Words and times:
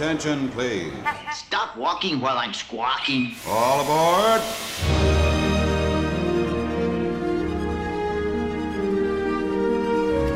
Attention, 0.00 0.50
please. 0.50 0.92
Stop 1.32 1.74
walking 1.74 2.20
while 2.20 2.36
I'm 2.36 2.52
squawking. 2.52 3.34
All 3.48 3.80
aboard. 3.80 4.42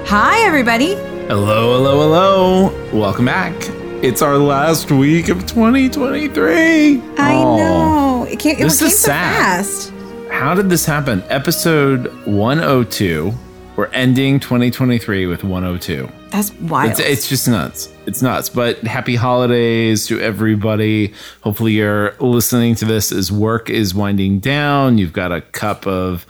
Hi, 0.09 0.41
everybody. 0.47 0.95
Hello, 1.29 1.75
hello, 1.77 2.01
hello. 2.01 2.99
Welcome 2.99 3.27
back. 3.27 3.55
It's 4.03 4.23
our 4.23 4.39
last 4.39 4.91
week 4.91 5.29
of 5.29 5.47
2023. 5.47 7.01
I 7.19 7.35
Aw. 7.35 7.57
know. 7.57 8.25
It 8.25 8.39
came, 8.39 8.57
it 8.57 8.63
This 8.63 8.81
came 8.81 8.87
is 8.89 8.99
so 8.99 9.07
sad. 9.09 9.65
fast. 9.65 9.93
How 10.31 10.55
did 10.55 10.69
this 10.71 10.85
happen? 10.87 11.23
Episode 11.29 12.07
102. 12.27 13.33
We're 13.77 13.87
ending 13.89 14.41
2023 14.41 15.27
with 15.27 15.45
102. 15.45 16.09
That's 16.31 16.53
wild. 16.55 16.91
It's, 16.93 17.01
it's 17.01 17.29
just 17.29 17.47
nuts. 17.49 17.91
It's 18.11 18.23
nuts. 18.23 18.49
But 18.49 18.79
happy 18.79 19.15
holidays 19.15 20.09
to 20.09 20.21
everybody. 20.21 21.15
Hopefully, 21.43 21.75
you're 21.75 22.17
listening 22.19 22.75
to 22.77 22.85
this 22.85 23.13
as 23.13 23.31
work 23.31 23.71
is 23.71 23.95
winding 23.95 24.41
down. 24.41 24.99
You've 24.99 25.13
got 25.13 25.31
a 25.31 25.41
cup 25.41 25.87
of 25.87 26.27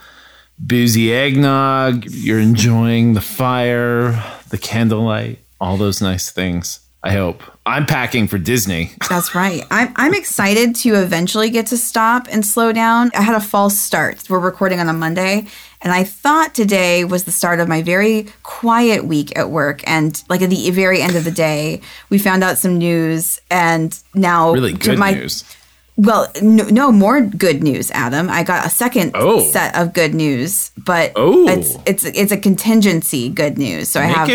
boozy 0.59 1.11
eggnog. 1.15 2.05
You're 2.05 2.39
enjoying 2.39 3.15
the 3.15 3.23
fire, 3.23 4.23
the 4.51 4.59
candlelight, 4.59 5.39
all 5.59 5.79
those 5.79 6.03
nice 6.03 6.31
things. 6.31 6.81
I 7.03 7.13
hope. 7.13 7.43
I'm 7.65 7.87
packing 7.87 8.29
for 8.29 8.37
Disney. 8.37 8.91
That's 9.09 9.35
right. 9.35 9.63
I'm, 9.71 9.91
I'm 9.97 10.13
excited 10.13 10.75
to 10.77 10.97
eventually 10.97 11.49
get 11.49 11.67
to 11.69 11.79
stop 11.79 12.27
and 12.31 12.45
slow 12.45 12.73
down. 12.73 13.11
I 13.15 13.23
had 13.23 13.35
a 13.35 13.41
false 13.41 13.79
start. 13.79 14.29
We're 14.29 14.39
recording 14.39 14.81
on 14.81 14.89
a 14.91 14.93
Monday, 14.93 15.47
and 15.83 15.93
I 15.93 16.05
thought 16.05 16.55
today 16.55 17.05
was 17.05 17.25
the 17.25 17.33
start 17.33 17.61
of 17.61 17.69
my 17.69 17.83
very 17.83 18.27
quiet 18.43 19.05
week 19.05 19.37
at 19.39 19.51
work. 19.51 19.83
And 19.87 20.23
like 20.29 20.43
at 20.43 20.51
the 20.51 20.71
very 20.71 21.01
end 21.03 21.17
of 21.17 21.25
the 21.25 21.31
day, 21.31 21.81
we 22.11 22.19
found 22.19 22.45
out 22.45 22.59
some 22.59 22.79
news, 22.79 23.41
and 23.51 23.99
now 24.15 24.53
Really 24.53 24.73
good 24.75 24.99
my, 24.99 25.13
news. 25.13 25.45
Well, 25.97 26.33
no, 26.41 26.65
no 26.65 26.91
more 26.93 27.21
good 27.21 27.63
news, 27.63 27.91
Adam. 27.91 28.31
I 28.31 28.43
got 28.43 28.65
a 28.65 28.71
second 28.71 29.11
Oh. 29.15 29.41
set 29.51 29.77
of 29.77 29.93
good 29.93 30.15
news, 30.15 30.71
but 30.79 31.13
Oh. 31.15 31.47
it's 31.47 31.77
it's 31.85 32.05
it's 32.05 32.33
a 32.33 32.39
contingency 32.39 33.29
good 33.29 33.59
news. 33.59 33.91
So 33.91 34.01
I 34.01 34.05
have 34.05 34.29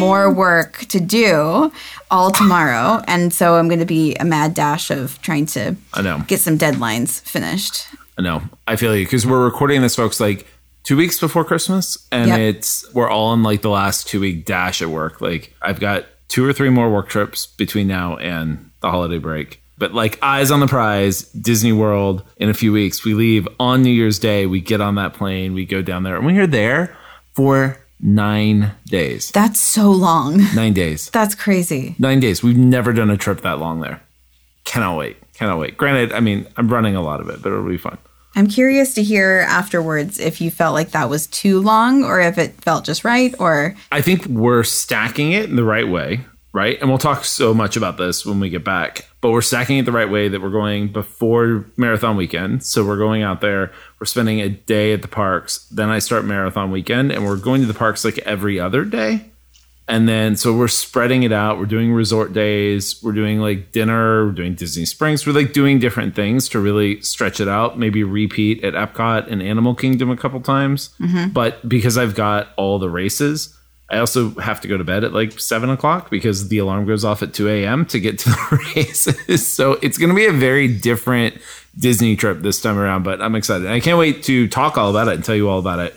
more 0.00 0.32
work 0.32 0.78
to 0.88 0.98
do 0.98 1.70
all 2.10 2.32
tomorrow, 2.32 3.02
and 3.06 3.32
so 3.32 3.54
I'm 3.54 3.68
going 3.68 3.78
to 3.78 3.86
be 3.86 4.16
a 4.16 4.24
mad 4.24 4.54
dash 4.54 4.90
of 4.90 5.20
trying 5.22 5.46
to 5.46 5.76
I 5.94 6.02
know. 6.02 6.24
get 6.26 6.40
some 6.40 6.58
deadlines 6.58 7.20
finished. 7.20 7.86
I 8.18 8.22
know. 8.22 8.42
I 8.66 8.74
feel 8.76 8.96
you 8.96 9.04
because 9.04 9.24
we're 9.24 9.44
recording 9.44 9.80
this, 9.80 9.94
folks, 9.94 10.18
like 10.18 10.44
two 10.84 10.96
weeks 10.96 11.18
before 11.20 11.44
Christmas, 11.44 12.06
and 12.10 12.28
Yep. 12.28 12.38
it's 12.40 12.92
we're 12.94 13.08
all 13.10 13.32
in 13.34 13.42
like 13.42 13.62
the 13.62 13.70
last 13.70 14.08
two 14.08 14.20
week 14.20 14.44
dash 14.44 14.82
at 14.82 14.88
work. 14.88 15.20
Like 15.20 15.54
I've 15.62 15.80
got 15.80 16.06
two 16.28 16.44
or 16.44 16.52
three 16.52 16.70
more 16.70 16.90
work 16.90 17.08
trips 17.08 17.46
between 17.46 17.86
now 17.88 18.16
and 18.16 18.70
the 18.80 18.90
holiday 18.90 19.18
break. 19.18 19.62
But 19.78 19.94
like 19.94 20.18
eyes 20.22 20.50
on 20.50 20.60
the 20.60 20.66
prize, 20.68 21.22
Disney 21.32 21.72
World 21.72 22.22
in 22.36 22.48
a 22.48 22.54
few 22.54 22.72
weeks. 22.72 23.04
We 23.04 23.14
leave 23.14 23.48
on 23.58 23.82
New 23.82 23.90
Year's 23.90 24.18
Day. 24.18 24.46
We 24.46 24.60
get 24.60 24.80
on 24.80 24.94
that 24.94 25.14
plane. 25.14 25.54
We 25.54 25.64
go 25.66 25.82
down 25.82 26.04
there, 26.04 26.16
and 26.16 26.24
we 26.26 26.38
are 26.38 26.46
there 26.46 26.96
for 27.34 27.78
nine 28.00 28.72
days. 28.86 29.30
That's 29.32 29.60
so 29.60 29.90
long. 29.90 30.38
Nine 30.54 30.72
days. 30.72 31.10
That's 31.12 31.34
crazy. 31.34 31.96
Nine 31.98 32.20
days. 32.20 32.42
We've 32.42 32.56
never 32.56 32.92
done 32.92 33.10
a 33.10 33.16
trip 33.16 33.40
that 33.42 33.58
long 33.58 33.80
there. 33.80 34.00
Cannot 34.64 34.96
wait. 34.98 35.16
Cannot 35.34 35.58
wait. 35.58 35.76
Granted, 35.76 36.12
I 36.12 36.20
mean, 36.20 36.46
I'm 36.56 36.68
running 36.68 36.94
a 36.94 37.02
lot 37.02 37.20
of 37.20 37.28
it, 37.28 37.42
but 37.42 37.50
it'll 37.50 37.66
be 37.68 37.76
fun. 37.78 37.98
I'm 38.34 38.46
curious 38.46 38.94
to 38.94 39.02
hear 39.02 39.44
afterwards 39.46 40.18
if 40.18 40.40
you 40.40 40.50
felt 40.50 40.74
like 40.74 40.92
that 40.92 41.10
was 41.10 41.26
too 41.26 41.60
long, 41.60 42.04
or 42.04 42.20
if 42.20 42.38
it 42.38 42.60
felt 42.62 42.84
just 42.84 43.04
right, 43.04 43.34
or 43.38 43.74
I 43.90 44.00
think 44.00 44.26
we're 44.26 44.64
stacking 44.64 45.32
it 45.32 45.50
in 45.50 45.56
the 45.56 45.64
right 45.64 45.88
way, 45.88 46.24
right? 46.52 46.78
And 46.80 46.88
we'll 46.88 46.98
talk 46.98 47.24
so 47.24 47.52
much 47.52 47.76
about 47.76 47.98
this 47.98 48.24
when 48.24 48.40
we 48.40 48.48
get 48.48 48.64
back, 48.64 49.06
but 49.20 49.32
we're 49.32 49.42
stacking 49.42 49.78
it 49.78 49.84
the 49.84 49.92
right 49.92 50.10
way 50.10 50.28
that 50.28 50.40
we're 50.40 50.50
going 50.50 50.92
before 50.92 51.66
marathon 51.76 52.16
weekend. 52.16 52.64
So 52.64 52.86
we're 52.86 52.98
going 52.98 53.22
out 53.22 53.40
there, 53.40 53.72
we're 54.00 54.06
spending 54.06 54.40
a 54.40 54.48
day 54.48 54.92
at 54.92 55.02
the 55.02 55.08
parks, 55.08 55.66
then 55.68 55.90
I 55.90 55.98
start 55.98 56.24
marathon 56.24 56.70
weekend, 56.70 57.12
and 57.12 57.26
we're 57.26 57.36
going 57.36 57.60
to 57.60 57.66
the 57.66 57.74
parks 57.74 58.04
like 58.04 58.18
every 58.18 58.58
other 58.58 58.84
day. 58.84 59.31
And 59.88 60.08
then, 60.08 60.36
so 60.36 60.56
we're 60.56 60.68
spreading 60.68 61.24
it 61.24 61.32
out. 61.32 61.58
We're 61.58 61.66
doing 61.66 61.92
resort 61.92 62.32
days. 62.32 63.02
We're 63.02 63.12
doing 63.12 63.40
like 63.40 63.72
dinner. 63.72 64.26
We're 64.26 64.32
doing 64.32 64.54
Disney 64.54 64.84
Springs. 64.84 65.26
We're 65.26 65.32
like 65.32 65.52
doing 65.52 65.80
different 65.80 66.14
things 66.14 66.48
to 66.50 66.60
really 66.60 67.00
stretch 67.02 67.40
it 67.40 67.48
out. 67.48 67.78
Maybe 67.78 68.04
repeat 68.04 68.62
at 68.64 68.74
Epcot 68.74 69.30
and 69.30 69.42
Animal 69.42 69.74
Kingdom 69.74 70.10
a 70.10 70.16
couple 70.16 70.40
times. 70.40 70.90
Mm-hmm. 71.00 71.30
But 71.30 71.68
because 71.68 71.98
I've 71.98 72.14
got 72.14 72.50
all 72.56 72.78
the 72.78 72.88
races, 72.88 73.56
I 73.90 73.98
also 73.98 74.30
have 74.36 74.60
to 74.62 74.68
go 74.68 74.78
to 74.78 74.84
bed 74.84 75.04
at 75.04 75.12
like 75.12 75.38
seven 75.38 75.68
o'clock 75.68 76.10
because 76.10 76.48
the 76.48 76.58
alarm 76.58 76.86
goes 76.86 77.04
off 77.04 77.22
at 77.22 77.34
2 77.34 77.48
a.m. 77.48 77.84
to 77.86 78.00
get 78.00 78.18
to 78.20 78.30
the 78.30 78.72
races. 78.76 79.46
So 79.46 79.72
it's 79.82 79.98
going 79.98 80.08
to 80.08 80.16
be 80.16 80.26
a 80.26 80.32
very 80.32 80.68
different 80.68 81.38
Disney 81.78 82.16
trip 82.16 82.40
this 82.40 82.60
time 82.60 82.78
around, 82.78 83.02
but 83.02 83.20
I'm 83.20 83.34
excited. 83.34 83.66
I 83.66 83.80
can't 83.80 83.98
wait 83.98 84.22
to 84.24 84.48
talk 84.48 84.78
all 84.78 84.90
about 84.90 85.08
it 85.08 85.14
and 85.14 85.24
tell 85.24 85.34
you 85.34 85.48
all 85.48 85.58
about 85.58 85.80
it 85.80 85.94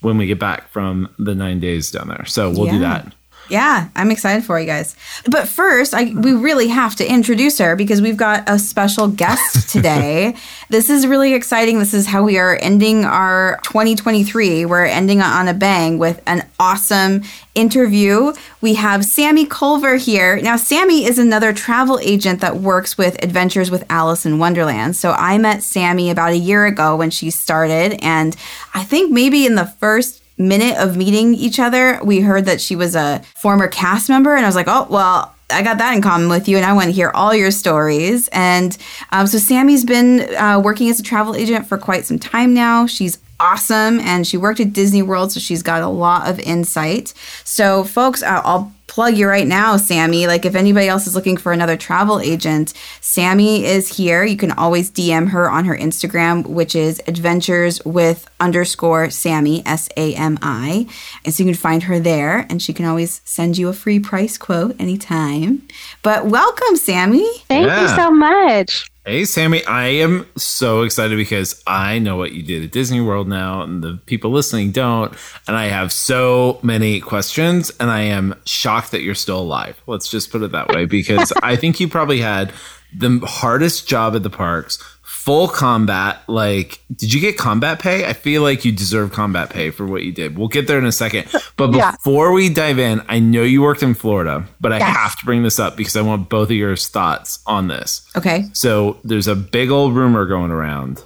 when 0.00 0.18
we 0.18 0.26
get 0.26 0.38
back 0.38 0.70
from 0.70 1.14
the 1.18 1.34
nine 1.34 1.60
days 1.60 1.90
down 1.90 2.08
there. 2.08 2.24
So 2.26 2.50
we'll 2.50 2.70
do 2.70 2.78
that. 2.80 3.12
Yeah, 3.48 3.88
I'm 3.94 4.10
excited 4.10 4.44
for 4.44 4.58
you 4.58 4.66
guys. 4.66 4.96
But 5.30 5.48
first, 5.48 5.94
I 5.94 6.12
we 6.14 6.32
really 6.32 6.68
have 6.68 6.96
to 6.96 7.08
introduce 7.08 7.58
her 7.58 7.76
because 7.76 8.02
we've 8.02 8.16
got 8.16 8.48
a 8.48 8.58
special 8.58 9.08
guest 9.08 9.68
today. 9.76 10.34
this 10.68 10.90
is 10.90 11.06
really 11.06 11.34
exciting. 11.34 11.78
This 11.78 11.94
is 11.94 12.06
how 12.06 12.24
we 12.24 12.38
are 12.38 12.58
ending 12.60 13.04
our 13.04 13.60
2023. 13.62 14.64
We're 14.64 14.84
ending 14.84 15.20
on 15.20 15.48
a 15.48 15.54
bang 15.54 15.98
with 15.98 16.20
an 16.26 16.46
awesome 16.58 17.22
interview. 17.54 18.32
We 18.60 18.74
have 18.74 19.04
Sami 19.04 19.46
Culver 19.46 19.96
here. 19.96 20.40
Now, 20.42 20.56
Sami 20.56 21.04
is 21.04 21.18
another 21.18 21.52
travel 21.52 21.98
agent 22.02 22.40
that 22.40 22.56
works 22.56 22.98
with 22.98 23.22
Adventures 23.22 23.70
with 23.70 23.84
Alice 23.88 24.26
in 24.26 24.38
Wonderland. 24.38 24.96
So 24.96 25.12
I 25.12 25.38
met 25.38 25.62
Sami 25.62 26.10
about 26.10 26.32
a 26.32 26.36
year 26.36 26.66
ago 26.66 26.96
when 26.96 27.10
she 27.10 27.30
started, 27.30 27.98
and 28.02 28.36
I 28.74 28.82
think 28.82 29.12
maybe 29.12 29.46
in 29.46 29.54
the 29.54 29.66
first 29.66 30.22
minute 30.38 30.76
of 30.78 30.96
meeting 30.96 31.34
each 31.34 31.58
other, 31.58 32.00
we 32.04 32.20
heard 32.20 32.44
that 32.46 32.60
she 32.60 32.76
was 32.76 32.94
a 32.94 33.22
former 33.36 33.68
cast 33.68 34.08
member, 34.08 34.34
and 34.34 34.44
I 34.44 34.48
was 34.48 34.56
like, 34.56 34.68
oh, 34.68 34.86
well, 34.90 35.34
I 35.50 35.62
got 35.62 35.78
that 35.78 35.94
in 35.94 36.02
common 36.02 36.28
with 36.28 36.48
you, 36.48 36.56
and 36.56 36.66
I 36.66 36.72
want 36.72 36.86
to 36.86 36.92
hear 36.92 37.10
all 37.14 37.34
your 37.34 37.50
stories. 37.50 38.28
And 38.32 38.76
um, 39.12 39.26
so 39.26 39.38
Sami's 39.38 39.84
been 39.84 40.34
uh, 40.34 40.60
working 40.62 40.88
as 40.90 40.98
a 40.98 41.02
travel 41.02 41.36
agent 41.36 41.66
for 41.66 41.78
quite 41.78 42.04
some 42.04 42.18
time 42.18 42.52
now. 42.52 42.86
She's 42.86 43.18
awesome, 43.38 44.00
and 44.00 44.26
she 44.26 44.36
worked 44.36 44.60
at 44.60 44.72
Disney 44.72 45.02
World, 45.02 45.30
so 45.32 45.40
she's 45.40 45.62
got 45.62 45.82
a 45.82 45.88
lot 45.88 46.28
of 46.28 46.40
insight. 46.40 47.14
So, 47.44 47.84
folks, 47.84 48.22
I- 48.22 48.38
I'll 48.38 48.72
plug 48.96 49.14
you 49.18 49.28
right 49.28 49.46
now, 49.46 49.76
Sami. 49.76 50.26
Like, 50.26 50.46
if 50.46 50.54
anybody 50.54 50.88
else 50.88 51.06
is 51.06 51.14
looking 51.14 51.36
for 51.36 51.52
another 51.52 51.76
travel 51.76 52.18
agent, 52.18 52.72
Sami 53.02 53.62
is 53.62 53.94
here. 53.94 54.24
You 54.24 54.38
can 54.38 54.52
always 54.52 54.90
DM 54.90 55.28
her 55.28 55.50
on 55.50 55.66
her 55.66 55.76
Instagram, 55.76 56.46
which 56.46 56.74
is 56.74 57.02
adventures 57.06 57.84
with 57.84 58.26
underscore 58.40 59.10
Sami, 59.10 59.62
S 59.66 59.90
A 59.98 60.14
M 60.14 60.38
I. 60.40 60.86
And 61.26 61.34
so 61.34 61.42
you 61.42 61.50
can 61.50 61.58
find 61.58 61.82
her 61.82 62.00
there, 62.00 62.46
and 62.48 62.62
she 62.62 62.72
can 62.72 62.86
always 62.86 63.20
send 63.26 63.58
you 63.58 63.68
a 63.68 63.74
free 63.74 64.00
price 64.00 64.38
quote 64.38 64.74
anytime. 64.80 65.68
But 66.02 66.24
welcome, 66.24 66.76
Sami. 66.76 67.30
Thank 67.48 67.70
you 67.70 67.88
so 67.88 68.10
much. 68.10 68.90
Hey, 69.08 69.24
Sami, 69.24 69.64
I 69.66 69.86
am 69.86 70.26
so 70.34 70.82
excited 70.82 71.16
because 71.16 71.62
I 71.64 72.00
know 72.00 72.16
what 72.16 72.32
you 72.32 72.42
did 72.42 72.64
at 72.64 72.72
Disney 72.72 73.00
World 73.00 73.28
now, 73.28 73.62
and 73.62 73.80
the 73.80 74.00
people 74.06 74.32
listening 74.32 74.72
don't. 74.72 75.14
And 75.46 75.56
I 75.56 75.66
have 75.66 75.92
so 75.92 76.58
many 76.60 76.98
questions, 76.98 77.70
and 77.78 77.88
I 77.88 78.00
am 78.00 78.34
shocked 78.46 78.90
that 78.90 79.02
you're 79.02 79.14
still 79.14 79.38
alive. 79.38 79.80
Let's 79.86 80.10
just 80.10 80.32
put 80.32 80.42
it 80.42 80.50
that 80.50 80.70
way 80.70 80.86
because 80.86 81.32
I 81.44 81.54
think 81.54 81.78
you 81.78 81.86
probably 81.86 82.18
had 82.18 82.52
the 82.92 83.20
hardest 83.24 83.86
job 83.86 84.16
at 84.16 84.24
the 84.24 84.30
parks, 84.30 84.82
full 85.26 85.48
combat. 85.48 86.22
Like, 86.28 86.80
did 86.94 87.12
you 87.12 87.20
get 87.20 87.36
combat 87.36 87.80
pay? 87.80 88.06
I 88.06 88.12
feel 88.12 88.42
like 88.42 88.64
you 88.64 88.70
deserve 88.70 89.12
combat 89.12 89.50
pay 89.50 89.70
for 89.70 89.84
what 89.84 90.04
you 90.04 90.12
did. 90.12 90.38
We'll 90.38 90.46
get 90.46 90.68
there 90.68 90.78
in 90.78 90.86
a 90.86 90.92
second. 90.92 91.26
But 91.56 91.74
Yeah. 91.74 91.90
before 91.90 92.30
we 92.32 92.48
dive 92.48 92.78
in, 92.78 93.02
I 93.08 93.18
know 93.18 93.42
you 93.42 93.60
worked 93.60 93.82
in 93.82 93.94
Florida, 93.94 94.46
but 94.60 94.72
I 94.72 94.78
Yes. 94.78 94.96
have 94.96 95.18
to 95.18 95.24
bring 95.26 95.42
this 95.42 95.58
up 95.58 95.76
because 95.76 95.96
I 95.96 96.00
want 96.02 96.28
both 96.28 96.48
of 96.50 96.56
your 96.56 96.76
thoughts 96.76 97.40
on 97.44 97.66
this. 97.66 98.02
Okay. 98.16 98.46
So 98.52 98.98
there's 99.02 99.26
a 99.26 99.34
big 99.34 99.68
old 99.70 99.94
rumor 99.96 100.26
going 100.26 100.52
around 100.52 101.02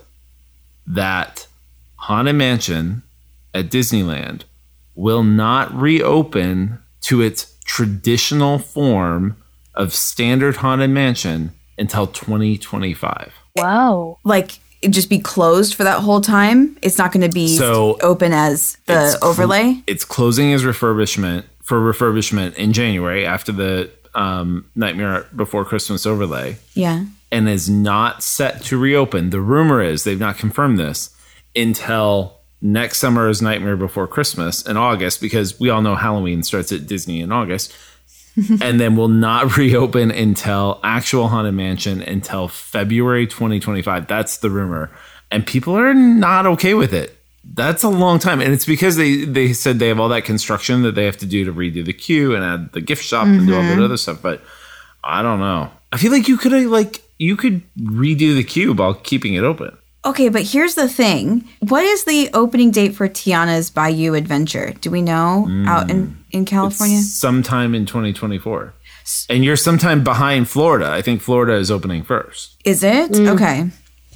that 0.87 1.47
Haunted 1.97 2.37
Mansion 2.37 3.03
at 3.55 3.71
Disneyland 3.71 4.43
will 4.95 5.23
not 5.23 5.75
reopen 5.75 6.79
to 7.03 7.23
its 7.23 7.55
traditional 7.65 8.59
form 8.59 9.37
of 9.75 9.95
standard 9.95 10.57
Haunted 10.57 10.91
Mansion 10.91 11.53
until 11.79 12.07
2025. 12.07 13.33
Whoa. 13.55 14.19
Like, 14.25 14.59
it 14.83 14.91
just 14.91 15.11
be 15.11 15.19
closed 15.19 15.75
for 15.75 15.85
that 15.85 16.01
whole 16.01 16.21
time? 16.21 16.77
It's 16.83 16.97
not 16.99 17.13
going 17.13 17.29
to 17.29 17.35
be 17.35 17.57
So, 17.57 17.99
open 18.01 18.33
as 18.33 18.77
the 18.87 19.05
It's 19.05 19.13
cl- 19.19 19.25
overlay? 19.31 19.83
It's 19.87 20.05
closing 20.05 20.53
as 20.53 20.63
refurbishment 20.65 21.45
for 21.63 21.79
refurbishment 21.81 22.55
in 22.55 22.73
January 22.73 23.27
after 23.27 23.53
the 23.53 23.91
um, 24.15 24.65
Nightmare 24.75 25.27
Before 25.37 25.65
Christmas 25.65 26.07
overlay. 26.07 26.57
yeah. 26.75 27.05
and 27.31 27.49
is 27.49 27.69
not 27.71 28.23
set 28.25 28.63
to 28.65 28.77
reopen. 28.79 29.31
The 29.31 29.41
rumor 29.41 29.81
is 29.83 30.03
they've 30.05 30.19
not 30.19 30.37
confirmed 30.39 30.79
this 30.79 31.15
until 31.55 32.39
next 32.63 32.99
summer's 32.99 33.41
Nightmare 33.41 33.77
Before 33.77 34.07
Christmas 34.07 34.63
in 34.67 34.77
August, 34.77 35.21
because 35.21 35.59
we 35.61 35.71
all 35.71 35.83
know 35.83 35.95
Halloween 35.95 36.43
starts 36.43 36.73
at 36.73 36.87
Disney 36.87 37.21
in 37.21 37.31
August. 37.33 37.73
and 38.61 38.81
then 38.81 38.97
will 38.97 39.09
not 39.09 39.57
reopen 39.57 40.11
until 40.11 40.81
actual 40.83 41.29
Haunted 41.29 41.55
Mansion 41.55 42.03
until 42.03 42.49
February 42.49 43.27
2025. 43.27 44.07
That's 44.07 44.39
the 44.39 44.51
rumor. 44.51 44.91
And 45.31 45.47
people 45.47 45.77
are 45.77 45.95
not 45.95 46.47
okay 46.47 46.75
with 46.75 46.93
it. 46.93 47.17
That's 47.45 47.83
a 47.83 47.89
long 47.89 48.19
time. 48.19 48.41
And 48.41 48.53
it's 48.53 48.67
because 48.67 48.97
they, 48.97 49.25
they 49.25 49.53
said 49.53 49.79
they 49.79 49.89
have 49.89 49.99
all 49.99 50.09
that 50.11 50.25
construction 50.25 50.83
that 50.83 50.95
they 50.95 51.05
have 51.05 51.17
to 51.19 51.27
do 51.27 51.45
to 51.45 51.53
redo 51.53 51.85
the 51.85 51.93
queue 51.93 52.35
and 52.35 52.45
add 52.45 52.73
the 52.73 52.81
gift 52.81 53.03
shop 53.05 53.27
and 53.27 53.47
do 53.47 53.55
all 53.55 53.63
that 53.63 53.75
mm-hmm. 53.75 53.83
other 53.83 53.97
stuff. 53.97 54.21
But 54.21 54.43
I 55.03 55.23
don't 55.23 55.41
know. 55.41 55.71
I 55.93 55.97
feel 55.97 56.13
like 56.13 56.29
you 56.29 56.37
could 56.37 56.53
like 56.67 57.03
you 57.19 57.37
could 57.37 57.63
redo 57.79 58.35
the 58.35 58.45
queue 58.45 58.73
while 58.73 58.95
keeping 58.95 59.35
it 59.35 59.45
open. 59.45 59.77
Okay, 60.05 60.31
but 60.31 60.43
here's 60.43 60.75
the 60.75 60.89
thing. 60.89 61.47
What 61.61 61.85
is 61.85 62.05
the 62.05 62.31
opening 62.33 62.71
date 62.71 62.95
for 62.95 63.09
Tiana's 63.09 63.71
Bayou 63.71 64.15
Adventure? 64.15 64.73
Do 64.81 64.91
we 64.91 65.03
know 65.03 65.47
out 65.67 65.91
in, 65.91 66.07
mm. 66.07 66.15
in 66.31 66.45
California? 66.47 66.99
It's 66.99 67.15
sometime 67.15 67.75
in 67.75 67.85
2024. 67.85 68.73
And 69.29 69.45
you're 69.45 69.57
sometime 69.57 70.03
behind 70.03 70.49
Florida. 70.49 70.91
I 70.91 71.03
think 71.03 71.21
Florida 71.21 71.55
is 71.55 71.71
opening 71.71 72.03
first. 72.03 72.57
Is 72.65 72.83
it? 72.83 73.13
Mm. 73.13 73.35
Okay. 73.35 73.71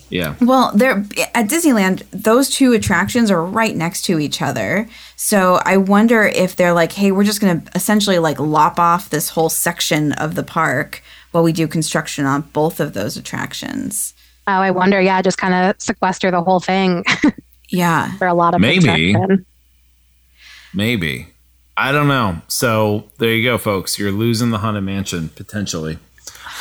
Yeah. 0.08 0.36
Well, 0.40 0.70
they're 0.75 1.04
at 1.34 1.48
Disneyland, 1.48 2.04
those 2.12 2.48
two 2.48 2.72
attractions 2.72 3.30
are 3.30 3.44
right 3.44 3.75
next 3.75 4.02
to 4.02 4.20
each 4.20 4.40
other. 4.40 4.88
So 5.16 5.60
I 5.64 5.76
wonder 5.76 6.22
if 6.22 6.56
they're 6.56 6.72
like, 6.72 6.92
hey, 6.92 7.10
we're 7.10 7.25
just 7.25 7.40
going 7.40 7.60
to 7.60 7.70
essentially 7.75 8.19
like 8.19 8.38
lop 8.38 8.78
off 8.78 9.10
this 9.10 9.30
whole 9.30 9.48
section 9.48 10.12
of 10.12 10.34
the 10.34 10.44
park 10.44 11.02
while 11.32 11.42
we 11.42 11.52
do 11.52 11.66
construction 11.66 12.26
on 12.26 12.42
both 12.52 12.80
of 12.80 12.92
those 12.92 13.16
attractions. 13.16 14.13
Oh, 14.46 14.52
I 14.52 14.70
wonder. 14.70 15.00
Yeah, 15.00 15.23
just 15.23 15.38
kind 15.38 15.55
of 15.55 15.81
sequester 15.81 16.31
the 16.31 16.43
whole 16.43 16.61
thing 16.61 17.05
Yeah. 17.70 18.12
for 18.19 18.26
a 18.26 18.35
lot 18.35 18.55
of 18.55 18.61
Maybe. 18.61 19.12
construction. 19.12 19.46
Maybe. 20.75 21.29
I 21.76 21.93
don't 21.93 22.08
know. 22.08 22.41
So 22.49 23.11
there 23.19 23.32
you 23.32 23.43
go, 23.44 23.58
folks. 23.58 23.99
You're 23.99 24.12
losing 24.12 24.50
the 24.50 24.58
Haunted 24.58 24.85
Mansion 24.85 25.29
potentially. 25.31 25.99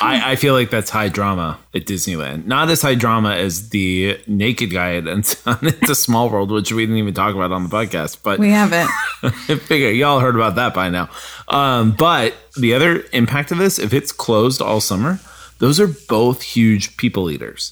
I, 0.01 0.31
I 0.31 0.35
feel 0.37 0.53
like 0.55 0.71
that's 0.71 0.89
high 0.89 1.07
drama 1.07 1.59
at 1.75 1.85
Disneyland. 1.85 2.45
Not 2.45 2.69
as 2.71 2.81
high 2.81 2.95
drama 2.95 3.35
as 3.35 3.69
the 3.69 4.19
naked 4.25 4.71
guy 4.71 4.95
at 4.95 5.03
It's 5.07 5.89
a 5.89 5.95
Small 5.95 6.29
World, 6.31 6.49
which 6.51 6.71
we 6.71 6.81
didn't 6.83 6.97
even 6.97 7.13
talk 7.13 7.35
about 7.35 7.51
on 7.51 7.63
the 7.63 7.69
podcast. 7.69 8.17
But 8.23 8.39
We 8.39 8.49
haven't. 8.49 8.87
Figure 9.67 9.91
y'all 9.91 10.19
heard 10.19 10.35
about 10.35 10.55
that 10.55 10.73
by 10.73 10.89
now. 10.89 11.09
Um, 11.47 11.91
but 11.91 12.33
the 12.57 12.73
other 12.73 13.03
impact 13.13 13.51
of 13.51 13.59
this, 13.59 13.77
if 13.77 13.93
it's 13.93 14.11
closed 14.11 14.61
all 14.63 14.81
summer, 14.81 15.19
those 15.63 15.79
are 15.79 15.87
both 16.09 16.41
huge 16.41 16.97
people 16.97 17.31
eaters. 17.31 17.71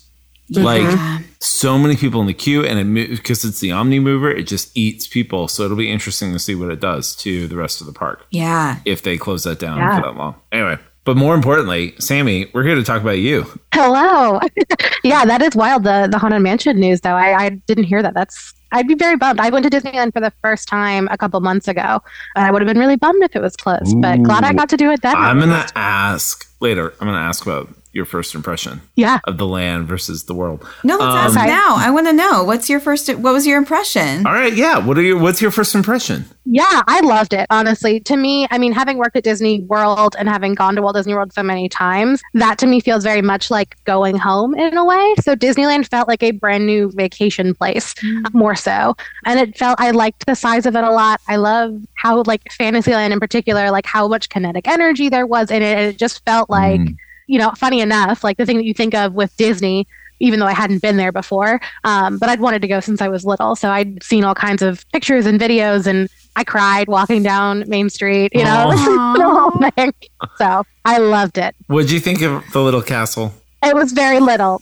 Mm-hmm. 0.50 0.64
Like 0.64 1.26
so 1.40 1.78
many 1.78 1.98
people 1.98 2.22
in 2.22 2.28
the 2.28 2.34
queue, 2.34 2.64
and 2.66 2.98
it 2.98 3.10
because 3.10 3.44
it's 3.44 3.60
the 3.60 3.72
Omnimover, 3.72 4.34
it 4.34 4.44
just 4.44 4.72
eats 4.78 5.08
people. 5.08 5.50
So 5.50 5.64
it'll 5.64 5.76
be 5.76 5.92
interesting 5.92 6.32
to 6.32 6.40
see 6.40 6.56
what 6.56 6.70
it 6.72 6.80
does 6.80 7.14
to 7.18 7.50
the 7.50 7.58
rest 7.58 7.82
of 7.82 7.88
the 7.88 7.94
park 7.94 8.26
Yeah. 8.32 8.78
if 8.86 9.02
they 9.02 9.18
close 9.18 9.44
that 9.44 9.60
down 9.60 9.78
Yeah. 9.78 9.98
for 9.98 10.04
that 10.08 10.16
long. 10.16 10.36
Anyway, 10.54 10.78
but 11.04 11.18
more 11.18 11.36
importantly, 11.36 11.94
Sami, 12.00 12.50
we're 12.54 12.64
here 12.64 12.76
to 12.76 12.84
talk 12.84 13.02
about 13.02 13.18
you. 13.20 13.46
Hello. 13.74 14.40
yeah, 15.04 15.26
that 15.26 15.42
is 15.42 15.54
wild. 15.54 15.84
The 15.84 16.08
the 16.10 16.18
haunted 16.18 16.42
mansion 16.42 16.80
news, 16.80 17.02
though, 17.02 17.16
I, 17.16 17.44
I 17.46 17.50
didn't 17.50 17.86
hear 17.86 18.02
that. 18.02 18.14
That's 18.14 18.54
I'd 18.72 18.88
be 18.88 18.96
very 18.96 19.18
bummed. 19.18 19.42
I 19.42 19.50
went 19.50 19.70
to 19.70 19.70
Disneyland 19.70 20.14
for 20.14 20.22
the 20.22 20.32
first 20.42 20.70
time 20.70 21.10
a 21.12 21.18
couple 21.18 21.42
months 21.42 21.68
ago, 21.68 22.02
and 22.38 22.46
I 22.46 22.52
would 22.52 22.62
have 22.62 22.68
been 22.68 22.80
really 22.80 22.96
bummed 22.96 23.22
if 23.22 23.36
it 23.36 23.42
was 23.42 23.58
closed. 23.58 24.00
But 24.02 24.24
glad 24.24 24.46
I 24.46 24.54
got 24.54 24.70
to 24.70 24.78
do 24.78 24.92
it 24.92 25.02
then. 25.02 25.14
I'm 25.18 25.40
gonna 25.40 25.68
ask 25.76 26.46
later. 26.62 26.94
I'm 27.02 27.08
gonna 27.08 27.20
ask 27.20 27.46
about 27.46 27.70
your 27.94 28.06
first 28.06 28.36
impression 28.36 28.82
yeah. 28.96 29.20
of 29.26 29.38
the 29.38 29.46
land 29.46 29.88
versus 29.88 30.24
the 30.24 30.34
world. 30.34 30.66
No, 30.84 30.98
let's 30.98 31.36
ask 31.36 31.38
Okay. 31.38 31.48
now. 31.48 31.76
I 31.78 31.90
want 31.92 32.08
to 32.08 32.14
know. 32.14 32.44
What's 32.44 32.70
your 32.70 32.80
first, 32.80 33.10
what 33.10 33.34
was 33.34 33.46
your 33.46 33.58
impression? 33.58 34.26
All 34.26 34.34
right, 34.34 34.54
yeah. 34.54 34.78
What 34.78 34.98
are 34.98 35.02
your 35.02 35.20
What's 35.20 35.42
your 35.42 35.52
first 35.52 35.76
impression? 35.76 36.26
Yeah, 36.46 36.82
I 36.88 37.02
loved 37.02 37.34
it. 37.34 37.46
Honestly, 37.50 38.00
to 38.02 38.18
me, 38.18 38.48
I 38.50 38.58
mean, 38.58 38.72
having 38.72 38.98
worked 38.98 39.16
at 39.16 39.24
Disney 39.24 39.62
World 39.62 40.16
and 40.18 40.28
having 40.28 40.56
gone 40.56 40.76
to 40.76 40.82
Walt 40.82 40.96
Disney 40.96 41.14
World 41.14 41.34
so 41.34 41.44
many 41.44 41.70
times, 41.70 42.22
that 42.34 42.58
to 42.60 42.68
me 42.68 42.80
feels 42.80 43.04
very 43.04 43.22
much 43.22 43.52
like 43.52 43.76
going 43.84 44.18
home 44.18 44.56
in 44.56 44.76
a 44.76 44.84
way. 44.84 45.16
So 45.22 45.36
Disneyland 45.36 45.88
felt 45.88 46.08
like 46.08 46.24
a 46.24 46.32
brand 46.32 46.66
new 46.66 46.92
vacation 46.92 47.54
place, 47.54 47.94
mm. 47.96 48.34
more 48.34 48.56
so, 48.56 48.96
and 49.26 49.40
it 49.40 49.58
felt 49.58 49.80
I 49.80 49.92
liked 49.92 50.26
the 50.26 50.36
size 50.36 50.66
of 50.66 50.76
it 50.76 50.84
a 50.84 50.92
lot. 50.92 51.22
I 51.28 51.36
love 51.36 51.80
how 51.94 52.24
like 52.24 52.52
Fantasyland 52.52 53.14
in 53.14 53.20
particular, 53.20 53.70
like 53.70 53.86
how 53.86 54.08
much 54.08 54.30
kinetic 54.30 54.68
energy 54.68 55.10
there 55.10 55.28
was 55.28 55.52
in 55.52 55.62
it. 55.62 55.78
And 55.78 55.94
it 55.94 55.98
just 55.98 56.26
felt 56.26 56.50
like, 56.50 56.82
mm. 56.82 56.96
You 57.32 57.40
know, 57.40 57.52
funny 57.58 57.80
enough, 57.82 58.24
like 58.24 58.38
the 58.38 58.46
thing 58.46 58.58
that 58.58 58.66
you 58.66 58.74
think 58.74 58.94
of 58.94 59.14
with 59.14 59.36
Disney. 59.38 59.88
Even 60.24 60.40
though 60.40 60.46
I 60.46 60.54
hadn't 60.54 60.84
been 60.84 60.98
there 60.98 61.12
before, 61.12 61.60
um, 61.84 62.20
but 62.20 62.30
I'd 62.30 62.40
wanted 62.40 62.62
to 62.62 62.68
go 62.68 62.80
since 62.80 63.02
I 63.02 63.08
was 63.08 63.26
little, 63.26 63.56
so 63.56 63.72
I'd 63.72 64.04
seen 64.04 64.24
all 64.24 64.36
kinds 64.36 64.62
of 64.62 64.86
pictures 64.92 65.26
and 65.26 65.40
videos, 65.42 65.88
and 65.88 66.08
I 66.36 66.44
cried 66.44 66.88
walking 66.88 67.24
down 67.24 67.64
Main 67.68 67.90
Street, 67.90 68.32
you 68.36 68.44
know, 68.44 68.70
the 69.18 69.24
whole 69.26 69.72
thing. 69.72 69.92
So 70.38 70.64
I 70.86 71.00
loved 71.00 71.40
it. 71.40 71.56
What'd 71.66 71.90
you 71.90 72.00
think 72.00 72.22
of 72.22 72.44
the 72.54 72.62
little 72.62 72.84
castle? 72.84 73.34
It 73.64 73.74
was 73.74 73.94
very 73.94 74.20
little. 74.20 74.62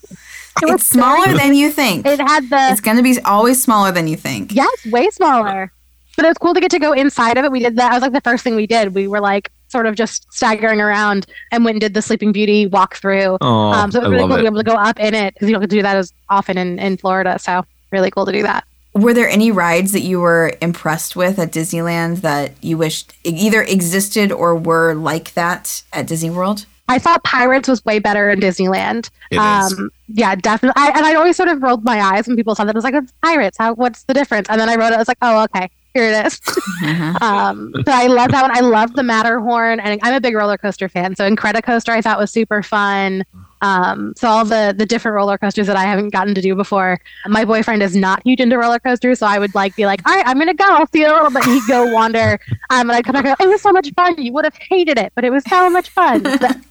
It 0.62 0.66
was 0.68 0.76
It's 0.76 0.86
smaller 0.86 1.26
very- 1.26 1.38
than 1.40 1.54
you 1.56 1.72
think. 1.72 2.06
It 2.06 2.22
had 2.22 2.50
the 2.50 2.70
It's 2.72 2.80
going 2.80 2.96
to 2.96 3.04
be 3.04 3.20
always 3.26 3.62
smaller 3.62 3.92
than 3.92 4.08
you 4.08 4.16
think. 4.16 4.54
yes, 4.56 4.86
way 4.86 5.10
smaller. 5.10 5.74
But 6.16 6.24
it 6.24 6.30
was 6.30 6.38
cool 6.38 6.54
to 6.54 6.62
get 6.62 6.72
to 6.72 6.80
go 6.80 6.94
inside 6.94 7.38
of 7.38 7.44
it. 7.44 7.52
We 7.52 7.60
did 7.60 7.76
that. 7.76 7.90
That 7.90 7.94
was 7.96 8.02
like 8.02 8.14
the 8.14 8.22
first 8.22 8.46
thing 8.46 8.56
we 8.56 8.66
did. 8.66 8.96
We 8.96 9.10
were 9.10 9.20
like 9.20 9.52
sort 9.70 9.86
of 9.86 9.96
just 9.96 10.32
staggering 10.34 10.82
around 10.82 11.26
and 11.52 11.64
went 11.64 11.76
and 11.76 11.82
did 11.82 11.94
the 11.94 12.02
Sleeping 12.02 12.32
Beauty 12.32 12.68
walkthrough. 12.68 13.38
Oh, 13.42 13.48
um, 13.48 13.92
so 13.92 14.00
it 14.00 14.04
I 14.04 14.08
was 14.08 14.12
really 14.12 14.22
love 14.22 14.30
cool 14.30 14.38
to 14.38 14.44
be 14.44 14.48
able 14.48 14.58
to 14.58 14.64
go 14.64 14.76
up 14.76 15.00
in 15.00 15.14
it 15.16 15.34
because 15.34 15.48
you 15.48 15.54
don't 15.54 15.62
get 15.62 15.70
to 15.70 15.76
do 15.78 15.82
that 15.82 15.96
as 15.98 16.14
often 16.30 16.58
in, 16.58 16.80
in 16.80 16.98
Florida. 16.98 17.40
So 17.40 17.66
really 17.92 18.12
cool 18.12 18.26
to 18.26 18.32
do 18.32 18.44
that. 18.44 18.66
Were 18.94 19.14
there 19.14 19.30
any 19.30 19.52
rides 19.52 19.92
that 19.94 20.02
you 20.02 20.20
were 20.20 20.54
impressed 20.62 21.16
with 21.16 21.38
at 21.38 21.52
Disneyland 21.52 22.22
that 22.22 22.54
you 22.64 22.78
wished 22.78 23.14
either 23.24 23.62
existed 23.62 24.32
or 24.32 24.56
were 24.56 24.96
like 24.96 25.34
that 25.36 25.84
at 25.94 26.08
Disney 26.08 26.32
World? 26.32 26.66
I 26.88 26.98
thought 26.98 27.24
Pirates 27.24 27.70
was 27.70 27.86
way 27.86 28.00
better 28.00 28.32
in 28.32 28.40
Disneyland. 28.40 29.12
It 29.30 29.36
is. 29.36 29.74
um, 29.78 29.92
yeah, 30.08 30.34
definitely. 30.34 30.82
I, 30.82 30.90
and 30.90 31.06
I 31.06 31.14
always 31.14 31.38
sort 31.38 31.50
of 31.50 31.62
rolled 31.62 31.84
my 31.84 32.00
eyes 32.02 32.28
when 32.28 32.36
people 32.36 32.56
said 32.56 32.66
that. 32.66 32.76
I 32.76 32.78
was 32.78 32.84
like, 32.84 32.96
it's 32.96 33.14
Pirates. 33.24 33.60
How? 33.60 33.76
What's 33.76 34.04
the 34.04 34.16
difference? 34.16 34.50
And 34.50 34.60
then 34.60 34.70
I 34.70 34.76
wrote 34.76 34.88
it. 34.88 34.96
I 34.96 34.98
was 34.98 35.08
like, 35.08 35.20
oh, 35.22 35.44
okay, 35.44 35.70
here 35.94 36.04
it 36.04 36.26
is. 36.26 36.40
um, 37.22 37.74
so 37.86 37.92
I 37.92 38.08
love 38.08 38.32
that 38.32 38.42
one. 38.42 38.56
I 38.56 38.62
love 38.62 38.94
the 38.94 39.04
Matterhorn, 39.04 39.80
and 39.80 40.00
I'm 40.04 40.14
a 40.14 40.22
big 40.22 40.36
roller 40.36 40.58
coaster 40.58 40.88
fan. 40.88 41.16
So 41.16 41.30
Incredicoaster 41.30 41.90
I 41.90 42.02
thought 42.02 42.20
was 42.20 42.32
super 42.32 42.62
fun. 42.64 43.24
Um, 43.62 44.14
so 44.16 44.28
all 44.28 44.46
the 44.46 44.74
the 44.78 44.86
different 44.86 45.16
roller 45.16 45.38
coasters 45.38 45.68
that 45.68 45.76
I 45.76 45.84
haven't 45.84 46.10
gotten 46.10 46.34
to 46.36 46.42
do 46.42 46.56
before. 46.56 46.98
My 47.28 47.44
boyfriend 47.44 47.84
is 47.84 47.96
not 47.96 48.22
huge 48.24 48.40
into 48.40 48.58
roller 48.58 48.80
coasters, 48.80 49.20
so 49.20 49.28
I 49.28 49.40
would 49.40 49.54
like 49.56 49.76
be 49.76 49.86
like, 49.86 50.08
all 50.08 50.16
right, 50.16 50.26
I'm 50.26 50.38
gonna 50.38 50.54
go. 50.54 50.66
I'll 50.66 50.88
see 50.88 51.00
you 51.00 51.06
in 51.06 51.12
a 51.12 51.16
little 51.16 51.32
bit. 51.32 51.46
And 51.46 51.54
he'd 51.54 51.68
go 51.68 51.92
wander, 51.92 52.40
um, 52.70 52.90
and 52.90 52.92
I'd 52.92 53.06
come 53.06 53.14
back. 53.14 53.26
and 53.26 53.38
go, 53.38 53.46
It 53.46 53.50
was 53.50 53.62
so 53.62 53.72
much 53.72 53.92
fun. 53.96 54.22
You 54.22 54.32
would 54.34 54.46
have 54.46 54.56
hated 54.56 54.98
it, 54.98 55.12
but 55.16 55.26
it 55.26 55.32
was 55.32 55.44
so 55.50 55.70
much 55.70 55.90
fun. 55.90 56.24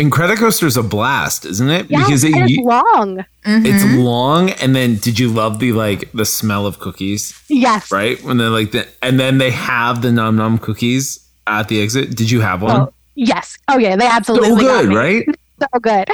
Incredicoaster's 0.00 0.76
a 0.76 0.82
blast, 0.82 1.44
isn't 1.44 1.68
it? 1.68 1.90
Yeah, 1.90 1.98
because 1.98 2.24
it, 2.24 2.34
and 2.34 2.44
it's 2.44 2.52
you- 2.52 2.64
long. 2.64 3.18
it's 3.44 3.84
mm-hmm. 3.84 3.98
long, 3.98 4.50
and 4.50 4.74
then 4.74 4.96
did 4.96 5.18
you 5.18 5.28
love 5.28 5.58
the 5.58 5.72
like 5.72 6.10
the 6.12 6.24
smell 6.24 6.66
of 6.66 6.78
cookies? 6.78 7.38
Yes. 7.48 7.92
Right 7.92 8.22
when 8.22 8.38
they're 8.38 8.48
like 8.48 8.72
the, 8.72 8.88
and 9.02 9.20
then 9.20 9.38
they 9.38 9.50
have 9.50 10.00
the 10.00 10.10
num 10.10 10.36
num 10.36 10.58
cookies 10.58 11.26
at 11.46 11.68
the 11.68 11.82
exit. 11.82 12.16
Did 12.16 12.30
you 12.30 12.40
have 12.40 12.62
one? 12.62 12.80
Oh, 12.80 12.92
yes. 13.14 13.58
Oh 13.68 13.78
yeah, 13.78 13.96
they 13.96 14.06
absolutely 14.06 14.50
so 14.50 14.56
got 14.56 14.80
good, 14.82 14.88
me. 14.88 14.96
right? 14.96 15.26
So 15.60 15.78
good. 15.78 16.08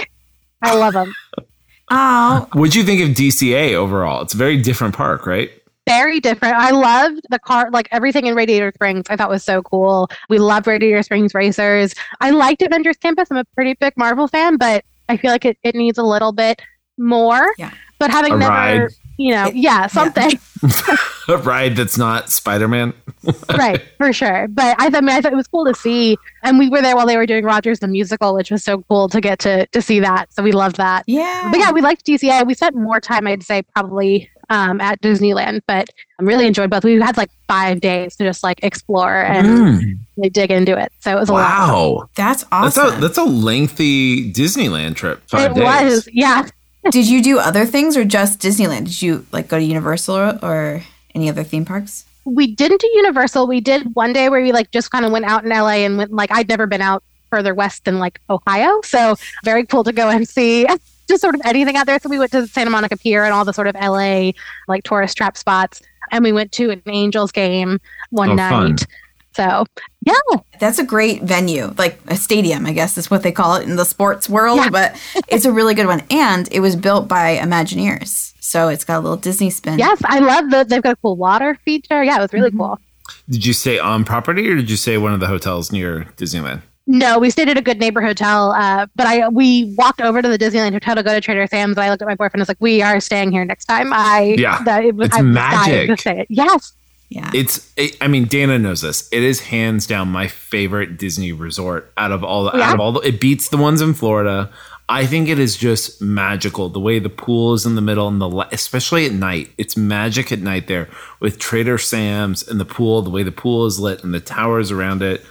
I 0.62 0.74
love 0.74 0.94
them. 0.94 1.14
Oh, 1.88 2.48
What'd 2.52 2.74
you 2.74 2.82
think 2.82 3.00
of 3.00 3.10
DCA 3.10 3.74
overall? 3.74 4.22
It's 4.22 4.34
a 4.34 4.36
very 4.36 4.60
different 4.60 4.96
park, 4.96 5.24
right? 5.24 5.52
Very 5.86 6.18
different. 6.20 6.54
I 6.56 6.70
loved 6.72 7.20
the 7.30 7.38
car, 7.38 7.70
like 7.70 7.88
everything 7.92 8.26
in 8.26 8.34
Radiator 8.34 8.72
Springs. 8.74 9.04
I 9.08 9.16
thought 9.16 9.28
was 9.30 9.44
so 9.44 9.62
cool. 9.62 10.08
We 10.28 10.38
loved 10.38 10.66
Radiator 10.66 11.02
Springs 11.02 11.32
Racers. 11.34 11.94
I 12.20 12.30
liked 12.30 12.62
Avengers 12.62 12.96
Campus. 12.96 13.28
I'm 13.30 13.36
a 13.36 13.44
pretty 13.54 13.74
big 13.74 13.92
Marvel 13.96 14.26
fan, 14.26 14.56
but 14.56 14.84
I 15.08 15.16
feel 15.16 15.30
like 15.30 15.44
it, 15.44 15.56
it 15.62 15.74
needs 15.76 15.96
a 15.98 16.02
little 16.02 16.32
bit 16.32 16.60
more. 16.98 17.46
Yeah. 17.58 17.70
But 17.98 18.10
having 18.10 18.32
A 18.34 18.36
never, 18.36 18.50
ride. 18.52 18.88
you 19.16 19.30
know, 19.32 19.50
yeah, 19.54 19.86
something. 19.86 20.32
A 21.28 21.36
ride 21.38 21.76
that's 21.76 21.96
not 21.96 22.30
Spider 22.30 22.68
Man. 22.68 22.92
right, 23.56 23.82
for 23.96 24.12
sure. 24.12 24.48
But 24.48 24.76
I, 24.78 24.90
thought- 24.90 24.96
I 24.96 25.00
mean, 25.00 25.16
I 25.16 25.20
thought 25.20 25.32
it 25.32 25.36
was 25.36 25.46
cool 25.48 25.64
to 25.66 25.74
see, 25.74 26.16
and 26.42 26.58
we 26.58 26.68
were 26.68 26.82
there 26.82 26.94
while 26.96 27.06
they 27.06 27.16
were 27.16 27.26
doing 27.26 27.44
Rogers 27.44 27.78
the 27.80 27.88
musical, 27.88 28.34
which 28.34 28.50
was 28.50 28.62
so 28.64 28.82
cool 28.88 29.08
to 29.08 29.20
get 29.20 29.38
to 29.40 29.66
to 29.66 29.80
see 29.82 29.98
that. 30.00 30.32
So 30.32 30.42
we 30.42 30.52
loved 30.52 30.76
that. 30.76 31.04
yeah. 31.06 31.48
But 31.50 31.58
yeah, 31.60 31.70
we 31.72 31.80
liked 31.80 32.04
DCA. 32.06 32.46
We 32.46 32.54
spent 32.54 32.74
more 32.76 33.00
time, 33.00 33.26
I'd 33.26 33.42
say, 33.42 33.62
probably 33.74 34.30
um, 34.50 34.80
at 34.80 35.00
Disneyland, 35.02 35.60
but 35.66 35.88
I 36.20 36.22
really 36.22 36.46
enjoyed 36.46 36.70
both. 36.70 36.84
We 36.84 37.00
had 37.00 37.16
like 37.16 37.30
five 37.48 37.80
days 37.80 38.16
to 38.16 38.24
just 38.24 38.42
like 38.42 38.60
explore 38.62 39.22
and 39.24 39.98
really 40.16 40.30
dig 40.30 40.50
into 40.50 40.78
it. 40.78 40.92
So 41.00 41.16
it 41.16 41.20
was 41.20 41.28
a 41.28 41.32
lot. 41.32 41.50
Mm. 41.50 41.68
Wow, 41.68 42.08
That's 42.14 42.44
that's 42.44 42.76
awesome. 42.78 42.98
a 42.98 43.00
that's 43.00 43.18
a 43.18 43.24
lengthy 43.24 44.32
Disneyland 44.32 44.94
trip. 44.96 45.22
Five 45.28 45.52
It 45.52 45.54
days. 45.54 45.64
was, 45.64 46.08
yeah. 46.12 46.46
Did 46.90 47.08
you 47.08 47.20
do 47.22 47.38
other 47.40 47.66
things 47.66 47.96
or 47.96 48.04
just 48.04 48.38
Disneyland? 48.40 48.84
Did 48.84 49.02
you 49.02 49.26
like 49.32 49.48
go 49.48 49.58
to 49.58 49.64
Universal 49.64 50.16
or, 50.16 50.38
or 50.42 50.82
any 51.16 51.28
other 51.28 51.42
theme 51.42 51.64
parks? 51.64 52.04
We 52.24 52.46
didn't 52.46 52.80
do 52.80 52.88
Universal. 52.94 53.46
We 53.48 53.60
did 53.60 53.94
one 53.94 54.12
day 54.12 54.28
where 54.28 54.40
we 54.42 54.52
like 54.52 54.70
just 54.70 54.90
kind 54.90 55.04
of 55.04 55.10
went 55.12 55.24
out 55.24 55.44
in 55.44 55.50
LA 55.50 55.84
and 55.84 55.96
went 55.98 56.12
like 56.12 56.30
I'd 56.32 56.48
never 56.48 56.66
been 56.66 56.82
out 56.82 57.02
further 57.30 57.54
west 57.54 57.84
than 57.84 57.98
like 57.98 58.20
Ohio. 58.30 58.80
So 58.84 59.16
very 59.44 59.66
cool 59.66 59.82
to 59.84 59.92
go 59.92 60.08
and 60.08 60.28
see 60.28 60.64
just 61.08 61.20
sort 61.22 61.34
of 61.34 61.40
anything 61.44 61.76
out 61.76 61.86
there. 61.86 61.98
So 62.00 62.08
we 62.08 62.18
went 62.18 62.32
to 62.32 62.46
Santa 62.46 62.70
Monica 62.70 62.96
Pier 62.96 63.24
and 63.24 63.32
all 63.32 63.44
the 63.44 63.52
sort 63.52 63.68
of 63.68 63.74
LA 63.74 64.32
like 64.68 64.84
tourist 64.84 65.16
trap 65.16 65.36
spots. 65.36 65.82
And 66.12 66.22
we 66.22 66.32
went 66.32 66.52
to 66.52 66.70
an 66.70 66.82
Angels 66.86 67.32
game 67.32 67.80
one 68.10 68.30
Oh, 68.30 68.36
fun. 68.36 68.70
night. 68.70 68.86
So 69.34 69.66
yeah, 70.06 70.14
That's 70.60 70.78
a 70.78 70.84
great 70.84 71.22
venue, 71.24 71.74
like 71.76 71.98
a 72.08 72.16
stadium, 72.16 72.64
I 72.64 72.72
guess 72.72 72.96
is 72.96 73.10
what 73.10 73.22
they 73.22 73.32
call 73.32 73.56
it 73.56 73.68
in 73.68 73.76
the 73.76 73.84
sports 73.84 74.28
world, 74.30 74.58
Yeah. 74.58 74.70
but 74.70 74.96
it's 75.28 75.44
a 75.44 75.52
really 75.52 75.74
good 75.74 75.86
one. 75.86 76.02
And 76.10 76.48
it 76.52 76.60
was 76.60 76.74
built 76.74 77.06
by 77.06 77.36
Imagineers. 77.36 78.32
So 78.40 78.68
it's 78.68 78.84
got 78.84 78.98
a 78.98 79.00
little 79.00 79.16
Disney 79.18 79.50
spin. 79.50 79.78
yes, 79.78 80.00
I 80.06 80.20
love 80.20 80.50
that 80.52 80.68
they've 80.70 80.80
got 80.82 80.92
a 80.92 80.96
cool 80.96 81.16
water 81.16 81.58
feature. 81.64 82.02
Yeah, 82.02 82.16
it 82.18 82.22
was 82.22 82.32
really 82.32 82.50
Mhm. 82.50 82.58
cool. 82.58 82.80
Did 83.28 83.44
you 83.44 83.52
stay 83.52 83.78
on 83.78 84.04
property 84.04 84.48
or 84.48 84.54
did 84.56 84.70
you 84.70 84.76
stay 84.76 84.96
one 84.96 85.12
of 85.12 85.20
the 85.20 85.26
hotels 85.26 85.70
near 85.70 86.06
Disneyland? 86.16 86.62
No, 86.86 87.18
we 87.18 87.30
stayed 87.30 87.48
at 87.48 87.56
a 87.56 87.62
good 87.62 87.78
neighbor 87.80 88.00
hotel, 88.00 88.52
uh, 88.52 88.86
but 88.94 89.06
I 89.06 89.28
we 89.28 89.74
walked 89.76 90.00
over 90.00 90.22
to 90.22 90.28
the 90.28 90.38
Disneyland 90.38 90.72
hotel 90.72 90.94
to 90.94 91.02
go 91.02 91.12
to 91.12 91.20
Trader 91.20 91.46
Sam's. 91.48 91.76
And 91.76 91.84
I 91.84 91.90
looked 91.90 92.02
at 92.02 92.06
my 92.08 92.14
boyfriend 92.14 92.34
and 92.34 92.40
was 92.42 92.48
like, 92.48 92.60
"We 92.60 92.80
are 92.80 93.00
staying 93.00 93.32
here 93.32 93.44
next 93.44 93.64
time." 93.64 93.92
I 93.92 94.36
Yeah, 94.38 94.62
that, 94.64 94.84
it 94.84 94.94
was, 94.94 95.08
it's 95.08 95.16
I 95.16 95.22
magic. 95.22 95.88
To 95.88 96.00
say 96.00 96.20
it. 96.20 96.26
Yes, 96.30 96.72
Yeah. 97.08 97.30
It's, 97.34 97.72
it, 97.76 97.96
I 98.00 98.08
mean, 98.08 98.26
Dana 98.26 98.58
knows 98.58 98.82
this. 98.82 99.08
It 99.12 99.22
is 99.22 99.40
hands 99.40 99.86
down 99.86 100.08
my 100.08 100.28
favorite 100.28 100.96
Disney 100.98 101.32
resort 101.32 101.92
out 101.96 102.12
of 102.12 102.22
all. 102.24 102.44
The, 102.44 102.58
Yeah. 102.58 102.68
Out 102.68 102.74
of 102.74 102.80
all, 102.80 102.92
the, 102.92 103.00
it 103.00 103.20
beats 103.20 103.48
the 103.48 103.56
ones 103.56 103.80
in 103.80 103.94
Florida. 103.94 104.50
I 104.88 105.04
think 105.06 105.28
it 105.28 105.40
is 105.40 105.56
just 105.56 106.00
magical. 106.00 106.68
The 106.68 106.78
way 106.78 107.00
the 107.00 107.08
pool 107.08 107.54
is 107.54 107.66
in 107.66 107.74
the 107.74 107.80
middle, 107.80 108.06
and 108.06 108.20
the 108.20 108.28
li- 108.28 108.46
especially 108.52 109.06
at 109.06 109.12
night, 109.12 109.50
it's 109.58 109.76
magic 109.76 110.30
at 110.30 110.38
night 110.38 110.68
there 110.68 110.88
with 111.18 111.40
Trader 111.40 111.78
Sam's 111.78 112.46
and 112.46 112.60
the 112.60 112.64
pool. 112.64 113.02
The 113.02 113.10
way 113.10 113.24
the 113.24 113.32
pool 113.32 113.66
is 113.66 113.80
lit 113.80 114.04
and 114.04 114.14
the 114.14 114.20
towers 114.20 114.70
around 114.70 115.02
it, 115.02 115.24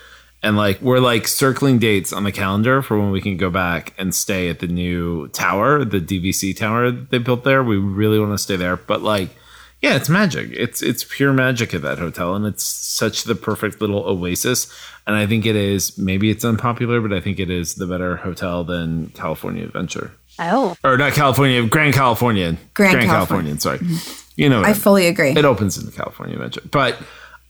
and 0.45 0.55
like 0.55 0.79
we're 0.79 0.99
like 0.99 1.27
circling 1.27 1.79
dates 1.79 2.13
on 2.13 2.23
the 2.23 2.31
calendar 2.31 2.83
for 2.83 2.99
when 2.99 3.09
we 3.09 3.19
can 3.19 3.35
go 3.35 3.49
back 3.49 3.93
and 3.97 4.13
stay 4.13 4.47
at 4.47 4.59
the 4.59 4.67
new 4.67 5.27
tower, 5.29 5.83
the 5.83 5.99
DVC 5.99 6.55
tower 6.55 6.91
that 6.91 7.09
they 7.09 7.17
built 7.17 7.43
there. 7.43 7.63
We 7.63 7.77
really 7.77 8.19
want 8.19 8.31
to 8.31 8.37
stay 8.37 8.55
there, 8.55 8.77
but 8.77 9.01
like 9.01 9.29
yeah, 9.81 9.95
it's 9.95 10.07
magic. 10.07 10.51
It's 10.51 10.83
it's 10.83 11.03
pure 11.03 11.33
magic 11.33 11.73
at 11.73 11.81
that 11.81 11.97
hotel, 11.97 12.35
and 12.35 12.45
it's 12.45 12.63
such 12.63 13.23
the 13.23 13.33
perfect 13.33 13.81
little 13.81 14.03
oasis. 14.03 14.71
And 15.07 15.15
I 15.15 15.25
think 15.25 15.47
it 15.47 15.55
is. 15.55 15.97
Maybe 15.97 16.29
it's 16.29 16.45
unpopular, 16.45 17.01
but 17.01 17.11
I 17.11 17.19
think 17.19 17.39
it 17.39 17.49
is 17.49 17.75
the 17.75 17.87
better 17.87 18.15
hotel 18.15 18.63
than 18.63 19.09
California 19.09 19.63
Adventure, 19.63 20.11
oh, 20.37 20.75
or 20.83 20.95
not 20.97 21.13
California, 21.13 21.65
Grand 21.67 21.95
Californian, 21.95 22.59
Grand 22.75 23.01
Californian. 23.01 23.59
Sorry, 23.59 23.79
you 24.35 24.47
know, 24.47 24.63
I 24.63 24.73
fully 24.73 25.07
agree. 25.07 25.31
it 25.31 25.45
opens 25.45 25.77
in 25.77 25.87
the 25.87 25.91
California 25.91 26.35
Adventure. 26.35 26.61
But 26.69 26.97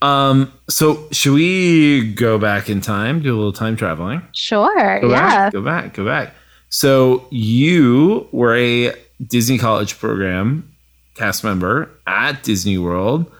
um, 0.05 0.51
so 0.69 1.07
should 1.11 1.33
we 1.33 2.13
go 2.13 2.37
back 2.37 2.69
in 2.69 2.81
time, 2.81 3.21
do 3.21 3.33
a 3.33 3.37
little 3.37 3.53
time 3.53 3.75
traveling? 3.75 4.21
sure, 4.35 4.99
Go 5.01 5.09
yeah. 5.09 5.19
back, 5.49 5.53
go 5.53 5.61
back, 5.61 5.93
go 5.93 6.05
back. 6.05 6.33
So 6.69 7.25
you 7.31 8.27
were 8.31 8.55
a 8.55 8.93
Disney 9.25 9.57
College 9.57 9.97
program 9.97 10.71
cast 11.15 11.43
member 11.43 11.89
at 12.05 12.43
Disney 12.43 12.77
World. 12.77 13.31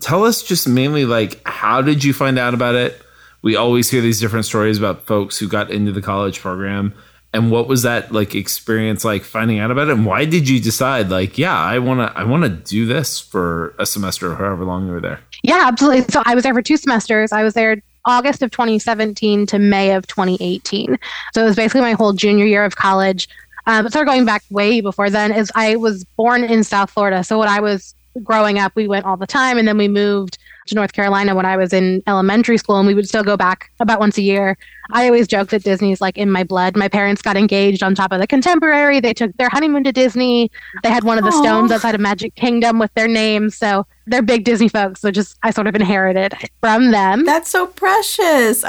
Tell 0.00 0.24
us 0.24 0.42
just 0.42 0.68
mainly 0.68 1.04
like 1.04 1.40
how 1.46 1.82
did 1.82 2.04
you 2.04 2.12
find 2.12 2.38
out 2.38 2.54
about 2.54 2.74
it? 2.74 3.00
We 3.42 3.56
always 3.56 3.90
hear 3.90 4.00
these 4.00 4.20
different 4.20 4.46
stories 4.46 4.78
about 4.78 5.06
folks 5.06 5.38
who 5.38 5.48
got 5.48 5.70
into 5.70 5.92
the 5.92 6.00
college 6.00 6.40
program. 6.40 6.94
And 7.34 7.50
what 7.50 7.66
was 7.66 7.82
that 7.82 8.12
like 8.12 8.34
experience 8.34 9.04
like 9.04 9.24
finding 9.24 9.58
out 9.58 9.70
about 9.72 9.88
it? 9.88 9.94
And 9.94 10.06
why 10.06 10.24
did 10.24 10.48
you 10.48 10.60
decide 10.60 11.10
like, 11.10 11.36
yeah, 11.36 11.58
I 11.58 11.80
wanna 11.80 12.12
I 12.14 12.24
wanna 12.24 12.48
do 12.48 12.86
this 12.86 13.18
for 13.20 13.74
a 13.78 13.84
semester 13.84 14.30
or 14.32 14.36
however 14.36 14.64
long 14.64 14.86
you 14.86 14.92
were 14.92 15.00
there? 15.00 15.20
Yeah, 15.44 15.64
absolutely. 15.66 16.04
So 16.10 16.22
I 16.24 16.34
was 16.34 16.42
there 16.42 16.54
for 16.54 16.62
two 16.62 16.78
semesters. 16.78 17.30
I 17.30 17.42
was 17.42 17.52
there 17.52 17.82
August 18.06 18.42
of 18.42 18.50
2017 18.50 19.44
to 19.46 19.58
May 19.58 19.92
of 19.92 20.06
2018. 20.06 20.98
So 21.34 21.42
it 21.42 21.44
was 21.44 21.54
basically 21.54 21.82
my 21.82 21.92
whole 21.92 22.14
junior 22.14 22.46
year 22.46 22.64
of 22.64 22.76
college. 22.76 23.28
Uh, 23.66 23.82
but 23.82 23.92
started 23.92 24.10
going 24.10 24.24
back 24.24 24.42
way 24.50 24.80
before 24.80 25.10
then. 25.10 25.32
Is 25.32 25.52
I 25.54 25.76
was 25.76 26.04
born 26.16 26.44
in 26.44 26.64
South 26.64 26.90
Florida. 26.90 27.22
So 27.24 27.38
when 27.38 27.48
I 27.48 27.60
was 27.60 27.94
growing 28.22 28.58
up, 28.58 28.72
we 28.74 28.88
went 28.88 29.04
all 29.04 29.18
the 29.18 29.26
time, 29.26 29.58
and 29.58 29.68
then 29.68 29.76
we 29.76 29.86
moved 29.86 30.38
to 30.66 30.74
North 30.74 30.92
Carolina 30.92 31.34
when 31.34 31.44
I 31.46 31.56
was 31.56 31.72
in 31.72 32.02
elementary 32.06 32.56
school, 32.58 32.76
and 32.78 32.86
we 32.86 32.94
would 32.94 33.08
still 33.08 33.22
go 33.24 33.36
back 33.36 33.70
about 33.80 34.00
once 34.00 34.16
a 34.18 34.22
year. 34.22 34.56
I 34.92 35.06
always 35.06 35.26
joke 35.26 35.48
that 35.50 35.62
Disney's 35.62 36.00
like 36.00 36.16
in 36.18 36.30
my 36.30 36.42
blood. 36.42 36.76
My 36.76 36.88
parents 36.88 37.22
got 37.22 37.36
engaged 37.36 37.82
on 37.82 37.94
top 37.94 38.12
of 38.12 38.20
the 38.20 38.26
Contemporary. 38.26 39.00
They 39.00 39.14
took 39.14 39.36
their 39.36 39.48
honeymoon 39.50 39.84
to 39.84 39.92
Disney. 39.92 40.50
They 40.82 40.90
had 40.90 41.04
one 41.04 41.18
of 41.18 41.24
the 41.24 41.30
Aw. 41.30 41.42
stones 41.42 41.70
outside 41.72 41.94
of 41.94 42.00
Magic 42.00 42.34
Kingdom 42.34 42.78
with 42.78 42.92
their 42.94 43.08
names. 43.08 43.56
So 43.56 43.86
they're 44.06 44.22
big 44.22 44.44
Disney 44.44 44.68
folks. 44.68 45.00
So 45.00 45.10
just 45.10 45.36
I 45.42 45.50
sort 45.50 45.66
of 45.66 45.74
inherited 45.74 46.34
from 46.60 46.90
them. 46.90 47.24
That's 47.24 47.50
so 47.50 47.66
precious. 47.66 48.64
Oh, 48.64 48.68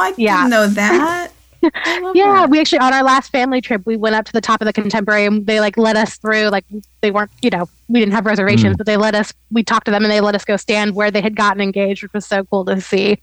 I 0.00 0.14
Yeah. 0.16 0.36
didn't 0.38 0.50
know 0.50 0.66
that. 0.68 1.30
I 1.74 2.00
love 2.02 2.16
Yeah, 2.16 2.24
that. 2.40 2.50
we 2.50 2.60
actually 2.60 2.78
on 2.80 2.92
our 2.92 3.02
last 3.02 3.30
family 3.32 3.60
trip 3.60 3.82
we 3.86 3.96
went 3.96 4.14
up 4.14 4.24
to 4.26 4.32
the 4.32 4.40
top 4.40 4.60
of 4.60 4.66
the 4.66 4.72
Contemporary 4.72 5.26
and 5.26 5.46
they 5.46 5.60
like 5.60 5.76
let 5.76 5.96
us 5.96 6.16
through. 6.16 6.48
Like 6.48 6.64
they 7.00 7.10
weren't, 7.10 7.30
you 7.42 7.50
know, 7.50 7.68
we 7.88 8.00
didn't 8.00 8.12
have 8.14 8.26
reservations, 8.26 8.76
but 8.76 8.86
they 8.86 8.96
let 8.96 9.14
us. 9.14 9.32
We 9.50 9.62
talked 9.62 9.84
to 9.86 9.90
them 9.90 10.02
and 10.04 10.10
they 10.10 10.20
let 10.20 10.34
us 10.34 10.44
go 10.44 10.56
stand 10.56 10.94
where 10.94 11.10
they 11.10 11.20
had 11.20 11.36
gotten 11.36 11.60
engaged, 11.60 12.02
which 12.02 12.12
was 12.12 12.26
so 12.26 12.44
cool 12.44 12.64
to 12.66 12.80
see. 12.80 13.20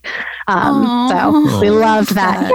Um, 0.48 0.86
Aw. 0.86 1.50
so 1.50 1.60
we 1.62 1.70
loved 1.70 2.14
that. 2.16 2.52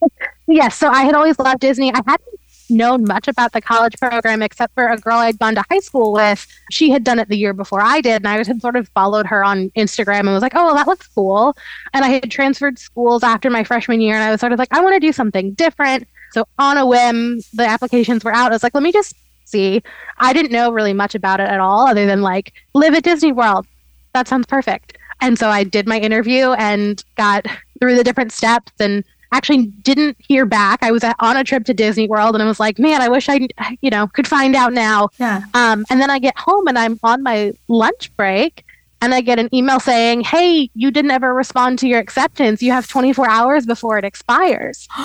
Yeah. 0.00 0.08
yes. 0.46 0.76
So 0.76 0.88
I 0.88 1.02
had 1.02 1.14
always 1.14 1.38
loved 1.38 1.60
Disney. 1.60 1.92
I 1.92 2.00
hadn't 2.06 2.40
known 2.70 3.04
much 3.04 3.28
about 3.28 3.52
the 3.52 3.60
college 3.60 3.96
program 3.98 4.42
except 4.42 4.74
for 4.74 4.88
a 4.88 4.96
girl 4.96 5.18
I'd 5.18 5.38
gone 5.38 5.54
to 5.54 5.64
high 5.70 5.80
school 5.80 6.12
with. 6.12 6.46
She 6.70 6.90
had 6.90 7.04
done 7.04 7.18
it 7.18 7.28
the 7.28 7.36
year 7.36 7.52
before 7.52 7.80
I 7.80 8.00
did, 8.00 8.16
and 8.16 8.28
I 8.28 8.36
had 8.36 8.60
sort 8.60 8.76
of 8.76 8.88
followed 8.88 9.26
her 9.26 9.44
on 9.44 9.70
Instagram 9.70 10.20
and 10.20 10.32
was 10.32 10.42
like, 10.42 10.54
"Oh, 10.54 10.66
well, 10.66 10.74
that 10.74 10.86
looks 10.86 11.06
cool." 11.08 11.56
And 11.92 12.04
I 12.04 12.08
had 12.08 12.30
transferred 12.30 12.78
schools 12.78 13.22
after 13.22 13.50
my 13.50 13.64
freshman 13.64 14.00
year, 14.00 14.14
and 14.14 14.24
I 14.24 14.30
was 14.30 14.40
sort 14.40 14.52
of 14.52 14.58
like, 14.58 14.72
"I 14.72 14.80
want 14.80 14.94
to 14.94 15.00
do 15.00 15.12
something 15.12 15.52
different." 15.52 16.06
So 16.32 16.46
on 16.58 16.76
a 16.76 16.86
whim, 16.86 17.40
the 17.52 17.66
applications 17.66 18.24
were 18.24 18.34
out. 18.34 18.52
I 18.52 18.54
was 18.54 18.62
like, 18.62 18.74
"Let 18.74 18.82
me 18.82 18.92
just 18.92 19.14
see." 19.44 19.82
I 20.18 20.32
didn't 20.32 20.52
know 20.52 20.72
really 20.72 20.92
much 20.92 21.14
about 21.14 21.40
it 21.40 21.48
at 21.48 21.60
all, 21.60 21.86
other 21.86 22.06
than 22.06 22.22
like 22.22 22.52
live 22.74 22.94
at 22.94 23.04
Disney 23.04 23.32
World. 23.32 23.66
That 24.12 24.28
sounds 24.28 24.46
perfect. 24.46 24.96
And 25.20 25.38
so 25.38 25.48
I 25.48 25.64
did 25.64 25.86
my 25.86 25.98
interview 25.98 26.52
and 26.52 27.02
got 27.16 27.46
through 27.80 27.96
the 27.96 28.04
different 28.04 28.32
steps 28.32 28.72
and 28.78 29.04
actually 29.36 29.66
didn't 29.66 30.16
hear 30.18 30.46
back. 30.46 30.82
I 30.82 30.90
was 30.90 31.04
on 31.04 31.36
a 31.36 31.44
trip 31.44 31.64
to 31.66 31.74
Disney 31.74 32.08
World 32.08 32.34
and 32.34 32.42
I 32.42 32.46
was 32.46 32.60
like, 32.60 32.78
man, 32.78 33.02
I 33.02 33.08
wish 33.08 33.28
I, 33.28 33.48
you 33.80 33.90
know, 33.90 34.06
could 34.06 34.26
find 34.26 34.54
out 34.54 34.72
now. 34.72 35.10
Yeah. 35.18 35.42
Um, 35.54 35.84
and 35.90 36.00
then 36.00 36.10
I 36.10 36.18
get 36.18 36.38
home 36.38 36.66
and 36.68 36.78
I'm 36.78 36.98
on 37.02 37.22
my 37.22 37.52
lunch 37.68 38.14
break 38.16 38.64
and 39.02 39.14
I 39.14 39.20
get 39.20 39.38
an 39.38 39.54
email 39.54 39.80
saying, 39.80 40.22
hey, 40.22 40.70
you 40.74 40.90
didn't 40.90 41.10
ever 41.10 41.34
respond 41.34 41.78
to 41.80 41.88
your 41.88 41.98
acceptance. 41.98 42.62
You 42.62 42.72
have 42.72 42.88
24 42.88 43.28
hours 43.28 43.66
before 43.66 43.98
it 43.98 44.04
expires. 44.04 44.88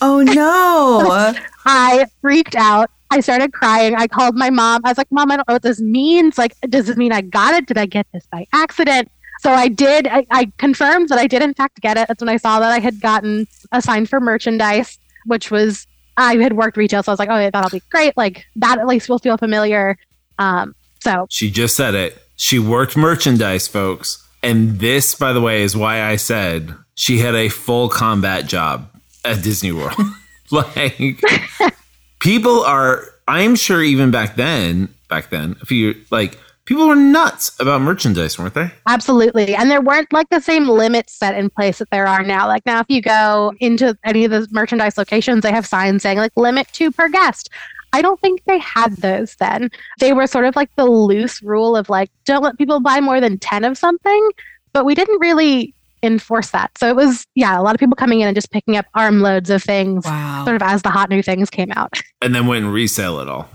Oh 0.00 0.20
no. 0.26 1.34
I 1.64 2.04
freaked 2.20 2.54
out. 2.54 2.90
I 3.10 3.20
started 3.20 3.52
crying. 3.52 3.94
I 3.94 4.06
called 4.06 4.36
my 4.36 4.50
mom. 4.50 4.82
I 4.84 4.90
was 4.90 4.98
like, 4.98 5.10
Mom, 5.10 5.30
I 5.30 5.36
don't 5.36 5.48
know 5.48 5.54
what 5.54 5.62
this 5.62 5.80
means. 5.80 6.36
Like, 6.36 6.54
does 6.68 6.86
this 6.86 6.96
mean 6.96 7.12
I 7.12 7.20
got 7.20 7.54
it? 7.54 7.66
Did 7.66 7.78
I 7.78 7.86
get 7.86 8.06
this 8.12 8.26
by 8.30 8.46
accident? 8.52 9.10
So 9.46 9.52
I 9.52 9.68
did. 9.68 10.08
I, 10.08 10.26
I 10.32 10.50
confirmed 10.58 11.08
that 11.10 11.20
I 11.20 11.28
did, 11.28 11.40
in 11.40 11.54
fact, 11.54 11.80
get 11.80 11.96
it. 11.96 12.08
That's 12.08 12.20
when 12.20 12.28
I 12.28 12.36
saw 12.36 12.58
that 12.58 12.72
I 12.72 12.80
had 12.80 13.00
gotten 13.00 13.46
assigned 13.70 14.10
for 14.10 14.18
merchandise, 14.18 14.98
which 15.26 15.52
was, 15.52 15.86
I 16.16 16.34
had 16.38 16.54
worked 16.54 16.76
retail. 16.76 17.04
So 17.04 17.12
I 17.12 17.14
was 17.14 17.20
like, 17.20 17.28
oh, 17.30 17.38
yeah, 17.38 17.50
that'll 17.50 17.70
be 17.70 17.80
great. 17.88 18.16
Like, 18.16 18.44
that 18.56 18.80
at 18.80 18.88
least 18.88 19.08
will 19.08 19.20
feel 19.20 19.36
familiar. 19.36 19.98
Um, 20.40 20.74
so, 20.98 21.28
She 21.30 21.48
just 21.48 21.76
said 21.76 21.94
it. 21.94 22.20
She 22.34 22.58
worked 22.58 22.96
merchandise, 22.96 23.68
folks. 23.68 24.26
And 24.42 24.80
this, 24.80 25.14
by 25.14 25.32
the 25.32 25.40
way, 25.40 25.62
is 25.62 25.76
why 25.76 26.02
I 26.02 26.16
said 26.16 26.74
she 26.96 27.18
had 27.18 27.36
a 27.36 27.48
full 27.48 27.88
combat 27.88 28.46
job 28.46 28.90
at 29.24 29.44
Disney 29.44 29.70
World. 29.70 29.94
like, 30.50 31.22
people 32.18 32.64
are, 32.64 33.04
I'm 33.28 33.54
sure 33.54 33.80
even 33.80 34.10
back 34.10 34.34
then, 34.34 34.92
back 35.08 35.30
then, 35.30 35.54
if 35.62 35.70
you 35.70 35.94
like, 36.10 36.36
people 36.66 36.86
were 36.86 36.94
nuts 36.96 37.58
about 37.58 37.80
merchandise, 37.80 38.38
weren't 38.38 38.54
they? 38.54 38.70
Absolutely. 38.86 39.54
And 39.54 39.70
there 39.70 39.80
weren't 39.80 40.12
like 40.12 40.28
the 40.28 40.40
same 40.40 40.68
limits 40.68 41.14
set 41.14 41.34
in 41.36 41.48
place 41.48 41.78
that 41.78 41.90
there 41.90 42.06
are 42.06 42.22
now. 42.22 42.46
Like 42.46 42.66
now, 42.66 42.80
if 42.80 42.86
you 42.88 43.00
go 43.00 43.52
into 43.60 43.96
any 44.04 44.24
of 44.26 44.30
the 44.30 44.46
merchandise 44.50 44.98
locations, 44.98 45.42
they 45.42 45.52
have 45.52 45.66
signs 45.66 46.02
saying 46.02 46.18
like 46.18 46.32
limit 46.36 46.68
two 46.72 46.90
per 46.92 47.08
guest. 47.08 47.48
I 47.92 48.02
don't 48.02 48.20
think 48.20 48.42
they 48.44 48.58
had 48.58 48.96
those 48.96 49.36
then. 49.36 49.70
They 50.00 50.12
were 50.12 50.26
sort 50.26 50.44
of 50.44 50.54
like 50.56 50.68
the 50.76 50.84
loose 50.84 51.40
rule 51.42 51.76
of 51.76 51.88
like, 51.88 52.10
don't 52.26 52.42
let 52.42 52.58
people 52.58 52.80
buy 52.80 53.00
more 53.00 53.20
than 53.20 53.38
10 53.38 53.64
of 53.64 53.78
something. 53.78 54.30
But 54.72 54.84
we 54.84 54.94
didn't 54.94 55.18
really 55.20 55.72
enforce 56.02 56.50
that. 56.50 56.76
So 56.76 56.88
it 56.88 56.96
was, 56.96 57.26
yeah, 57.34 57.58
a 57.58 57.62
lot 57.62 57.74
of 57.74 57.78
people 57.80 57.96
coming 57.96 58.20
in 58.20 58.28
and 58.28 58.34
just 58.34 58.50
picking 58.50 58.76
up 58.76 58.84
armloads 58.94 59.48
of 59.50 59.62
things 59.62 60.04
Wow. 60.04 60.44
sort 60.44 60.56
of 60.56 60.62
as 60.62 60.82
the 60.82 60.90
hot 60.90 61.08
new 61.08 61.22
things 61.22 61.48
came 61.48 61.72
out. 61.72 61.98
And 62.20 62.34
then 62.34 62.46
went 62.46 62.64
and 62.64 62.72
resell 62.74 63.20
it 63.20 63.28
all. 63.28 63.48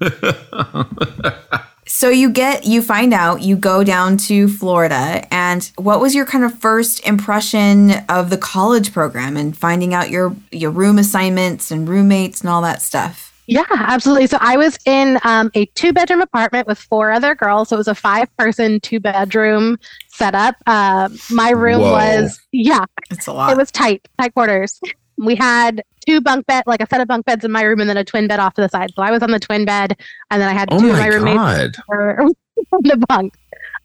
So 1.92 2.08
you 2.08 2.30
get 2.30 2.64
you 2.66 2.82
find 2.82 3.12
out, 3.12 3.42
you 3.42 3.56
go 3.56 3.82
down 3.82 4.16
to 4.18 4.46
Florida 4.46 5.26
and 5.34 5.70
what 5.76 6.00
was 6.00 6.14
your 6.14 6.24
kind 6.24 6.44
of 6.44 6.56
first 6.60 7.04
impression 7.04 7.90
of 8.08 8.30
the 8.30 8.38
college 8.38 8.92
program 8.92 9.36
and 9.36 9.56
finding 9.58 9.92
out 9.92 10.08
your 10.08 10.34
your 10.52 10.70
room 10.70 10.98
assignments 10.98 11.72
and 11.72 11.88
roommates 11.88 12.42
and 12.42 12.48
all 12.48 12.62
that 12.62 12.80
stuff? 12.80 13.36
Yeah, 13.48 13.64
absolutely. 13.70 14.28
So 14.28 14.38
I 14.40 14.56
was 14.56 14.78
in 14.86 15.18
um, 15.24 15.50
a 15.54 15.66
two 15.74 15.92
bedroom 15.92 16.20
apartment 16.20 16.68
with 16.68 16.78
four 16.78 17.10
other 17.10 17.34
girls. 17.34 17.70
So 17.70 17.76
it 17.76 17.78
was 17.78 17.88
a 17.88 17.94
five 17.96 18.34
person, 18.36 18.78
two 18.78 19.00
bedroom 19.00 19.76
setup. 20.10 20.54
Uh, 20.68 21.08
my 21.28 21.50
room 21.50 21.80
Whoa. 21.80 21.90
was, 21.90 22.40
yeah, 22.52 22.84
It's 23.10 23.26
a 23.26 23.32
it 23.50 23.56
was 23.56 23.72
tight, 23.72 24.06
tight 24.16 24.32
quarters. 24.32 24.80
We 25.18 25.34
had 25.34 25.82
two 26.06 26.20
bunk 26.20 26.46
bed, 26.46 26.64
like 26.66 26.80
a 26.82 26.86
set 26.86 27.00
of 27.00 27.08
bunk 27.08 27.26
beds 27.26 27.44
in 27.44 27.50
my 27.52 27.62
room, 27.62 27.80
and 27.80 27.88
then 27.88 27.96
a 27.96 28.04
twin 28.04 28.26
bed 28.26 28.40
off 28.40 28.54
to 28.54 28.60
the 28.62 28.68
side. 28.68 28.92
So 28.94 29.02
I 29.02 29.10
was 29.10 29.22
on 29.22 29.30
the 29.30 29.40
twin 29.40 29.64
bed, 29.64 29.96
and 30.30 30.40
then 30.40 30.48
I 30.48 30.52
had 30.52 30.68
Oh 30.72 30.80
two 30.80 30.90
of 30.90 30.96
my 30.96 31.06
roommates 31.08 31.78
on 31.90 32.34
the 32.82 33.04
bunk. 33.08 33.34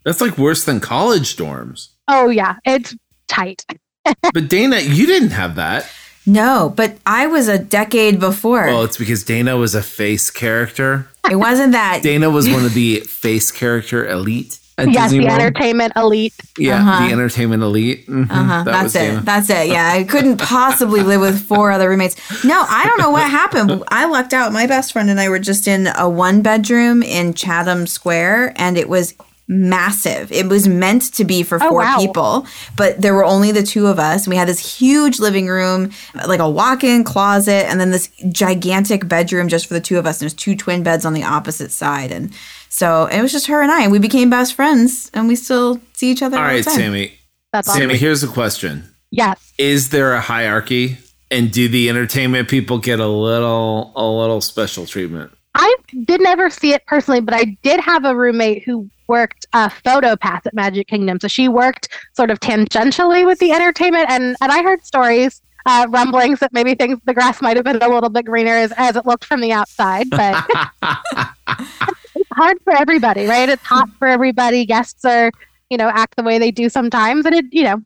That's 0.03 0.21
like 0.21 0.37
worse 0.37 0.63
than 0.63 0.79
college 0.79 1.35
dorms. 1.35 1.89
Oh 2.07 2.29
yeah, 2.29 2.55
it's 2.65 2.95
tight. 3.27 3.65
But 4.33 4.49
Dana, 4.49 4.79
you 4.81 5.07
didn't 5.07 5.31
have 5.31 5.55
that. 5.55 5.89
No, 6.27 6.71
but 6.75 6.97
I 7.07 7.25
was 7.25 7.47
a 7.47 7.57
decade 7.57 8.19
before. 8.19 8.65
Well, 8.65 8.83
it's 8.83 8.97
because 8.97 9.23
Dana 9.23 9.57
was 9.57 9.73
a 9.73 9.81
face 9.81 10.29
character. 10.29 11.07
it 11.29 11.35
wasn't 11.37 11.71
that. 11.71 12.01
Dana 12.03 12.29
was 12.29 12.47
one 12.47 12.65
of 12.65 12.73
the 12.75 12.99
face 12.99 13.51
character 13.51 14.07
elite 14.07 14.59
at 14.77 14.91
yes, 14.91 15.03
Disney 15.11 15.19
the 15.19 15.25
World. 15.27 15.39
entertainment 15.39 15.93
elite. 15.95 16.33
yeah, 16.57 16.77
Uh-huh. 16.79 17.05
the 17.07 17.13
entertainment 17.13 17.63
elite. 17.63 18.07
Mhm, 18.09 18.29
Uh-huh, 18.29 18.63
that 18.63 18.65
that's 18.65 18.83
was 18.83 18.95
it. 18.95 18.99
Dana. 18.99 19.21
That's 19.23 19.49
it. 19.49 19.67
Yeah, 19.69 19.89
I 19.93 20.03
couldn't 20.03 20.37
possibly 20.37 21.01
live 21.01 21.21
with 21.21 21.41
four 21.47 21.71
other 21.71 21.89
roommates. 21.89 22.15
No, 22.43 22.65
I 22.67 22.85
don't 22.85 22.99
know 22.99 23.09
what 23.11 23.29
happened. 23.29 23.83
I 23.89 24.05
lucked 24.05 24.33
out. 24.33 24.51
My 24.51 24.67
best 24.67 24.91
friend 24.91 25.09
and 25.09 25.19
I 25.19 25.29
were 25.29 25.39
just 25.39 25.67
in 25.67 25.87
a 25.97 26.09
one 26.09 26.41
bedroom 26.41 27.03
in 27.03 27.33
Chatham 27.33 27.87
Square, 27.87 28.53
and 28.57 28.77
it 28.77 28.89
was 28.89 29.13
massive. 29.47 30.31
It 30.31 30.47
was 30.49 30.67
meant 30.67 31.13
to 31.13 31.23
be 31.23 31.43
for 31.43 31.57
Oh, 31.61 31.69
four 31.69 31.81
wow. 31.83 31.97
people, 31.99 32.47
but 32.75 32.99
there 33.01 33.13
were 33.13 33.23
only 33.23 33.51
the 33.51 33.61
two 33.61 33.85
of 33.87 33.99
us. 33.99 34.25
And 34.25 34.31
we 34.31 34.37
had 34.37 34.47
this 34.47 34.77
huge 34.79 35.19
living 35.19 35.47
room, 35.47 35.91
like 36.27 36.39
a 36.39 36.49
walk-in 36.49 37.03
closet, 37.03 37.69
and 37.69 37.79
then 37.79 37.91
this 37.91 38.09
gigantic 38.31 39.07
bedroom 39.07 39.47
just 39.47 39.67
for 39.67 39.75
the 39.75 39.79
two 39.79 39.99
of 39.99 40.07
us. 40.07 40.15
And 40.17 40.21
there's 40.21 40.33
two 40.33 40.55
twin 40.55 40.81
beds 40.83 41.05
on 41.05 41.13
the 41.13 41.23
opposite 41.23 41.71
side, 41.71 42.11
and 42.11 42.31
so 42.75 43.05
it 43.05 43.21
was 43.21 43.31
just 43.31 43.47
her 43.47 43.61
and 43.61 43.71
I. 43.71 43.83
And 43.83 43.91
we 43.91 43.99
became 43.99 44.29
best 44.29 44.53
friends, 44.53 45.09
and 45.13 45.29
we 45.29 45.37
still 45.37 45.79
see 45.93 46.11
each 46.11 46.21
other. 46.21 46.35
All 46.35 46.43
all 46.43 46.49
right, 46.49 46.61
the 46.61 46.71
time. 46.71 46.79
Sami. 46.79 47.13
That's 47.53 47.69
awesome. 47.69 47.83
Sami, 47.83 47.95
here's 47.95 48.21
a 48.21 48.27
question. 48.27 48.83
Yes. 49.11 49.53
Is 49.57 49.91
there 49.91 50.11
a 50.11 50.19
hierarchy? 50.19 50.97
And 51.31 51.53
do 51.53 51.69
the 51.69 51.87
entertainment 51.89 52.49
people 52.49 52.77
get 52.77 52.99
a 52.99 53.07
little 53.07 53.93
a 53.95 54.05
little 54.05 54.41
special 54.41 54.85
treatment? 54.85 55.31
I 55.53 55.73
did 56.03 56.19
never 56.19 56.49
see 56.49 56.73
it 56.73 56.85
personally, 56.85 57.21
but 57.21 57.33
I 57.33 57.57
did 57.63 57.79
have 57.79 58.03
a 58.03 58.13
roommate 58.13 58.63
who 58.63 58.89
worked 59.07 59.45
a 59.53 59.69
photo 59.69 60.17
path 60.17 60.45
at 60.45 60.53
Magic 60.53 60.87
Kingdom. 60.87 61.21
So 61.21 61.29
she 61.29 61.47
worked 61.47 61.87
sort 62.13 62.29
of 62.29 62.41
tangentially 62.41 63.25
with 63.25 63.39
the 63.39 63.53
entertainment, 63.53 64.09
and 64.09 64.35
and 64.41 64.51
I 64.51 64.61
heard 64.61 64.85
stories, 64.85 65.41
uh, 65.65 65.87
rumblings 65.89 66.41
that 66.41 66.51
maybe 66.51 66.75
things 66.75 66.99
the 67.05 67.13
grass 67.13 67.41
might 67.41 67.55
have 67.55 67.63
been 67.63 67.81
a 67.81 67.87
little 67.87 68.09
bit 68.09 68.25
greener 68.25 68.51
as, 68.51 68.73
as 68.75 68.97
it 68.97 69.05
looked 69.05 69.23
from 69.23 69.39
the 69.39 69.53
outside, 69.53 70.09
but 70.09 70.45
it's 70.51 71.71
hard 72.35 72.57
for 72.63 72.73
everybody, 72.73 73.25
right? 73.25 73.49
It's 73.49 73.63
hot 73.63 73.89
for 73.97 74.07
everybody. 74.07 74.65
Guests 74.65 75.05
are, 75.05 75.31
you 75.69 75.77
know, 75.77 75.89
act 75.89 76.15
the 76.15 76.23
way 76.23 76.37
they 76.37 76.51
do 76.51 76.69
sometimes, 76.69 77.25
and 77.25 77.35
it, 77.35 77.45
you 77.51 77.63
know, 77.63 77.81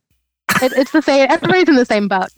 it, 0.61 0.73
it's 0.73 0.91
the 0.91 1.01
same. 1.01 1.29
Everybody's 1.29 1.69
in 1.69 1.75
the 1.75 1.85
same 1.85 2.07
boat. 2.07 2.29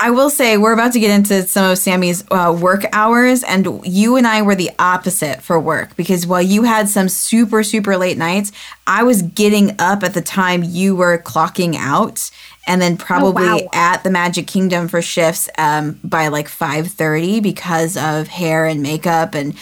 I 0.00 0.10
will 0.10 0.30
say 0.30 0.56
we're 0.58 0.74
about 0.74 0.92
to 0.92 1.00
get 1.00 1.10
into 1.10 1.42
some 1.42 1.72
of 1.72 1.78
Sami's 1.78 2.22
uh, 2.30 2.56
work 2.60 2.84
hours, 2.92 3.42
and 3.42 3.80
you 3.84 4.14
and 4.14 4.28
I 4.28 4.42
were 4.42 4.54
the 4.54 4.70
opposite 4.78 5.42
for 5.42 5.58
work 5.58 5.96
because 5.96 6.24
while 6.24 6.42
you 6.42 6.62
had 6.62 6.88
some 6.88 7.08
super 7.08 7.64
super 7.64 7.96
late 7.96 8.16
nights, 8.16 8.52
I 8.86 9.02
was 9.02 9.22
getting 9.22 9.74
up 9.80 10.04
at 10.04 10.14
the 10.14 10.20
time 10.20 10.62
you 10.62 10.94
were 10.94 11.18
clocking 11.18 11.74
out, 11.74 12.30
and 12.66 12.80
then 12.80 12.96
probably 12.96 13.44
wow. 13.44 13.68
at 13.72 14.04
the 14.04 14.10
Magic 14.10 14.46
Kingdom 14.46 14.86
for 14.86 15.02
shifts 15.02 15.48
um, 15.58 15.98
by 16.04 16.28
like 16.28 16.48
five 16.48 16.88
thirty 16.88 17.40
because 17.40 17.96
of 17.96 18.28
hair 18.28 18.66
and 18.66 18.82
makeup 18.82 19.34
and 19.34 19.56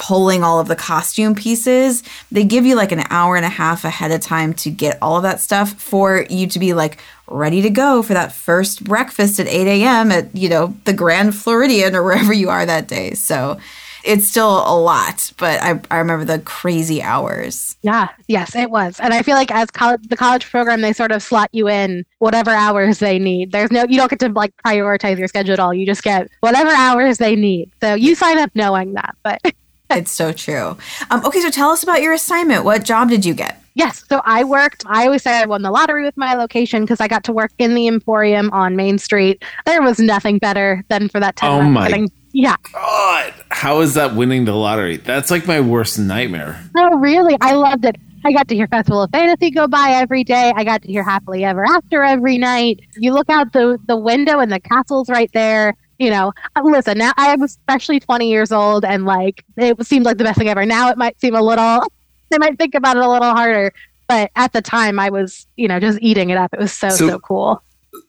pulling 0.00 0.42
all 0.42 0.58
of 0.58 0.66
the 0.66 0.74
costume 0.74 1.34
pieces. 1.34 2.02
They 2.32 2.42
give 2.42 2.64
you 2.64 2.74
like 2.74 2.90
an 2.90 3.04
hour 3.10 3.36
and 3.36 3.44
a 3.44 3.50
half 3.50 3.84
ahead 3.84 4.10
of 4.10 4.22
time 4.22 4.54
to 4.54 4.70
get 4.70 4.98
all 5.02 5.18
of 5.18 5.22
that 5.24 5.40
stuff 5.40 5.74
for 5.74 6.26
you 6.30 6.46
to 6.48 6.58
be 6.58 6.72
like 6.72 6.98
ready 7.28 7.60
to 7.60 7.70
go 7.70 8.02
for 8.02 8.14
that 8.14 8.32
first 8.32 8.82
breakfast 8.82 9.38
at 9.38 9.46
8 9.46 9.66
a.m. 9.66 10.10
at, 10.10 10.34
you 10.34 10.48
know, 10.48 10.74
the 10.86 10.94
Grand 10.94 11.36
Floridian 11.36 11.94
or 11.94 12.02
wherever 12.02 12.32
you 12.32 12.48
are 12.48 12.64
that 12.64 12.88
day. 12.88 13.12
So 13.12 13.60
it's 14.02 14.26
still 14.26 14.60
a 14.66 14.74
lot, 14.74 15.32
but 15.36 15.60
I, 15.62 15.78
I 15.90 15.98
remember 15.98 16.24
the 16.24 16.38
crazy 16.38 17.02
hours. 17.02 17.76
Yeah, 17.82 18.08
yes, 18.26 18.56
it 18.56 18.70
was. 18.70 18.98
And 19.00 19.12
I 19.12 19.22
feel 19.22 19.34
like 19.34 19.50
as 19.50 19.70
college 19.70 20.08
the 20.08 20.16
college 20.16 20.46
program 20.50 20.80
they 20.80 20.94
sort 20.94 21.12
of 21.12 21.22
slot 21.22 21.50
you 21.52 21.68
in 21.68 22.06
whatever 22.20 22.50
hours 22.50 23.00
they 23.00 23.18
need. 23.18 23.52
There's 23.52 23.70
no 23.70 23.84
you 23.86 23.98
don't 23.98 24.08
get 24.08 24.20
to 24.20 24.30
like 24.30 24.54
prioritize 24.64 25.18
your 25.18 25.28
schedule 25.28 25.52
at 25.52 25.60
all. 25.60 25.74
You 25.74 25.84
just 25.84 26.02
get 26.02 26.30
whatever 26.40 26.70
hours 26.70 27.18
they 27.18 27.36
need. 27.36 27.70
So 27.82 27.92
you 27.94 28.14
sign 28.14 28.38
up 28.38 28.50
knowing 28.54 28.94
that. 28.94 29.14
But 29.22 29.42
It's 29.90 30.10
so 30.10 30.32
true. 30.32 30.76
Um, 31.10 31.24
okay, 31.24 31.40
so 31.40 31.50
tell 31.50 31.70
us 31.70 31.82
about 31.82 32.00
your 32.02 32.12
assignment. 32.12 32.64
What 32.64 32.84
job 32.84 33.08
did 33.10 33.24
you 33.24 33.34
get? 33.34 33.56
yes, 33.74 34.04
so 34.08 34.20
I 34.24 34.44
worked 34.44 34.82
I 34.86 35.04
always 35.06 35.22
say 35.22 35.30
I 35.40 35.46
won 35.46 35.62
the 35.62 35.70
lottery 35.70 36.04
with 36.04 36.16
my 36.16 36.34
location 36.34 36.82
because 36.82 37.00
I 37.00 37.08
got 37.08 37.24
to 37.24 37.32
work 37.32 37.50
in 37.58 37.74
the 37.74 37.86
Emporium 37.86 38.50
on 38.52 38.76
Main 38.76 38.98
Street. 38.98 39.42
There 39.64 39.80
was 39.80 39.98
nothing 39.98 40.38
better 40.38 40.84
than 40.88 41.08
for 41.08 41.18
that 41.20 41.36
10 41.36 41.50
Oh 41.50 41.62
my 41.62 41.88
getting- 41.88 42.10
yeah. 42.32 42.56
God, 42.72 43.32
how 43.50 43.80
is 43.80 43.94
that 43.94 44.14
winning 44.14 44.44
the 44.44 44.54
lottery? 44.54 44.98
That's 44.98 45.30
like 45.30 45.46
my 45.46 45.60
worst 45.60 45.98
nightmare. 45.98 46.62
Oh, 46.76 46.98
really? 46.98 47.36
I 47.40 47.54
loved 47.54 47.84
it. 47.84 47.96
I 48.24 48.32
got 48.32 48.48
to 48.48 48.54
hear 48.54 48.66
Festival 48.68 49.02
of 49.02 49.10
Fantasy 49.10 49.50
go 49.50 49.66
by 49.66 49.90
every 49.92 50.24
day. 50.24 50.52
I 50.54 50.62
got 50.64 50.82
to 50.82 50.88
hear 50.88 51.02
Happily 51.02 51.44
Ever 51.44 51.64
After 51.64 52.02
every 52.04 52.38
night. 52.38 52.80
You 52.96 53.12
look 53.14 53.30
out 53.30 53.52
the, 53.52 53.78
the 53.86 53.96
window 53.96 54.38
and 54.40 54.52
the 54.52 54.60
castle's 54.60 55.08
right 55.08 55.30
there. 55.32 55.74
You 56.00 56.10
know, 56.10 56.32
uh, 56.56 56.62
listen, 56.64 56.96
now 56.98 57.12
I 57.18 57.36
was 57.36 57.52
especially 57.52 58.00
20 58.00 58.28
years 58.28 58.50
old 58.50 58.84
and 58.86 59.04
like 59.04 59.44
it 59.58 59.86
seemed 59.86 60.06
like 60.06 60.16
the 60.16 60.24
best 60.24 60.38
thing 60.38 60.48
ever. 60.48 60.64
Now 60.64 60.88
it 60.90 60.96
might 60.96 61.20
seem 61.20 61.34
a 61.34 61.42
little, 61.42 61.82
they 62.30 62.38
might 62.38 62.56
think 62.58 62.74
about 62.74 62.96
it 62.96 63.02
a 63.04 63.08
little 63.08 63.30
harder. 63.34 63.72
But 64.08 64.30
at 64.34 64.52
the 64.54 64.62
time, 64.62 64.98
I 64.98 65.10
was, 65.10 65.46
you 65.56 65.68
know, 65.68 65.78
just 65.78 65.98
eating 66.00 66.30
it 66.30 66.36
up. 66.38 66.52
It 66.54 66.58
was 66.58 66.72
so, 66.72 66.88
So- 66.88 67.08
so 67.08 67.18
cool. 67.20 67.62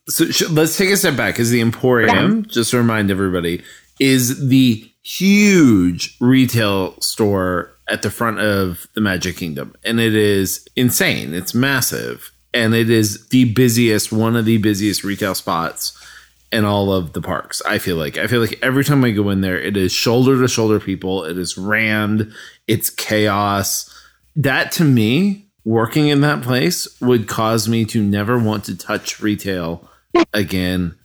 So 0.07 0.25
sh- 0.31 0.49
let's 0.49 0.77
take 0.77 0.89
a 0.89 0.95
step 0.97 1.17
back 1.17 1.33
because 1.35 1.49
the 1.49 1.59
Emporium, 1.59 2.45
just 2.45 2.71
to 2.71 2.77
remind 2.77 3.11
everybody, 3.11 3.61
is 3.99 4.47
the 4.47 4.87
huge 5.03 6.15
retail 6.19 6.99
store 7.01 7.71
at 7.89 8.03
the 8.03 8.09
front 8.09 8.39
of 8.39 8.87
the 8.95 9.01
Magic 9.01 9.35
Kingdom. 9.37 9.75
And 9.83 9.99
it 9.99 10.15
is 10.15 10.65
insane. 10.75 11.33
It's 11.33 11.53
massive. 11.53 12.31
And 12.53 12.73
it 12.73 12.89
is 12.89 13.27
the 13.29 13.51
busiest, 13.53 14.11
one 14.11 14.35
of 14.35 14.45
the 14.45 14.57
busiest 14.57 15.03
retail 15.03 15.35
spots 15.35 15.97
in 16.51 16.65
all 16.65 16.91
of 16.93 17.13
the 17.13 17.21
parks. 17.21 17.61
I 17.65 17.77
feel 17.77 17.95
like. 17.95 18.17
I 18.17 18.27
feel 18.27 18.41
like 18.41 18.59
every 18.61 18.83
time 18.83 19.03
I 19.03 19.11
go 19.11 19.29
in 19.29 19.41
there, 19.41 19.59
it 19.59 19.77
is 19.77 19.91
shoulder 19.91 20.39
to 20.41 20.47
shoulder 20.47 20.79
people. 20.79 21.23
It 21.23 21.37
is 21.37 21.57
rammed. 21.57 22.33
It's 22.67 22.89
chaos. 22.89 23.93
That 24.35 24.71
to 24.73 24.83
me, 24.83 25.47
working 25.63 26.07
in 26.07 26.21
that 26.21 26.41
place 26.41 26.87
would 27.01 27.27
cause 27.27 27.67
me 27.67 27.85
to 27.85 28.03
never 28.03 28.37
want 28.37 28.65
to 28.65 28.77
touch 28.77 29.19
retail 29.21 29.89
again 30.33 30.97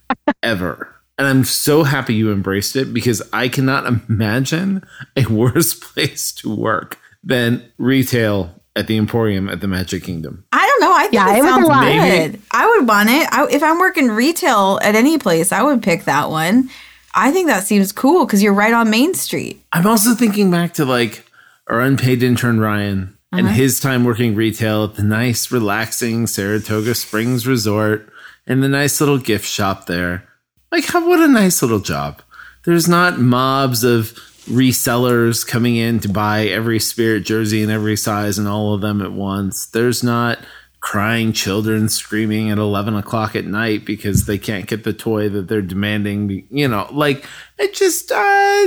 ever. 0.42 0.92
And 1.18 1.26
I'm 1.26 1.44
so 1.44 1.82
happy 1.82 2.14
you 2.14 2.30
embraced 2.30 2.76
it 2.76 2.92
because 2.92 3.22
I 3.32 3.48
cannot 3.48 3.87
imagine 3.87 4.85
a 5.16 5.26
worse 5.30 5.74
place 5.74 6.32
to 6.35 6.54
work 6.54 6.98
than 7.24 7.72
retail 7.78 8.56
at 8.77 8.87
the 8.87 8.97
Emporium 8.97 9.49
at 9.49 9.61
the 9.61 9.67
Magic 9.67 10.05
Kingdom. 10.05 10.45
I 10.53 10.67
don't 10.67 10.81
know. 10.89 10.95
I 10.95 11.03
think 11.03 11.15
Yeah, 11.15 11.33
it 11.35 11.39
it 11.39 11.43
was 11.43 11.51
a 11.51 11.55
sounds 11.55 11.69
lot. 11.69 11.85
good. 11.85 12.33
Maybe. 12.33 12.43
I 12.51 12.67
would 12.69 12.87
want 12.89 13.09
it. 13.09 13.29
I, 13.33 13.47
if 13.51 13.62
I'm 13.62 13.79
working 13.79 14.11
retail 14.11 14.79
at 14.83 14.95
any 14.95 15.19
place, 15.19 15.51
I 15.51 15.62
would 15.62 15.83
pick 15.83 16.05
that 16.05 16.31
one. 16.31 16.71
I 17.15 17.33
think 17.33 17.47
that 17.49 17.65
seems 17.67 17.93
cool 17.93 18.27
because 18.27 18.43
you're 18.43 18.53
right 18.53 18.75
on 18.75 18.91
Main 18.91 19.15
Street. 19.15 19.65
I'm 19.73 19.87
also 19.87 20.15
thinking 20.15 20.51
back 20.51 20.75
to 20.75 20.85
like 20.85 21.25
our 21.67 21.81
unpaid 21.81 22.23
intern 22.23 22.61
Ryan 22.61 23.17
and 23.33 23.47
uh-huh. 23.47 23.57
his 23.57 23.81
time 23.81 24.05
working 24.05 24.35
retail 24.35 24.85
at 24.85 24.95
the 24.97 25.03
nice, 25.03 25.51
relaxing 25.51 26.27
Saratoga 26.27 26.95
Springs 26.95 27.47
Resort 27.47 28.09
and 28.47 28.62
the 28.62 28.69
nice 28.69 29.01
little 29.01 29.19
gift 29.19 29.47
shop 29.47 29.87
there. 29.87 30.29
Like, 30.71 30.85
how, 30.85 31.09
what 31.09 31.21
a 31.21 31.29
nice 31.29 31.62
little 31.62 31.81
job. 31.81 32.23
There's 32.65 32.89
not 32.89 33.19
mobs 33.19 33.83
of 33.83 34.09
resellers 34.46 35.46
coming 35.46 35.76
in 35.76 36.00
to 36.00 36.09
buy 36.09 36.46
every 36.46 36.78
spirit 36.80 37.24
jersey 37.24 37.62
in 37.62 37.70
every 37.70 37.96
size 37.96 38.38
and 38.38 38.48
all 38.48 38.74
of 38.74 38.80
them 38.80 39.02
at 39.02 39.12
once. 39.12 39.66
There's 39.66 40.02
not 40.02 40.38
crying 40.80 41.32
children 41.32 41.88
screaming 41.88 42.50
at 42.50 42.59
11 42.59 42.94
o'clock 42.94 43.35
at 43.35 43.44
night 43.44 43.85
because 43.85 44.26
they 44.26 44.38
can't 44.38 44.66
get 44.66 44.85
the 44.85 44.92
toy 44.92 45.28
that 45.28 45.48
they're 45.48 45.62
demanding. 45.62 46.46
You 46.50 46.68
know, 46.68 46.88
like, 46.92 47.26
it 47.59 47.74
just, 47.74 48.12
uh, 48.12 48.66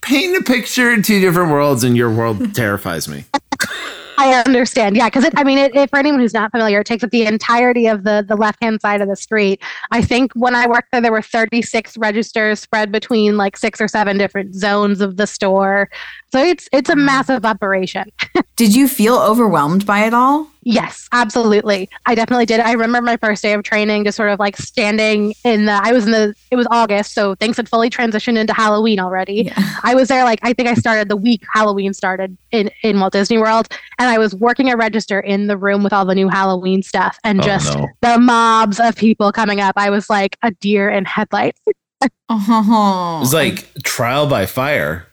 paint 0.00 0.36
a 0.36 0.42
picture 0.44 0.92
in 0.92 1.02
two 1.02 1.20
different 1.20 1.50
worlds 1.50 1.84
and 1.84 1.96
your 1.96 2.10
world 2.10 2.54
terrifies 2.54 3.08
me. 3.08 3.24
I 4.18 4.42
understand. 4.44 4.96
Yeah, 4.96 5.06
because 5.08 5.30
I 5.36 5.44
mean, 5.44 5.58
it, 5.58 5.76
it, 5.76 5.90
for 5.90 5.98
anyone 5.98 6.18
who's 6.18 6.34
not 6.34 6.50
familiar, 6.50 6.80
it 6.80 6.86
takes 6.88 7.04
up 7.04 7.10
the 7.10 7.24
entirety 7.24 7.86
of 7.86 8.02
the 8.02 8.24
the 8.26 8.34
left 8.34 8.60
hand 8.60 8.80
side 8.80 9.00
of 9.00 9.08
the 9.08 9.14
street. 9.14 9.62
I 9.92 10.02
think 10.02 10.32
when 10.34 10.56
I 10.56 10.66
worked 10.66 10.88
there, 10.90 11.00
there 11.00 11.12
were 11.12 11.22
36 11.22 11.96
registers 11.96 12.58
spread 12.58 12.90
between 12.90 13.36
like 13.36 13.56
six 13.56 13.80
or 13.80 13.86
seven 13.86 14.18
different 14.18 14.56
zones 14.56 15.00
of 15.00 15.18
the 15.18 15.26
store. 15.28 15.88
So 16.30 16.42
it's 16.42 16.68
it's 16.72 16.90
a 16.90 16.94
mm. 16.94 17.04
massive 17.04 17.44
operation. 17.44 18.10
Did 18.56 18.74
you 18.74 18.88
feel 18.88 19.16
overwhelmed 19.16 19.86
by 19.86 20.04
it 20.04 20.12
all? 20.12 20.48
Yes, 20.62 21.08
absolutely. 21.12 21.88
I 22.04 22.14
definitely 22.14 22.44
did. 22.44 22.60
I 22.60 22.72
remember 22.72 23.00
my 23.00 23.16
first 23.16 23.42
day 23.42 23.54
of 23.54 23.62
training, 23.62 24.04
just 24.04 24.18
sort 24.18 24.28
of 24.28 24.38
like 24.38 24.58
standing 24.58 25.32
in 25.42 25.64
the. 25.64 25.72
I 25.72 25.92
was 25.92 26.04
in 26.04 26.10
the. 26.10 26.34
It 26.50 26.56
was 26.56 26.66
August, 26.70 27.14
so 27.14 27.34
things 27.36 27.56
had 27.56 27.70
fully 27.70 27.88
transitioned 27.88 28.36
into 28.36 28.52
Halloween 28.52 29.00
already. 29.00 29.50
I 29.82 29.94
was 29.94 30.08
there 30.08 30.24
like 30.24 30.40
I 30.42 30.52
think 30.52 30.68
I 30.68 30.74
started 30.74 31.08
the 31.08 31.16
week 31.16 31.42
Halloween 31.54 31.94
started 31.94 32.36
in 32.50 32.70
in 32.82 33.00
Walt 33.00 33.14
Disney 33.14 33.38
World, 33.38 33.68
and 33.98 34.10
I 34.10 34.18
was 34.18 34.34
working 34.34 34.68
a 34.70 34.76
register 34.76 35.20
in 35.20 35.46
the 35.46 35.56
room 35.56 35.82
with 35.82 35.94
all 35.94 36.04
the 36.04 36.14
new 36.14 36.28
Halloween 36.28 36.82
stuff, 36.82 37.18
and 37.24 37.40
Oh, 37.40 37.44
just 37.44 37.74
no. 37.74 37.86
the 38.02 38.18
mobs 38.18 38.78
of 38.78 38.94
people 38.96 39.32
coming 39.32 39.60
up. 39.60 39.74
I 39.78 39.88
was 39.88 40.10
like 40.10 40.36
a 40.42 40.50
deer 40.50 40.90
in 40.90 41.06
headlights. 41.06 41.60
Oh, 42.30 43.18
was 43.20 43.32
like 43.32 43.72
trial 43.82 44.26
by 44.26 44.44
fire. 44.44 45.07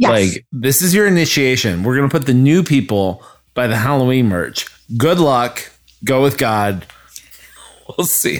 Yes. 0.00 0.10
Like, 0.10 0.46
this 0.50 0.80
is 0.80 0.94
your 0.94 1.06
initiation. 1.06 1.82
We're 1.82 1.94
going 1.94 2.08
to 2.08 2.12
put 2.12 2.24
the 2.24 2.32
new 2.32 2.62
people 2.62 3.22
by 3.52 3.66
the 3.66 3.76
Halloween 3.76 4.28
merch. 4.28 4.66
Good 4.96 5.18
luck. 5.18 5.70
Go 6.04 6.22
with 6.22 6.38
God. 6.38 6.86
We'll 7.98 8.06
see. 8.06 8.38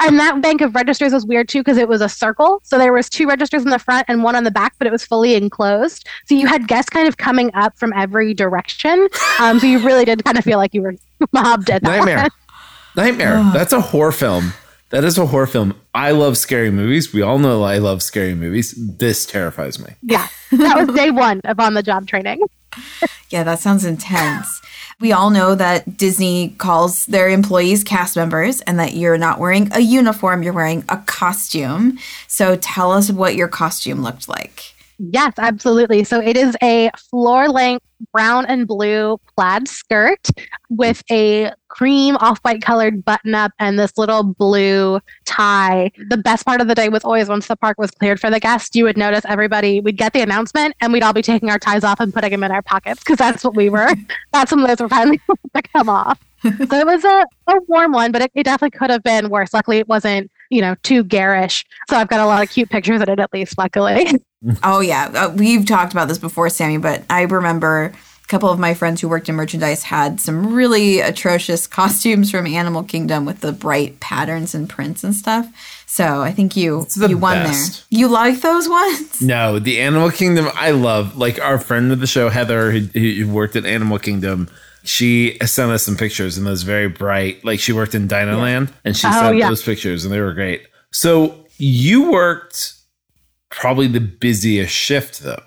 And 0.00 0.18
that 0.18 0.40
bank 0.40 0.62
of 0.62 0.74
registers 0.74 1.12
was 1.12 1.26
weird 1.26 1.46
too 1.46 1.60
because 1.60 1.76
it 1.76 1.88
was 1.88 2.00
a 2.00 2.08
circle. 2.08 2.60
So 2.64 2.78
there 2.78 2.90
was 2.90 3.10
two 3.10 3.28
registers 3.28 3.62
in 3.62 3.68
the 3.68 3.78
front 3.78 4.06
and 4.08 4.24
one 4.24 4.34
on 4.34 4.44
the 4.44 4.50
back, 4.50 4.76
but 4.78 4.86
it 4.86 4.90
was 4.90 5.04
fully 5.04 5.34
enclosed. 5.34 6.08
So 6.24 6.34
you 6.34 6.46
had 6.46 6.66
guests 6.68 6.88
kind 6.88 7.06
of 7.06 7.18
coming 7.18 7.50
up 7.52 7.78
from 7.78 7.92
every 7.94 8.32
direction. 8.32 9.08
Um, 9.40 9.60
so 9.60 9.66
you 9.66 9.78
really 9.80 10.06
did 10.06 10.24
kind 10.24 10.38
of 10.38 10.42
feel 10.42 10.56
like 10.56 10.72
you 10.72 10.80
were 10.80 10.94
mobbed 11.32 11.68
at 11.68 11.82
that. 11.82 11.98
Nightmare. 11.98 12.28
Nightmare. 12.96 13.50
That's 13.52 13.74
a 13.74 13.80
horror 13.80 14.10
film. 14.10 14.54
That 14.90 15.04
is 15.04 15.18
a 15.18 15.26
horror 15.26 15.46
film. 15.46 15.78
I 15.94 16.12
love 16.12 16.38
scary 16.38 16.70
movies. 16.70 17.12
We 17.12 17.20
all 17.20 17.38
know 17.38 17.62
I 17.62 17.78
love 17.78 18.02
scary 18.02 18.34
movies. 18.34 18.74
This 18.76 19.26
terrifies 19.26 19.78
me. 19.78 19.94
Yeah, 20.02 20.28
that 20.52 20.78
was 20.78 20.96
day 20.96 21.10
one 21.10 21.40
of 21.44 21.60
on 21.60 21.74
the 21.74 21.82
job 21.82 22.06
training. 22.06 22.40
Yeah, 23.28 23.42
that 23.44 23.58
sounds 23.58 23.84
intense. 23.84 24.62
We 25.00 25.12
all 25.12 25.30
know 25.30 25.54
that 25.54 25.96
Disney 25.96 26.50
calls 26.58 27.06
their 27.06 27.28
employees 27.28 27.84
cast 27.84 28.16
members 28.16 28.62
and 28.62 28.78
that 28.80 28.94
you're 28.94 29.18
not 29.18 29.38
wearing 29.38 29.70
a 29.72 29.80
uniform, 29.80 30.42
you're 30.42 30.52
wearing 30.52 30.84
a 30.88 30.96
costume. 30.96 31.98
So 32.26 32.56
tell 32.56 32.90
us 32.90 33.10
what 33.12 33.36
your 33.36 33.48
costume 33.48 34.02
looked 34.02 34.28
like. 34.28 34.74
Yes, 34.98 35.34
absolutely. 35.38 36.02
So 36.02 36.20
it 36.20 36.36
is 36.36 36.56
a 36.62 36.90
floor 37.10 37.48
length 37.48 37.84
brown 38.12 38.46
and 38.46 38.66
blue 38.66 39.18
plaid 39.36 39.68
skirt 39.68 40.28
with 40.70 41.02
a 41.10 41.52
cream 41.78 42.16
off 42.16 42.40
white 42.40 42.60
colored 42.60 43.04
button 43.04 43.36
up 43.36 43.52
and 43.60 43.78
this 43.78 43.96
little 43.96 44.24
blue 44.24 44.98
tie. 45.26 45.92
The 46.08 46.16
best 46.16 46.44
part 46.44 46.60
of 46.60 46.66
the 46.66 46.74
day 46.74 46.88
was 46.88 47.04
always 47.04 47.28
once 47.28 47.46
the 47.46 47.54
park 47.54 47.78
was 47.78 47.92
cleared 47.92 48.18
for 48.18 48.30
the 48.30 48.40
guests, 48.40 48.74
you 48.74 48.82
would 48.82 48.96
notice 48.96 49.24
everybody, 49.28 49.80
we'd 49.80 49.96
get 49.96 50.12
the 50.12 50.20
announcement 50.20 50.74
and 50.80 50.92
we'd 50.92 51.04
all 51.04 51.12
be 51.12 51.22
taking 51.22 51.50
our 51.50 51.58
ties 51.58 51.84
off 51.84 52.00
and 52.00 52.12
putting 52.12 52.32
them 52.32 52.42
in 52.42 52.50
our 52.50 52.62
pockets 52.62 52.98
because 52.98 53.16
that's 53.16 53.44
what 53.44 53.54
we 53.54 53.70
were. 53.70 53.88
that's 54.32 54.50
when 54.50 54.64
those 54.64 54.80
were 54.80 54.88
finally 54.88 55.20
to 55.54 55.62
come 55.72 55.88
off. 55.88 56.18
so 56.42 56.50
it 56.50 56.86
was 56.86 57.04
a, 57.04 57.24
a 57.46 57.54
warm 57.68 57.92
one, 57.92 58.10
but 58.10 58.22
it, 58.22 58.32
it 58.34 58.42
definitely 58.42 58.76
could 58.76 58.90
have 58.90 59.04
been 59.04 59.28
worse. 59.28 59.54
Luckily, 59.54 59.78
it 59.78 59.86
wasn't, 59.86 60.32
you 60.50 60.60
know, 60.60 60.74
too 60.82 61.04
garish. 61.04 61.64
So 61.88 61.96
I've 61.96 62.08
got 62.08 62.18
a 62.18 62.26
lot 62.26 62.42
of 62.42 62.50
cute 62.50 62.70
pictures 62.70 63.00
in 63.00 63.08
it 63.08 63.20
at 63.20 63.32
least, 63.32 63.56
luckily. 63.56 64.10
Oh, 64.62 64.78
yeah. 64.78 65.10
Uh, 65.12 65.30
we've 65.34 65.66
talked 65.66 65.92
about 65.92 66.06
this 66.06 66.18
before, 66.18 66.48
Sami, 66.48 66.78
but 66.78 67.02
I 67.10 67.22
remember 67.22 67.86
a 67.86 67.92
couple 68.28 68.50
of 68.50 68.58
my 68.58 68.74
friends 68.74 69.00
who 69.00 69.08
worked 69.08 69.28
in 69.28 69.34
merchandise 69.34 69.82
had 69.84 70.20
some 70.20 70.52
really 70.54 71.00
atrocious 71.00 71.66
costumes 71.78 72.30
from 72.30 72.46
Animal 72.46 72.82
Kingdom 72.84 73.24
with 73.24 73.40
the 73.40 73.52
bright 73.52 73.98
patterns 74.00 74.54
and 74.54 74.68
prints 74.68 75.02
and 75.02 75.14
stuff. 75.14 75.46
So 75.86 76.20
I 76.22 76.32
think 76.32 76.54
you 76.56 76.86
you 76.96 77.16
won 77.18 77.36
best. 77.38 77.88
there. 77.90 77.98
You 77.98 78.08
like 78.08 78.40
those 78.42 78.68
ones? 78.68 79.20
No, 79.22 79.58
the 79.58 79.80
Animal 79.80 80.10
Kingdom, 80.10 80.48
I 80.54 80.70
love. 80.72 81.16
Like 81.16 81.40
our 81.40 81.58
friend 81.58 81.90
of 81.90 82.00
the 82.00 82.06
show, 82.06 82.28
Heather, 82.28 82.70
who, 82.70 82.80
who 82.80 83.32
worked 83.32 83.56
at 83.56 83.64
Animal 83.66 83.98
Kingdom, 83.98 84.48
she 84.84 85.36
sent 85.44 85.72
us 85.72 85.82
some 85.82 85.96
pictures 85.96 86.38
and 86.38 86.46
those 86.46 86.62
very 86.62 86.88
bright. 86.88 87.44
Like 87.44 87.60
she 87.60 87.72
worked 87.72 87.94
in 87.94 88.06
Dinoland 88.08 88.70
and 88.84 88.96
she 88.96 89.06
Oh, 89.08 89.12
sent 89.12 89.36
yeah. 89.38 89.48
those 89.48 89.62
pictures 89.62 90.04
and 90.04 90.12
they 90.14 90.20
were 90.20 90.34
great. 90.34 90.66
So 90.92 91.46
you 91.56 92.10
worked 92.12 92.74
probably 93.50 93.86
the 93.88 94.00
busiest 94.00 94.72
shift 94.74 95.20
though, 95.20 95.42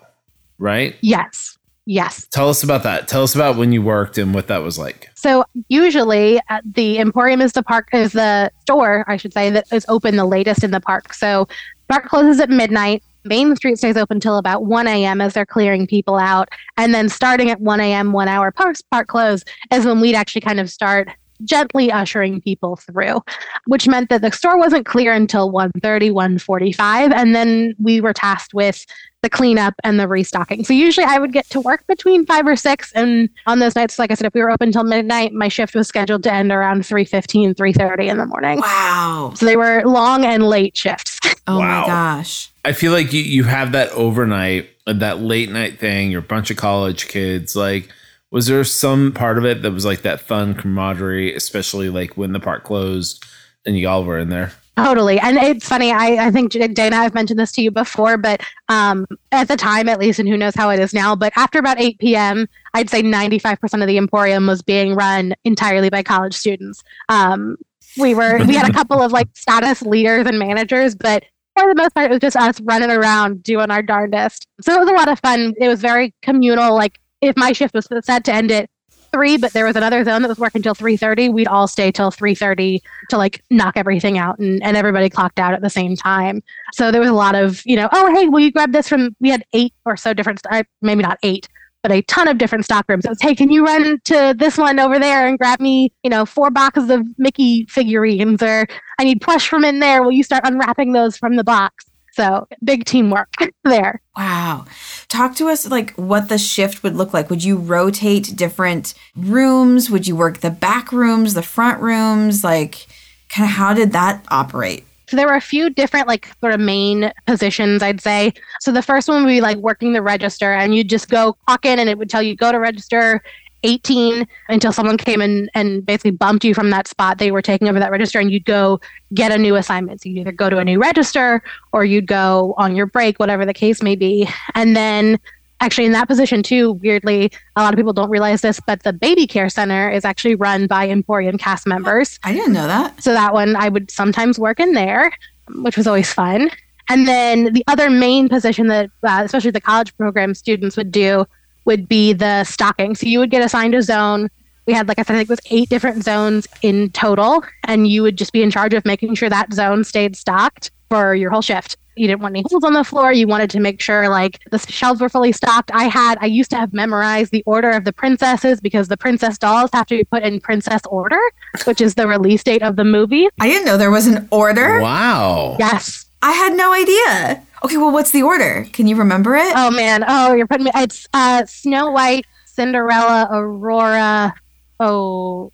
right? 0.58 0.96
yes. 1.02 1.58
Yes. 1.86 2.28
Tell 2.28 2.48
us 2.48 2.64
about 2.64 2.84
that. 2.84 3.08
Tell 3.08 3.24
us 3.24 3.34
about 3.34 3.58
when 3.58 3.72
you 3.72 3.82
worked 3.82 4.18
and 4.18 4.34
what 4.34 4.48
that 4.48 4.60
was 4.60 4.78
like. 4.78 5.10
So 5.16 5.44
usually 5.68 6.40
the 6.64 7.00
Emporium 7.00 7.42
is 7.42 7.54
the 7.54 7.64
park 7.64 7.90
is 7.94 8.14
the 8.14 8.52
store, 8.62 9.04
I 9.08 9.18
should 9.18 9.34
say, 9.34 9.50
that 9.50 9.66
is 9.72 9.86
open 9.90 10.16
the 10.16 10.26
latest 10.26 10.64
in 10.64 10.72
the 10.72 10.80
park. 10.80 11.14
So 11.14 11.48
park 11.90 12.06
closes 12.06 12.40
at 12.40 12.50
midnight. 12.50 13.04
Main 13.24 13.56
Street 13.56 13.78
stays 13.78 13.98
open 13.98 14.20
till 14.20 14.38
about 14.38 14.66
1 14.66 14.88
a.m. 14.88 15.22
as 15.22 15.34
they're 15.34 15.46
clearing 15.46 15.86
people 15.86 16.18
out. 16.18 16.50
And 16.78 16.94
then 16.94 17.10
starting 17.10 17.52
at 17.52 17.62
1 17.62 17.80
a.m., 17.80 18.14
one 18.14 18.28
hour 18.28 18.52
post 18.52 18.90
park 18.90 19.08
close 19.08 19.44
is 19.72 19.86
when 19.86 20.00
we'd 20.02 20.16
actually 20.16 20.42
kind 20.42 20.60
of 20.60 20.70
start 20.70 21.10
gently 21.46 21.92
ushering 21.92 22.42
people 22.42 22.76
through, 22.76 23.22
which 23.68 23.88
meant 23.88 24.10
that 24.10 24.22
the 24.22 24.32
store 24.32 24.58
wasn't 24.58 24.86
clear 24.86 25.14
until 25.14 25.52
1.30, 25.52 26.12
1.45. 26.12 27.14
And 27.14 27.36
then 27.36 27.76
we 27.82 28.02
were 28.02 28.14
tasked 28.14 28.54
with 28.54 28.86
the 29.22 29.30
cleanup 29.30 29.76
and 29.84 30.00
the 30.00 30.08
restocking. 30.08 30.64
So 30.64 30.74
usually 30.74 31.06
I 31.06 31.20
would 31.20 31.32
get 31.32 31.48
to 31.52 31.60
work 31.62 31.86
between 31.88 32.26
five 32.26 32.48
or 32.48 32.56
six. 32.56 32.92
And 32.94 33.30
on 33.46 33.60
those 33.60 33.76
nights, 33.76 34.00
like 34.00 34.10
I 34.10 34.16
said, 34.16 34.26
if 34.26 34.34
we 34.34 34.42
were 34.42 34.50
open 34.50 34.70
until 34.70 34.84
midnight, 34.84 35.32
my 35.32 35.48
shift 35.48 35.76
was 35.76 35.88
scheduled 35.88 36.24
to 36.24 36.34
end 36.34 36.52
around 36.52 36.82
3.15, 36.82 37.54
3.30 37.56 38.08
in 38.10 38.18
the 38.18 38.26
morning. 38.26 38.60
Wow. 38.60 39.34
So 39.36 39.46
they 39.46 39.58
were 39.58 39.84
long 39.86 40.26
and 40.26 40.48
late 40.48 40.76
shifts. 40.76 41.20
Oh 41.48 41.58
Wow. 41.58 41.82
my 41.82 41.88
gosh. 41.88 42.52
I 42.64 42.72
feel 42.72 42.92
like 42.92 43.12
you, 43.14 43.22
you 43.22 43.44
have 43.46 43.72
that 43.72 43.90
overnight, 43.94 44.70
that 44.86 45.20
late 45.22 45.50
night 45.50 45.80
thing. 45.80 46.12
You're 46.12 46.20
a 46.20 46.24
bunch 46.24 46.52
of 46.52 46.58
college 46.58 47.08
kids. 47.08 47.56
Like, 47.56 47.90
was 48.32 48.48
there 48.48 48.64
some 48.64 49.12
part 49.12 49.38
of 49.38 49.46
it 49.46 49.62
that 49.62 49.72
was 49.72 49.86
like 49.86 50.02
that 50.02 50.22
fun 50.22 50.56
camaraderie, 50.56 51.36
especially 51.36 51.90
like 51.90 52.16
when 52.16 52.32
the 52.32 52.40
park 52.40 52.64
closed 52.64 53.26
and 53.66 53.78
you 53.78 53.88
all 53.88 54.06
were 54.06 54.18
in 54.18 54.30
there? 54.30 54.54
Totally. 54.78 55.20
And 55.20 55.38
it's 55.38 55.68
funny, 55.68 55.92
I, 55.92 56.28
I 56.28 56.32
think 56.32 56.54
Dana, 56.54 56.96
I've 56.96 57.14
mentioned 57.14 57.40
this 57.40 57.52
to 57.54 57.62
you 57.62 57.72
before, 57.72 58.18
but 58.18 58.42
um, 58.70 59.06
at 59.34 59.50
the 59.50 59.58
time, 59.58 59.90
at 59.90 60.00
least, 60.00 60.18
and 60.18 60.30
who 60.30 60.38
knows 60.38 60.56
how 60.56 60.70
it 60.70 60.80
is 60.80 60.94
now, 60.94 61.14
but 61.14 61.34
after 61.36 61.60
about 61.60 61.80
8 61.80 62.00
p.m., 62.00 62.48
I'd 62.74 62.90
say 62.90 63.04
95% 63.04 63.82
of 63.82 63.88
the 63.88 63.98
Emporium 63.98 64.48
was 64.48 64.62
being 64.62 64.96
run 64.96 65.36
entirely 65.44 65.90
by 65.90 66.02
college 66.02 66.34
students. 66.34 66.84
Um, 67.10 67.58
we 67.98 68.16
were, 68.16 68.38
we 68.46 68.56
had 68.56 68.70
a 68.70 68.74
couple 68.74 69.02
of 69.02 69.12
like 69.12 69.28
status 69.34 69.82
leaders 69.82 70.26
and 70.26 70.40
managers, 70.40 70.96
but 70.96 71.26
for 71.60 71.68
the 71.68 71.76
most 71.76 71.94
part, 71.94 72.10
it 72.10 72.12
was 72.12 72.22
just 72.22 72.38
us 72.38 72.62
running 72.62 72.92
around 72.92 73.44
doing 73.44 73.70
our 73.72 73.82
darndest. 73.82 74.48
So 74.62 74.74
it 74.74 74.80
was 74.80 74.90
a 74.90 74.94
lot 74.94 75.10
of 75.10 75.20
fun. 75.20 75.54
It 75.58 75.68
was 75.68 75.82
very 75.82 76.14
communal. 76.22 76.74
Like 76.74 77.01
if 77.22 77.38
my 77.38 77.52
shift 77.52 77.74
was 77.74 77.88
set 78.04 78.24
to 78.26 78.34
end 78.34 78.52
at 78.52 78.70
three, 79.12 79.38
but 79.38 79.54
there 79.54 79.66
was 79.66 79.76
another 79.76 80.04
zone 80.04 80.22
that 80.22 80.30
was 80.30 80.40
working 80.40 80.62
till 80.62 80.74
three 80.74 80.98
thirty. 80.98 81.30
We'd 81.30 81.48
all 81.48 81.68
stay 81.68 81.92
till 81.92 82.12
three 82.12 82.36
thirty 82.36 82.82
to 83.10 83.18
like 83.18 83.44
knock 83.50 83.74
everything 83.76 84.18
out, 84.18 84.40
and, 84.40 84.62
and 84.64 84.78
everybody 84.78 85.10
clocked 85.10 85.40
out 85.40 85.54
at 85.54 85.62
the 85.62 85.70
same 85.70 85.96
time. 85.96 86.42
So 86.74 86.92
there 86.92 87.02
was 87.02 87.10
a 87.10 87.14
lot 87.14 87.36
of 87.36 87.62
you 87.66 87.76
know, 87.76 87.90
oh 87.92 88.14
hey, 88.16 88.28
will 88.28 88.40
you 88.40 88.52
grab 88.52 88.72
this 88.72 88.88
from? 88.88 89.16
We 89.20 89.30
had 89.30 89.44
eight 89.54 89.74
or 89.86 89.98
so 89.98 90.14
different, 90.14 90.42
maybe 90.82 91.04
not 91.04 91.18
eight, 91.24 91.48
but 91.84 91.92
a 91.92 92.02
ton 92.04 92.28
of 92.28 92.38
different 92.38 92.66
stock 92.66 92.86
rooms. 92.88 93.06
Was 93.08 93.22
hey, 93.22 93.36
can 93.36 93.52
you 93.52 93.66
run 93.66 94.00
to 94.06 94.34
this 94.38 94.58
one 94.58 94.80
over 94.80 94.98
there 94.98 95.28
and 95.28 95.38
grab 95.38 95.60
me 95.60 95.92
you 96.04 96.10
know 96.10 96.26
four 96.26 96.50
boxes 96.50 96.90
of 96.90 97.06
Mickey 97.18 97.66
figurines, 97.70 98.42
or 98.42 98.66
I 98.98 99.04
need 99.04 99.22
plush 99.22 99.48
from 99.48 99.66
in 99.66 99.80
there. 99.80 100.04
Will 100.04 100.12
you 100.12 100.24
start 100.24 100.44
unwrapping 100.46 100.94
those 100.94 101.18
from 101.18 101.36
the 101.36 101.44
box? 101.44 101.86
So 102.14 102.48
big 102.64 102.86
teamwork 102.86 103.34
there. 103.64 104.02
Wow. 104.18 104.66
Talk 105.08 105.36
to 105.36 105.48
us 105.48 105.70
like 105.70 105.94
what 105.96 106.30
the 106.30 106.38
shift 106.38 106.84
would 106.84 106.96
look 106.96 107.14
like. 107.14 107.30
Would 107.30 107.44
you 107.44 107.58
rotate 107.58 108.36
different 108.36 108.94
rooms? 109.16 109.90
Would 109.90 110.08
you 110.08 110.16
work 110.16 110.40
the 110.40 110.50
back 110.50 110.92
rooms, 110.92 111.34
the 111.34 111.44
front 111.44 111.82
rooms? 111.82 112.44
Like, 112.44 112.88
kind 113.30 113.50
of 113.50 113.56
how 113.56 113.74
did 113.74 113.94
that 113.94 114.26
operate? 114.30 114.86
So 115.12 115.18
there 115.18 115.28
were 115.28 115.36
a 115.36 115.42
few 115.42 115.70
different 115.70 116.08
like 116.08 116.30
sort 116.40 116.54
of 116.54 116.62
main 116.62 117.12
positions, 117.28 117.84
I'd 117.84 118.00
say. 118.00 118.34
So 118.62 118.72
the 118.72 118.82
first 118.82 119.10
one 119.10 119.24
would 119.24 119.30
be 119.30 119.42
like 119.42 119.58
working 119.58 119.92
the 119.92 120.02
register, 120.02 120.54
and 120.54 120.74
you'd 120.74 120.90
just 120.90 121.10
go 121.10 121.34
clock 121.46 121.66
in, 121.66 121.80
and 121.80 121.90
it 121.90 121.98
would 121.98 122.10
tell 122.10 122.22
you 122.22 122.34
go 122.34 122.50
to 122.52 122.60
register 122.60 123.22
18 123.64 124.28
until 124.50 124.72
someone 124.72 124.98
came 124.98 125.22
in 125.22 125.50
and 125.54 125.86
basically 125.86 126.12
bumped 126.12 126.44
you 126.44 126.54
from 126.54 126.70
that 126.72 126.88
spot. 126.88 127.18
They 127.18 127.32
were 127.32 127.42
taking 127.42 127.68
over 127.68 127.80
that 127.80 127.92
register, 127.92 128.20
and 128.20 128.32
you'd 128.32 128.46
go 128.46 128.80
get 129.14 129.32
a 129.32 129.38
new 129.38 129.56
assignment. 129.56 130.02
So 130.02 130.10
you'd 130.10 130.20
either 130.20 130.32
go 130.32 130.50
to 130.50 130.58
a 130.58 130.66
new 130.66 130.80
register 130.80 131.42
or 131.72 131.86
you'd 131.86 132.08
go 132.08 132.54
on 132.58 132.76
your 132.76 132.86
break, 132.86 133.20
whatever 133.20 133.46
the 133.46 133.54
case 133.54 133.82
may 133.82 133.96
be. 133.96 134.28
And 134.56 134.76
then 134.76 135.20
actually 135.60 135.86
in 135.86 135.92
that 135.92 136.08
position 136.08 136.42
too 136.42 136.72
weirdly 136.72 137.32
a 137.56 137.62
lot 137.62 137.72
of 137.72 137.78
people 137.78 137.94
don't 137.94 138.10
realize 138.10 138.42
this 138.42 138.60
but 138.66 138.82
the 138.82 138.92
baby 138.92 139.28
care 139.28 139.48
center 139.48 139.92
is 139.92 140.04
actually 140.04 140.34
run 140.34 140.66
by 140.66 140.90
emporium 140.90 141.38
cast 141.38 141.68
members 141.68 142.20
I 142.24 142.34
didn't 142.34 142.54
know 142.54 142.66
that. 142.66 143.00
so 143.04 143.14
that 143.14 143.32
one 143.32 143.56
I 143.56 143.70
would 143.70 143.92
sometimes 143.92 144.40
work 144.40 144.60
in 144.60 144.74
there, 144.74 145.12
which 145.56 145.78
was 145.78 145.88
always 145.88 146.12
fun. 146.12 146.50
And 146.90 147.08
then 147.08 147.54
the 147.54 147.64
other 147.68 147.90
main 147.90 148.28
position 148.28 148.68
that, 148.68 148.90
uh, 149.04 149.22
especially 149.24 149.52
the 149.52 149.62
college 149.62 149.96
program 149.98 150.34
students 150.34 150.76
would 150.76 150.92
do, 150.92 151.26
would 151.66 151.88
be 151.88 152.14
the 152.14 152.44
stocking. 152.44 152.96
So 152.96 153.08
you 153.08 153.20
would 153.20 153.32
get 153.32 153.44
assigned 153.44 153.76
a 153.76 153.82
zone. 153.82 154.30
We 154.68 154.74
had, 154.74 154.88
like 154.88 155.00
I 155.00 155.04
said, 155.04 155.16
I 155.16 155.20
think 155.20 155.30
it 155.30 155.34
was 155.34 155.40
eight 155.50 155.70
different 155.70 156.04
zones 156.04 156.48
in 156.62 156.92
total, 156.92 157.44
and 157.64 157.88
you 157.88 158.04
would 158.04 158.18
just 158.18 158.32
be 158.32 158.44
in 158.44 158.52
charge 158.52 158.74
of 158.74 158.86
making 158.86 159.16
sure 159.16 159.30
that 159.30 159.54
zone 159.54 159.84
stayed 159.84 160.16
stocked 160.16 160.72
for 160.90 161.16
your 161.16 161.32
whole 161.32 161.42
shift. 161.42 161.78
You 161.96 162.08
didn't 162.08 162.22
want 162.22 162.36
any 162.36 162.46
holes 162.50 162.64
on 162.64 162.74
the 162.74 162.84
floor. 162.84 163.12
You 163.12 163.28
wanted 163.28 163.50
to 163.52 163.60
make 163.60 163.82
sure 163.82 164.08
like 164.08 164.40
the 164.50 164.60
shelves 164.60 165.02
were 165.02 165.10
fully 165.10 165.32
stocked. 165.32 165.72
I 165.74 165.86
had, 165.86 166.18
I 166.22 166.28
used 166.28 166.50
to 166.52 166.58
have 166.58 166.74
memorized 166.74 167.32
the 167.32 167.44
order 167.46 167.70
of 167.70 167.84
the 167.84 167.92
princesses 167.92 168.62
because 168.62 168.88
the 168.88 168.98
princess 168.98 169.38
dolls 169.38 169.72
have 169.74 169.88
to 169.88 169.98
be 169.98 170.04
put 170.06 170.24
in 170.24 170.40
princess 170.40 170.82
order, 170.90 171.20
which 171.66 171.82
is 171.82 171.96
the 171.96 172.08
release 172.08 172.44
date 172.44 172.64
of 172.64 172.76
the 172.76 172.86
movie. 172.86 173.28
I 173.40 173.48
didn't 173.48 173.66
know 173.66 173.78
there 173.78 173.92
was 173.92 174.08
an 174.08 174.28
order. 174.32 174.80
Wow. 174.80 175.58
Yes. 175.60 176.06
I 176.22 176.32
had 176.32 176.54
no 176.56 176.72
idea. 176.72 177.44
Okay, 177.64 177.78
well, 177.78 177.92
what's 177.92 178.12
the 178.12 178.24
order? 178.24 178.66
Can 178.74 178.88
you 178.88 178.96
remember 178.96 179.36
it? 179.36 179.54
Oh 179.56 179.70
man. 179.72 180.04
Oh, 180.08 180.34
you're 180.34 180.48
putting 180.48 180.66
me. 180.66 180.72
It's 180.76 181.08
uh, 181.14 181.46
Snow 181.46 181.92
White, 181.92 182.26
Cinderella, 182.46 183.28
Aurora. 183.32 184.34
Oh, 184.80 185.52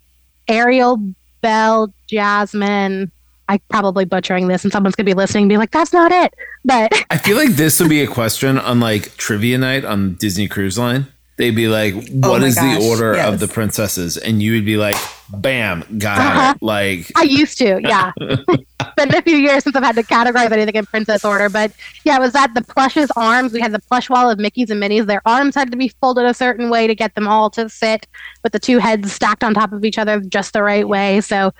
Ariel, 0.48 0.98
Belle, 1.42 1.92
Jasmine. 2.06 3.12
I'm 3.50 3.60
probably 3.70 4.04
butchering 4.04 4.48
this, 4.48 4.64
and 4.64 4.72
someone's 4.72 4.94
gonna 4.94 5.06
be 5.06 5.14
listening, 5.14 5.44
and 5.44 5.48
be 5.48 5.56
like, 5.56 5.70
"That's 5.70 5.92
not 5.92 6.12
it." 6.12 6.34
But 6.64 6.92
I 7.10 7.16
feel 7.18 7.36
like 7.36 7.50
this 7.50 7.80
would 7.80 7.88
be 7.88 8.02
a 8.02 8.06
question 8.06 8.58
on 8.58 8.80
like 8.80 9.16
trivia 9.16 9.58
night 9.58 9.84
on 9.84 10.14
Disney 10.14 10.48
Cruise 10.48 10.78
Line. 10.78 11.06
They'd 11.38 11.56
be 11.56 11.68
like, 11.68 11.94
Oh 11.94 12.30
"What 12.30 12.40
my 12.42 12.46
is 12.48 12.54
gosh, 12.56 12.78
the 12.78 12.86
order 12.88 13.14
yes. 13.14 13.32
of 13.32 13.40
the 13.40 13.48
princesses?" 13.48 14.16
And 14.18 14.42
you 14.42 14.52
would 14.52 14.66
be 14.66 14.76
like, 14.76 14.96
"Bam, 15.30 15.84
got 15.98 16.18
Uh-huh. 16.18 16.54
it." 16.54 16.62
Like, 16.62 17.10
I 17.16 17.22
used 17.22 17.56
to, 17.58 17.80
yeah. 17.82 18.12
been 18.96 19.14
a 19.14 19.22
few 19.22 19.36
years 19.36 19.62
since 19.64 19.76
I've 19.76 19.82
had 19.84 19.94
to 19.96 20.02
categorize 20.02 20.50
anything 20.50 20.74
in 20.74 20.84
princess 20.86 21.24
order, 21.24 21.48
but 21.48 21.72
yeah, 22.04 22.16
it 22.16 22.20
was 22.20 22.32
that 22.32 22.52
the 22.54 22.62
plushes 22.62 23.10
arms. 23.16 23.52
We 23.52 23.60
had 23.60 23.72
the 23.72 23.78
plush 23.78 24.10
wall 24.10 24.28
of 24.30 24.38
Mickey's 24.38 24.70
and 24.70 24.80
Minnie's. 24.80 25.06
Their 25.06 25.22
arms 25.24 25.54
had 25.54 25.70
to 25.70 25.76
be 25.76 25.88
folded 26.00 26.26
a 26.26 26.34
certain 26.34 26.68
way 26.68 26.86
to 26.86 26.94
get 26.94 27.14
them 27.14 27.28
all 27.28 27.48
to 27.50 27.68
sit 27.68 28.06
with 28.42 28.52
the 28.52 28.58
two 28.58 28.78
heads 28.78 29.12
stacked 29.12 29.44
on 29.44 29.54
top 29.54 29.72
of 29.72 29.84
each 29.84 29.98
other 29.98 30.20
just 30.20 30.52
the 30.52 30.62
right 30.62 30.86
way. 30.88 31.20
So 31.20 31.52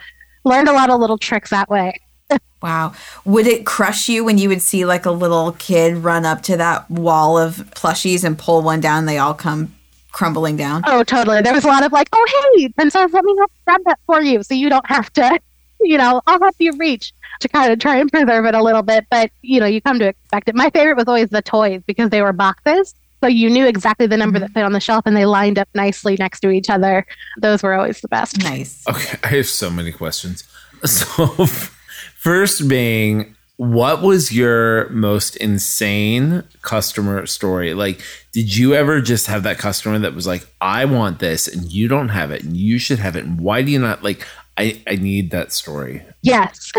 learned 0.43 0.67
a 0.67 0.73
lot 0.73 0.89
of 0.89 0.99
little 0.99 1.17
tricks 1.17 1.49
that 1.51 1.69
way. 1.69 1.99
Wow. 2.61 2.93
Would 3.23 3.47
it 3.47 3.65
crush 3.65 4.09
you 4.09 4.25
when 4.25 4.37
you 4.37 4.49
would 4.49 4.61
see 4.61 4.85
like 4.85 5.05
a 5.05 5.11
little 5.11 5.53
kid 5.53 5.97
run 5.97 6.25
up 6.25 6.41
to 6.43 6.57
that 6.57 6.89
wall 6.91 7.37
of 7.37 7.55
plushies 7.75 8.23
and 8.23 8.37
pull 8.37 8.61
one 8.61 8.81
down? 8.81 9.05
They 9.05 9.17
all 9.17 9.33
come 9.33 9.75
crumbling 10.11 10.57
down. 10.57 10.83
Oh, 10.85 11.03
totally. 11.03 11.41
There 11.41 11.53
was 11.53 11.63
a 11.63 11.67
lot 11.67 11.85
of 11.85 11.91
like, 11.91 12.09
oh, 12.11 12.53
hey, 12.55 12.69
princess, 12.69 13.13
let 13.13 13.23
me 13.23 13.35
help 13.37 13.51
grab 13.65 13.81
that 13.85 13.99
for 14.05 14.21
you. 14.21 14.43
So 14.43 14.53
you 14.53 14.69
don't 14.69 14.85
have 14.87 15.11
to, 15.13 15.39
you 15.81 15.97
know, 15.97 16.21
I'll 16.27 16.39
help 16.39 16.55
you 16.59 16.73
reach 16.77 17.13
to 17.39 17.47
kind 17.47 17.71
of 17.71 17.79
try 17.79 17.95
and 17.95 18.11
preserve 18.11 18.45
it 18.45 18.55
a 18.55 18.61
little 18.61 18.81
bit. 18.81 19.05
But, 19.09 19.31
you 19.41 19.59
know, 19.59 19.65
you 19.65 19.81
come 19.81 19.99
to 19.99 20.07
expect 20.07 20.49
it. 20.49 20.55
My 20.55 20.69
favorite 20.71 20.97
was 20.97 21.07
always 21.07 21.29
the 21.29 21.41
toys 21.41 21.81
because 21.85 22.09
they 22.09 22.21
were 22.21 22.33
boxes. 22.33 22.93
So 23.21 23.27
you 23.27 23.49
knew 23.49 23.65
exactly 23.65 24.07
the 24.07 24.17
number 24.17 24.39
that 24.39 24.47
mm-hmm. 24.47 24.53
fit 24.53 24.63
on 24.63 24.73
the 24.73 24.79
shelf 24.79 25.03
and 25.05 25.15
they 25.15 25.25
lined 25.25 25.59
up 25.59 25.67
nicely 25.73 26.15
next 26.17 26.39
to 26.41 26.49
each 26.49 26.69
other. 26.69 27.05
Those 27.37 27.63
were 27.63 27.73
always 27.73 28.01
the 28.01 28.07
best. 28.07 28.37
Nice. 28.39 28.85
okay, 28.87 29.17
I 29.23 29.27
have 29.37 29.47
so 29.47 29.69
many 29.69 29.91
questions. 29.91 30.43
So, 30.85 31.45
first 32.19 32.67
being, 32.67 33.35
what 33.57 34.01
was 34.01 34.31
your 34.31 34.89
most 34.89 35.35
insane 35.37 36.43
customer 36.61 37.25
story? 37.25 37.73
Like, 37.73 38.01
did 38.31 38.55
you 38.55 38.73
ever 38.73 39.01
just 39.01 39.27
have 39.27 39.43
that 39.43 39.57
customer 39.57 39.99
that 39.99 40.15
was 40.15 40.25
like, 40.25 40.47
"I 40.61 40.85
want 40.85 41.19
this, 41.19 41.47
and 41.47 41.71
you 41.71 41.87
don't 41.87 42.09
have 42.09 42.31
it, 42.31 42.43
and 42.43 42.55
you 42.55 42.79
should 42.79 42.99
have 42.99 43.15
it, 43.15 43.25
and 43.25 43.39
why 43.39 43.61
do 43.61 43.71
you 43.71 43.79
not?" 43.79 44.03
Like, 44.03 44.25
I 44.57 44.81
I 44.87 44.95
need 44.95 45.31
that 45.31 45.51
story. 45.51 46.03
Yes. 46.21 46.71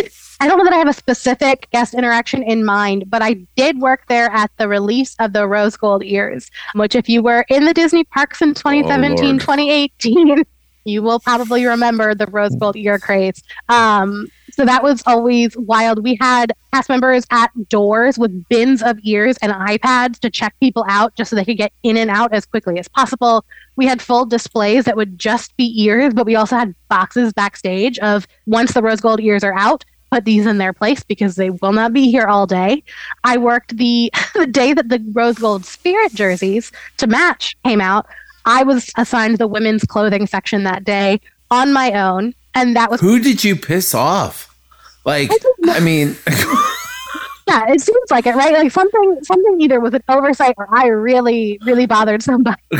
I 0.42 0.48
don't 0.48 0.57
know 0.57 0.64
that 0.64 0.72
I 0.72 0.79
have 0.79 0.88
a 0.88 0.94
specific 0.94 1.68
guest 1.70 1.92
interaction 1.92 2.42
in 2.42 2.64
mind, 2.64 3.11
but 3.11 3.20
I 3.20 3.37
did 3.57 3.79
work 3.79 4.07
there 4.09 4.31
at 4.31 4.50
the 4.57 4.68
release 4.68 5.14
of 5.18 5.35
the 5.35 5.46
Rose 5.46 5.76
Gold 5.76 6.03
Ears, 6.03 6.50
which, 6.74 6.94
if 6.94 7.11
you 7.11 7.22
were 7.22 7.44
in 7.50 7.66
the 7.66 7.74
Disney 7.74 8.05
parks 8.05 8.40
in 8.40 8.55
2017, 8.55 9.29
Lord. 9.29 9.40
2018, 9.40 10.44
you 10.85 11.03
will 11.03 11.21
probably 11.21 11.64
remember 11.66 12.14
the 12.14 12.27
Rose 12.27 12.55
Gold 12.57 12.77
Ear 12.77 12.99
craze. 12.99 13.43
Um, 13.69 14.29
so 14.53 14.64
that 14.64 14.83
was 14.83 15.03
always 15.07 15.57
wild. 15.57 16.03
We 16.03 16.16
had 16.21 16.53
cast 16.73 16.88
members 16.88 17.25
at 17.31 17.51
doors 17.69 18.19
with 18.19 18.49
bins 18.49 18.83
of 18.83 18.99
ears 19.03 19.37
and 19.43 19.53
iPads 19.53 20.19
to 20.21 20.31
check 20.31 20.55
people 20.61 20.85
out 20.88 21.14
just 21.14 21.31
so 21.31 21.37
they 21.37 21.45
could 21.45 21.57
get 21.57 21.73
in 21.83 21.97
and 21.97 22.11
out 22.11 22.33
as 22.33 22.47
quickly 22.47 22.79
as 22.79 22.88
possible. 22.88 23.45
We 23.77 23.87
had 23.87 24.03
full 24.03 24.27
displays 24.27 24.85
that 24.85 24.97
would 24.97 25.19
just 25.19 25.57
be 25.57 25.83
ears, 25.83 26.14
but 26.14 26.27
we 26.27 26.37
also 26.37 26.57
had 26.57 26.75
boxes 26.88 27.33
backstage 27.33 27.99
of 28.01 28.27
once 28.47 28.73
the 28.73 28.83
rose 28.83 29.01
gold 29.01 29.21
ears 29.21 29.45
are 29.45 29.55
out, 29.55 29.85
put 30.11 30.25
these 30.25 30.47
in 30.47 30.59
their 30.59 30.73
place 30.73 31.03
because 31.03 31.37
they 31.37 31.51
will 31.51 31.73
not 31.73 31.93
be 31.93 32.11
here 32.11 32.27
all 32.27 32.47
day. 32.47 32.83
I 33.25 33.37
worked 33.37 33.77
the 33.77 34.12
the 34.35 34.47
day 34.47 34.73
that 34.73 34.88
the 34.88 35.03
rose 35.12 35.38
gold 35.38 35.64
spirit 35.64 36.14
jerseys 36.14 36.73
to 36.99 37.07
match 37.07 37.57
came 37.64 37.81
out. 37.81 38.07
I 38.44 38.62
was 38.62 38.90
assigned 38.96 39.38
the 39.38 39.46
women's 39.46 39.85
clothing 39.85 40.26
section 40.26 40.64
that 40.64 40.85
day 40.85 41.20
on 41.50 41.72
my 41.72 41.92
own, 41.92 42.35
and 42.55 42.76
that 42.76 42.90
was 42.90 43.00
Who 43.00 43.20
did 43.20 43.44
you 43.44 43.57
piss 43.57 43.94
off? 43.94 44.46
Like, 45.05 45.31
I 45.64 45.81
mean, 45.81 46.16
yeah, 47.46 47.72
it 47.72 47.81
seems 47.81 48.11
like 48.11 48.26
it, 48.26 48.35
right? 48.35 48.53
Like 48.53 48.70
something 48.70 49.18
something 49.22 49.61
either 49.61 49.81
was 49.81 49.94
an 49.94 50.03
oversight 50.09 50.55
or 50.59 50.68
I 50.70 50.88
really, 50.88 51.59
really 51.64 51.87
bothered 51.87 52.22
somebody. 52.22 52.61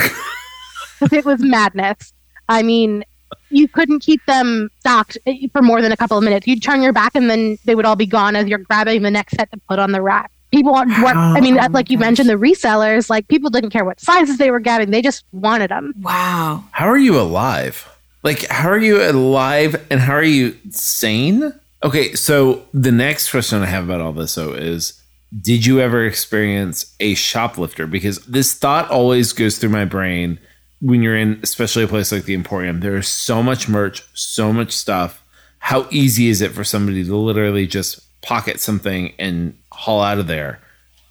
it 1.13 1.25
was 1.25 1.41
madness. 1.43 2.13
I 2.49 2.63
mean, 2.63 3.05
you 3.51 3.69
couldn't 3.69 4.01
keep 4.01 4.25
them 4.27 4.71
stocked 4.81 5.19
eh, 5.27 5.47
for 5.53 5.63
more 5.63 5.81
than 5.81 5.93
a 5.93 5.97
couple 5.97 6.19
of 6.19 6.25
minutes. 6.25 6.47
You'd 6.47 6.63
turn 6.63 6.83
your 6.83 6.93
back 6.93 7.15
and 7.15 7.31
then 7.31 7.59
they 7.65 7.75
would 7.75 7.85
all 7.85 7.97
be 7.97 8.07
gone 8.07 8.37
as 8.37 8.49
you're 8.49 8.59
grabbing 8.59 9.03
the 9.03 9.11
next 9.11 9.37
set 9.37 9.51
to 9.53 9.59
put 9.69 9.79
on 9.79 9.93
the 9.93 10.03
rack. 10.03 10.31
People 10.53 10.73
want 10.73 10.91
work. 11.03 11.15
I 11.17 11.41
mean, 11.41 11.59
Oh, 11.59 11.67
like 11.71 11.91
you 11.91 11.97
gosh. 11.97 12.07
mentioned, 12.07 12.29
the 12.29 12.35
resellers, 12.35 13.09
like 13.09 13.29
people 13.29 13.51
didn't 13.51 13.71
care 13.71 13.85
what 13.85 14.01
sizes 14.01 14.39
they 14.39 14.51
were 14.51 14.61
getting; 14.61 14.91
they 14.91 15.03
just 15.03 15.25
wanted 15.33 15.71
them. 15.71 15.95
Wow. 16.01 16.65
how 16.73 16.87
are 16.89 16.99
you 16.99 17.19
alive? 17.21 17.89
Like, 18.23 18.47
how 18.49 18.69
are 18.69 18.79
you 18.79 19.03
alive 19.03 19.83
and 19.91 20.01
how 20.01 20.13
are 20.15 20.23
you 20.23 20.57
sane? 20.71 21.55
Okay, 21.83 22.13
so 22.15 22.63
the 22.75 22.93
next 22.93 23.31
question 23.31 23.63
I 23.63 23.67
have 23.67 23.85
about 23.85 24.01
all 24.03 24.13
this, 24.13 24.35
though, 24.35 24.53
is 24.53 25.01
did 25.41 25.65
you 25.65 25.81
ever 25.81 26.05
experience 26.05 26.95
a 27.01 27.15
shoplifter? 27.15 27.87
Because 27.87 28.19
this 28.27 28.53
thought 28.55 28.91
always 28.91 29.33
goes 29.33 29.57
through 29.57 29.71
my 29.71 29.85
brain 29.87 30.39
when 30.83 31.01
you're 31.03 31.17
in, 31.17 31.39
especially 31.43 31.85
a 31.85 31.89
place 31.89 32.11
like 32.13 32.25
the 32.25 32.35
Emporium. 32.35 32.81
There 32.81 32.97
is 32.97 33.09
so 33.09 33.43
much 33.43 33.69
merch, 33.69 34.03
so 34.13 34.53
much 34.53 34.73
stuff. 34.73 35.23
How 35.61 35.87
easy 35.91 36.29
is 36.29 36.43
it 36.43 36.53
for 36.53 36.65
somebody 36.65 37.05
to 37.05 37.17
literally 37.17 37.67
just 37.67 38.01
pocket 38.23 38.61
something 38.61 39.13
and 39.19 39.57
haul 39.73 40.03
out 40.03 40.19
of 40.19 40.27
there? 40.27 40.61